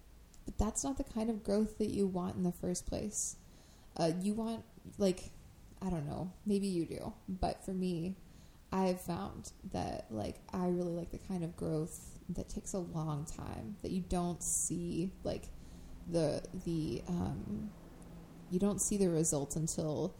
that's 0.57 0.83
not 0.83 0.97
the 0.97 1.03
kind 1.03 1.29
of 1.29 1.43
growth 1.43 1.77
that 1.77 1.89
you 1.89 2.07
want 2.07 2.35
in 2.35 2.43
the 2.43 2.51
first 2.51 2.85
place. 2.85 3.37
Uh, 3.97 4.11
you 4.21 4.33
want 4.33 4.63
like 4.97 5.31
I 5.81 5.89
don't 5.89 6.07
know, 6.07 6.31
maybe 6.45 6.67
you 6.67 6.85
do, 6.85 7.13
but 7.27 7.63
for 7.63 7.71
me, 7.71 8.15
I've 8.71 9.01
found 9.01 9.51
that 9.71 10.07
like 10.09 10.35
I 10.53 10.67
really 10.67 10.91
like 10.91 11.11
the 11.11 11.19
kind 11.19 11.43
of 11.43 11.55
growth 11.55 12.19
that 12.29 12.49
takes 12.49 12.73
a 12.73 12.79
long 12.79 13.25
time 13.25 13.75
that 13.81 13.91
you 13.91 14.03
don't 14.09 14.41
see 14.41 15.11
like 15.23 15.43
the 16.11 16.41
the 16.65 17.01
um, 17.07 17.69
you 18.51 18.59
don't 18.59 18.81
see 18.81 18.97
the 18.97 19.09
results 19.09 19.55
until 19.55 20.15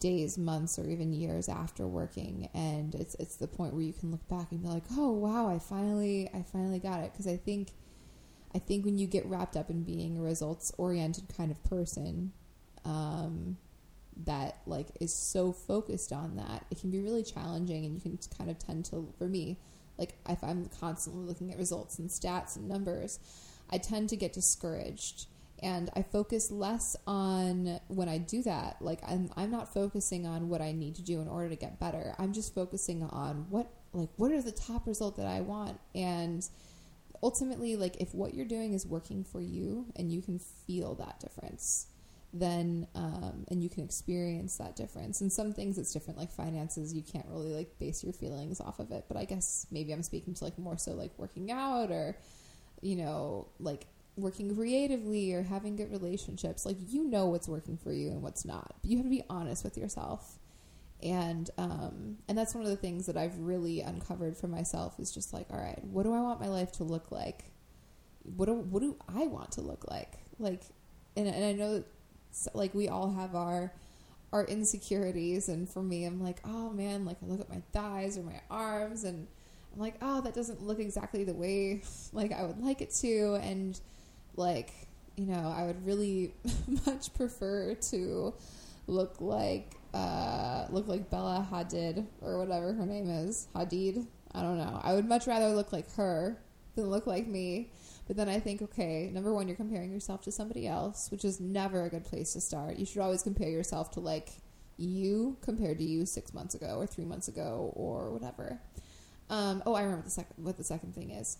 days, 0.00 0.36
months, 0.36 0.78
or 0.78 0.88
even 0.88 1.12
years 1.12 1.48
after 1.48 1.86
working, 1.86 2.48
and 2.54 2.94
it's 2.94 3.14
it's 3.16 3.36
the 3.36 3.46
point 3.46 3.74
where 3.74 3.82
you 3.82 3.92
can 3.92 4.10
look 4.10 4.26
back 4.28 4.50
and 4.50 4.62
be 4.62 4.68
like, 4.68 4.84
oh 4.96 5.10
wow, 5.12 5.48
I 5.48 5.58
finally 5.58 6.28
I 6.34 6.42
finally 6.42 6.80
got 6.80 7.00
it 7.00 7.12
because 7.12 7.26
I 7.26 7.36
think 7.36 7.68
I 8.54 8.58
think 8.58 8.84
when 8.84 8.98
you 8.98 9.06
get 9.06 9.24
wrapped 9.26 9.56
up 9.56 9.70
in 9.70 9.84
being 9.84 10.18
a 10.18 10.22
results 10.22 10.72
oriented 10.78 11.24
kind 11.36 11.50
of 11.50 11.62
person. 11.64 12.32
Um, 12.84 13.58
that 14.26 14.58
like 14.66 14.88
is 15.00 15.14
so 15.14 15.52
focused 15.52 16.12
on 16.12 16.36
that 16.36 16.66
it 16.70 16.80
can 16.80 16.90
be 16.90 17.00
really 17.00 17.22
challenging 17.22 17.84
and 17.84 17.94
you 17.94 18.00
can 18.00 18.18
kind 18.36 18.50
of 18.50 18.58
tend 18.58 18.84
to 18.84 19.12
for 19.18 19.28
me 19.28 19.58
like 19.98 20.14
if 20.28 20.42
i'm 20.42 20.68
constantly 20.80 21.24
looking 21.24 21.50
at 21.50 21.58
results 21.58 21.98
and 21.98 22.10
stats 22.10 22.56
and 22.56 22.68
numbers 22.68 23.18
i 23.70 23.78
tend 23.78 24.08
to 24.08 24.16
get 24.16 24.32
discouraged 24.32 25.26
and 25.62 25.90
i 25.94 26.02
focus 26.02 26.50
less 26.50 26.96
on 27.06 27.78
when 27.88 28.08
i 28.08 28.18
do 28.18 28.42
that 28.42 28.76
like 28.80 29.00
i'm, 29.06 29.30
I'm 29.36 29.50
not 29.50 29.72
focusing 29.72 30.26
on 30.26 30.48
what 30.48 30.60
i 30.60 30.72
need 30.72 30.94
to 30.96 31.02
do 31.02 31.20
in 31.20 31.28
order 31.28 31.48
to 31.48 31.56
get 31.56 31.78
better. 31.78 32.14
I'm 32.18 32.32
just 32.32 32.54
focusing 32.54 33.02
on 33.02 33.46
what 33.50 33.70
like 33.92 34.10
what 34.16 34.30
is 34.32 34.44
the 34.44 34.52
top 34.52 34.86
result 34.86 35.16
that 35.16 35.26
i 35.26 35.40
want? 35.40 35.78
And 35.94 36.48
ultimately 37.22 37.76
like 37.76 38.00
if 38.00 38.14
what 38.14 38.34
you're 38.34 38.46
doing 38.46 38.72
is 38.72 38.86
working 38.86 39.24
for 39.24 39.40
you 39.40 39.86
and 39.96 40.10
you 40.10 40.22
can 40.22 40.38
feel 40.38 40.94
that 40.96 41.20
difference 41.20 41.86
then 42.32 42.86
um, 42.94 43.44
and 43.48 43.60
you 43.60 43.68
can 43.68 43.82
experience 43.82 44.56
that 44.58 44.76
difference. 44.76 45.20
And 45.20 45.32
some 45.32 45.52
things 45.52 45.78
it's 45.78 45.92
different 45.92 46.16
like 46.16 46.30
finances 46.30 46.94
you 46.94 47.02
can't 47.02 47.26
really 47.28 47.52
like 47.52 47.76
base 47.78 48.04
your 48.04 48.12
feelings 48.12 48.60
off 48.60 48.78
of 48.78 48.90
it. 48.92 49.04
But 49.08 49.16
i 49.16 49.24
guess 49.24 49.66
maybe 49.70 49.92
i'm 49.92 50.02
speaking 50.02 50.34
to 50.34 50.44
like 50.44 50.58
more 50.58 50.78
so 50.78 50.92
like 50.92 51.12
working 51.18 51.50
out 51.50 51.90
or 51.90 52.16
you 52.80 52.96
know 52.96 53.48
like 53.58 53.86
working 54.16 54.54
creatively 54.54 55.32
or 55.32 55.42
having 55.42 55.76
good 55.76 55.90
relationships 55.90 56.66
like 56.66 56.76
you 56.88 57.04
know 57.04 57.26
what's 57.26 57.48
working 57.48 57.76
for 57.76 57.92
you 57.92 58.10
and 58.10 58.22
what's 58.22 58.44
not. 58.44 58.74
You 58.82 58.98
have 58.98 59.06
to 59.06 59.10
be 59.10 59.22
honest 59.30 59.64
with 59.64 59.76
yourself. 59.76 60.38
And 61.02 61.48
um 61.56 62.18
and 62.28 62.36
that's 62.36 62.54
one 62.54 62.64
of 62.64 62.70
the 62.70 62.76
things 62.76 63.06
that 63.06 63.16
i've 63.16 63.38
really 63.38 63.80
uncovered 63.80 64.36
for 64.36 64.48
myself 64.48 65.00
is 65.00 65.10
just 65.10 65.32
like 65.32 65.46
all 65.50 65.58
right 65.58 65.82
what 65.82 66.02
do 66.02 66.12
i 66.12 66.20
want 66.20 66.42
my 66.42 66.48
life 66.48 66.72
to 66.72 66.84
look 66.84 67.10
like? 67.10 67.44
What 68.36 68.46
do 68.46 68.54
what 68.54 68.80
do 68.80 68.96
i 69.08 69.26
want 69.26 69.52
to 69.52 69.62
look 69.62 69.90
like? 69.90 70.18
Like 70.38 70.62
and, 71.16 71.26
and 71.26 71.44
i 71.44 71.52
know 71.52 71.84
so, 72.32 72.50
like 72.54 72.74
we 72.74 72.88
all 72.88 73.12
have 73.12 73.34
our 73.34 73.72
our 74.32 74.44
insecurities. 74.44 75.48
And 75.48 75.68
for 75.68 75.82
me 75.82 76.04
I'm 76.04 76.22
like 76.22 76.40
oh 76.44 76.70
man 76.70 77.04
like 77.06 77.16
I 77.22 77.26
look 77.26 77.40
at 77.40 77.48
my 77.48 77.62
thighs 77.72 78.18
or 78.18 78.22
my 78.22 78.40
arms 78.50 79.04
and 79.04 79.26
I'm 79.72 79.80
like 79.80 79.94
oh 80.02 80.20
that 80.20 80.34
doesn't 80.34 80.62
look 80.62 80.80
exactly 80.80 81.24
the 81.24 81.34
way 81.34 81.82
like 82.12 82.32
I 82.32 82.44
would 82.44 82.62
like 82.62 82.82
it 82.82 82.90
to. 82.96 83.38
And 83.42 83.80
like 84.40 84.72
you 85.16 85.26
know 85.26 85.54
I 85.56 85.64
would 85.64 85.86
really 85.86 86.34
much 86.86 87.14
prefer 87.14 87.74
to 87.74 88.34
look 88.86 89.20
like 89.20 89.74
uh, 89.94 90.66
look 90.70 90.88
like 90.88 91.10
Bella 91.10 91.46
Hadid 91.50 92.06
or 92.20 92.38
whatever 92.38 92.72
her 92.72 92.86
name 92.86 93.08
is 93.08 93.46
Hadid 93.54 94.06
I 94.32 94.42
don't 94.42 94.58
know 94.58 94.80
I 94.82 94.94
would 94.94 95.08
much 95.08 95.28
rather 95.28 95.50
look 95.50 95.72
like 95.72 95.92
her 95.94 96.36
than 96.74 96.90
look 96.90 97.06
like 97.06 97.26
me 97.26 97.70
but 98.10 98.16
then 98.16 98.28
I 98.28 98.40
think, 98.40 98.60
okay, 98.60 99.08
number 99.14 99.32
one, 99.32 99.46
you're 99.46 99.56
comparing 99.56 99.92
yourself 99.92 100.22
to 100.22 100.32
somebody 100.32 100.66
else, 100.66 101.12
which 101.12 101.24
is 101.24 101.38
never 101.38 101.84
a 101.84 101.88
good 101.88 102.04
place 102.04 102.32
to 102.32 102.40
start. 102.40 102.76
You 102.76 102.84
should 102.84 103.02
always 103.02 103.22
compare 103.22 103.48
yourself 103.48 103.92
to 103.92 104.00
like 104.00 104.30
you 104.76 105.36
compared 105.42 105.78
to 105.78 105.84
you 105.84 106.04
six 106.06 106.34
months 106.34 106.56
ago 106.56 106.74
or 106.76 106.88
three 106.88 107.04
months 107.04 107.28
ago 107.28 107.72
or 107.76 108.10
whatever. 108.10 108.60
Um, 109.28 109.62
oh, 109.64 109.74
I 109.74 109.82
remember 109.82 110.02
the 110.02 110.10
second 110.10 110.34
what 110.44 110.56
the 110.56 110.64
second 110.64 110.92
thing 110.92 111.10
is. 111.10 111.38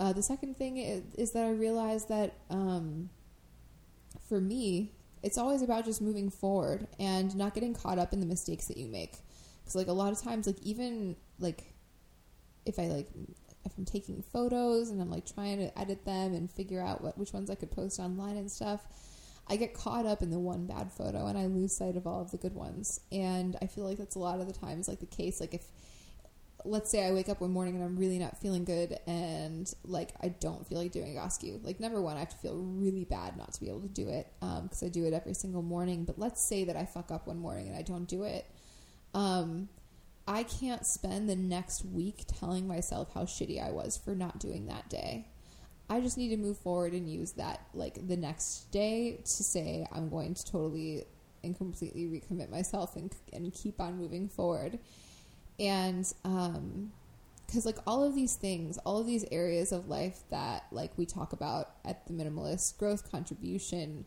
Uh, 0.00 0.14
the 0.14 0.22
second 0.22 0.56
thing 0.56 0.78
is, 0.78 1.02
is, 1.16 1.32
that 1.32 1.44
I 1.44 1.50
realized 1.50 2.08
that 2.08 2.32
um, 2.48 3.10
for 4.26 4.40
me, 4.40 4.92
it's 5.22 5.36
always 5.36 5.60
about 5.60 5.84
just 5.84 6.00
moving 6.00 6.30
forward 6.30 6.86
and 6.98 7.36
not 7.36 7.52
getting 7.52 7.74
caught 7.74 7.98
up 7.98 8.14
in 8.14 8.20
the 8.20 8.26
mistakes 8.26 8.66
that 8.68 8.78
you 8.78 8.86
make. 8.86 9.18
Because 9.60 9.74
like 9.74 9.88
a 9.88 9.92
lot 9.92 10.10
of 10.10 10.22
times, 10.22 10.46
like 10.46 10.58
even 10.62 11.16
like 11.38 11.74
if 12.64 12.78
I 12.78 12.86
like 12.86 13.08
if 13.66 13.72
I'm 13.76 13.84
taking 13.84 14.22
photos 14.32 14.88
and 14.88 15.02
I'm 15.02 15.10
like 15.10 15.30
trying 15.30 15.58
to 15.58 15.78
edit 15.78 16.06
them 16.06 16.32
and 16.32 16.50
figure 16.50 16.80
out 16.80 17.02
what 17.02 17.18
which 17.18 17.34
ones 17.34 17.50
I 17.50 17.54
could 17.54 17.70
post 17.70 18.00
online 18.00 18.38
and 18.38 18.50
stuff, 18.50 18.80
I 19.48 19.56
get 19.56 19.74
caught 19.74 20.06
up 20.06 20.22
in 20.22 20.30
the 20.30 20.38
one 20.38 20.66
bad 20.66 20.90
photo 20.90 21.26
and 21.26 21.36
I 21.36 21.44
lose 21.44 21.76
sight 21.76 21.96
of 21.96 22.06
all 22.06 22.22
of 22.22 22.30
the 22.30 22.38
good 22.38 22.54
ones. 22.54 23.00
And 23.12 23.54
I 23.60 23.66
feel 23.66 23.84
like 23.84 23.98
that's 23.98 24.16
a 24.16 24.20
lot 24.20 24.40
of 24.40 24.46
the 24.46 24.54
times 24.54 24.88
like 24.88 25.00
the 25.00 25.06
case. 25.06 25.40
Like 25.40 25.52
if 25.52 25.64
let's 26.64 26.90
say 26.90 27.06
I 27.06 27.12
wake 27.12 27.28
up 27.28 27.40
one 27.40 27.52
morning 27.52 27.76
and 27.76 27.84
I'm 27.84 27.96
really 27.96 28.18
not 28.18 28.38
feeling 28.38 28.64
good 28.64 28.98
and 29.06 29.72
like 29.84 30.10
I 30.22 30.28
don't 30.28 30.66
feel 30.66 30.78
like 30.78 30.92
doing 30.92 31.14
Egoscue. 31.14 31.64
Like 31.64 31.80
number 31.80 32.00
one, 32.00 32.16
I 32.16 32.20
have 32.20 32.30
to 32.30 32.36
feel 32.36 32.56
really 32.56 33.04
bad 33.04 33.36
not 33.36 33.52
to 33.54 33.60
be 33.60 33.68
able 33.68 33.80
to 33.82 33.88
do 33.88 34.08
it 34.08 34.26
because 34.40 34.82
um, 34.82 34.86
I 34.86 34.88
do 34.88 35.06
it 35.06 35.12
every 35.12 35.34
single 35.34 35.62
morning. 35.62 36.04
But 36.04 36.18
let's 36.18 36.46
say 36.46 36.64
that 36.64 36.76
I 36.76 36.84
fuck 36.84 37.10
up 37.10 37.26
one 37.26 37.38
morning 37.38 37.68
and 37.68 37.76
I 37.76 37.82
don't 37.82 38.06
do 38.06 38.24
it. 38.24 38.46
Um, 39.14 39.68
I 40.26 40.44
can't 40.44 40.86
spend 40.86 41.28
the 41.28 41.36
next 41.36 41.84
week 41.84 42.24
telling 42.38 42.68
myself 42.68 43.12
how 43.14 43.22
shitty 43.22 43.64
I 43.64 43.70
was 43.70 43.98
for 43.98 44.14
not 44.14 44.38
doing 44.38 44.66
that 44.66 44.88
day. 44.88 45.26
I 45.88 46.00
just 46.00 46.16
need 46.16 46.28
to 46.28 46.36
move 46.36 46.56
forward 46.58 46.92
and 46.92 47.10
use 47.10 47.32
that 47.32 47.66
like 47.74 48.06
the 48.06 48.16
next 48.16 48.70
day 48.70 49.18
to 49.24 49.42
say 49.42 49.88
I'm 49.90 50.08
going 50.08 50.34
to 50.34 50.44
totally 50.44 51.04
and 51.42 51.56
completely 51.56 52.04
recommit 52.04 52.50
myself 52.50 52.96
and 52.96 53.12
and 53.32 53.52
keep 53.52 53.80
on 53.80 53.98
moving 53.98 54.28
forward. 54.28 54.78
And 55.60 56.12
um 56.24 56.92
because 57.46 57.66
like 57.66 57.78
all 57.84 58.04
of 58.04 58.14
these 58.14 58.36
things, 58.36 58.78
all 58.86 58.98
of 58.98 59.06
these 59.06 59.24
areas 59.32 59.72
of 59.72 59.88
life 59.88 60.20
that 60.30 60.66
like 60.70 60.96
we 60.96 61.04
talk 61.04 61.32
about 61.32 61.70
at 61.84 62.06
the 62.06 62.12
minimalist 62.12 62.78
growth 62.78 63.10
contribution, 63.10 64.04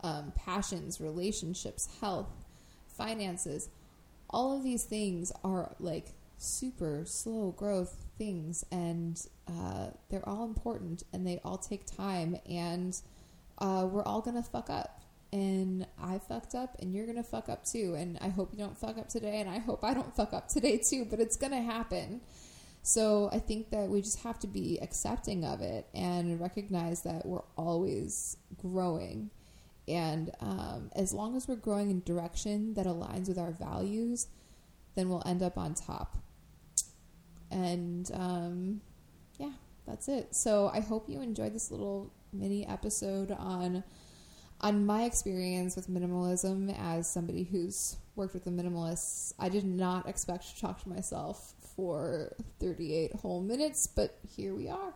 um, 0.00 0.32
passions, 0.34 0.98
relationships, 0.98 1.88
health, 2.00 2.30
finances, 2.88 3.68
all 4.30 4.56
of 4.56 4.64
these 4.64 4.84
things 4.84 5.30
are 5.44 5.74
like 5.78 6.14
super 6.38 7.02
slow 7.04 7.50
growth 7.50 8.06
things 8.16 8.64
and 8.70 9.26
uh, 9.46 9.88
they're 10.08 10.26
all 10.26 10.44
important 10.44 11.02
and 11.12 11.26
they 11.26 11.38
all 11.44 11.58
take 11.58 11.84
time 11.86 12.36
and 12.48 13.00
uh, 13.58 13.86
we're 13.90 14.04
all 14.04 14.22
gonna 14.22 14.42
fuck 14.42 14.70
up 14.70 15.02
and 15.32 15.86
I 16.00 16.18
fucked 16.18 16.54
up 16.54 16.76
and 16.80 16.94
you're 16.94 17.06
gonna 17.06 17.22
fuck 17.22 17.48
up 17.48 17.64
too 17.64 17.94
and 17.96 18.18
I 18.20 18.28
hope 18.28 18.52
you 18.52 18.58
don't 18.58 18.78
fuck 18.78 18.98
up 18.98 19.08
today 19.08 19.40
and 19.40 19.50
I 19.50 19.58
hope 19.58 19.84
I 19.84 19.94
don't 19.94 20.14
fuck 20.14 20.32
up 20.32 20.48
today 20.48 20.78
too 20.78 21.06
but 21.08 21.20
it's 21.20 21.36
gonna 21.36 21.62
happen 21.62 22.20
so 22.82 23.28
I 23.32 23.40
think 23.40 23.70
that 23.70 23.88
we 23.88 24.00
just 24.00 24.22
have 24.22 24.38
to 24.40 24.46
be 24.46 24.78
accepting 24.80 25.44
of 25.44 25.60
it 25.60 25.88
and 25.92 26.40
recognize 26.40 27.02
that 27.02 27.26
we're 27.26 27.42
always 27.56 28.36
growing 28.56 29.30
and 29.88 30.30
um, 30.40 30.90
as 30.96 31.12
long 31.12 31.36
as 31.36 31.46
we're 31.46 31.56
growing 31.56 31.90
in 31.90 32.02
direction 32.02 32.74
that 32.74 32.86
aligns 32.86 33.28
with 33.28 33.38
our 33.38 33.52
values, 33.52 34.26
then 34.94 35.08
we'll 35.08 35.22
end 35.24 35.42
up 35.42 35.56
on 35.56 35.74
top. 35.74 36.16
And 37.50 38.10
um, 38.12 38.80
yeah, 39.38 39.52
that's 39.86 40.08
it. 40.08 40.34
So 40.34 40.70
I 40.72 40.80
hope 40.80 41.08
you 41.08 41.20
enjoyed 41.20 41.54
this 41.54 41.70
little 41.70 42.12
mini 42.32 42.66
episode 42.66 43.30
on 43.30 43.84
on 44.60 44.86
my 44.86 45.04
experience 45.04 45.76
with 45.76 45.88
minimalism 45.88 46.74
as 46.78 47.08
somebody 47.08 47.44
who's 47.44 47.96
worked 48.14 48.34
with 48.34 48.44
the 48.44 48.50
minimalists. 48.50 49.34
I 49.38 49.48
did 49.48 49.64
not 49.64 50.08
expect 50.08 50.54
to 50.54 50.60
talk 50.60 50.82
to 50.82 50.88
myself 50.88 51.54
for 51.76 52.34
38 52.60 53.14
whole 53.14 53.42
minutes, 53.42 53.86
but 53.86 54.18
here 54.36 54.54
we 54.54 54.68
are. 54.68 54.94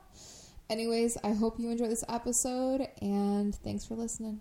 Anyways, 0.70 1.18
I 1.22 1.32
hope 1.32 1.58
you 1.58 1.70
enjoy 1.70 1.88
this 1.88 2.04
episode 2.08 2.88
and 3.02 3.54
thanks 3.54 3.84
for 3.84 3.94
listening. 3.94 4.40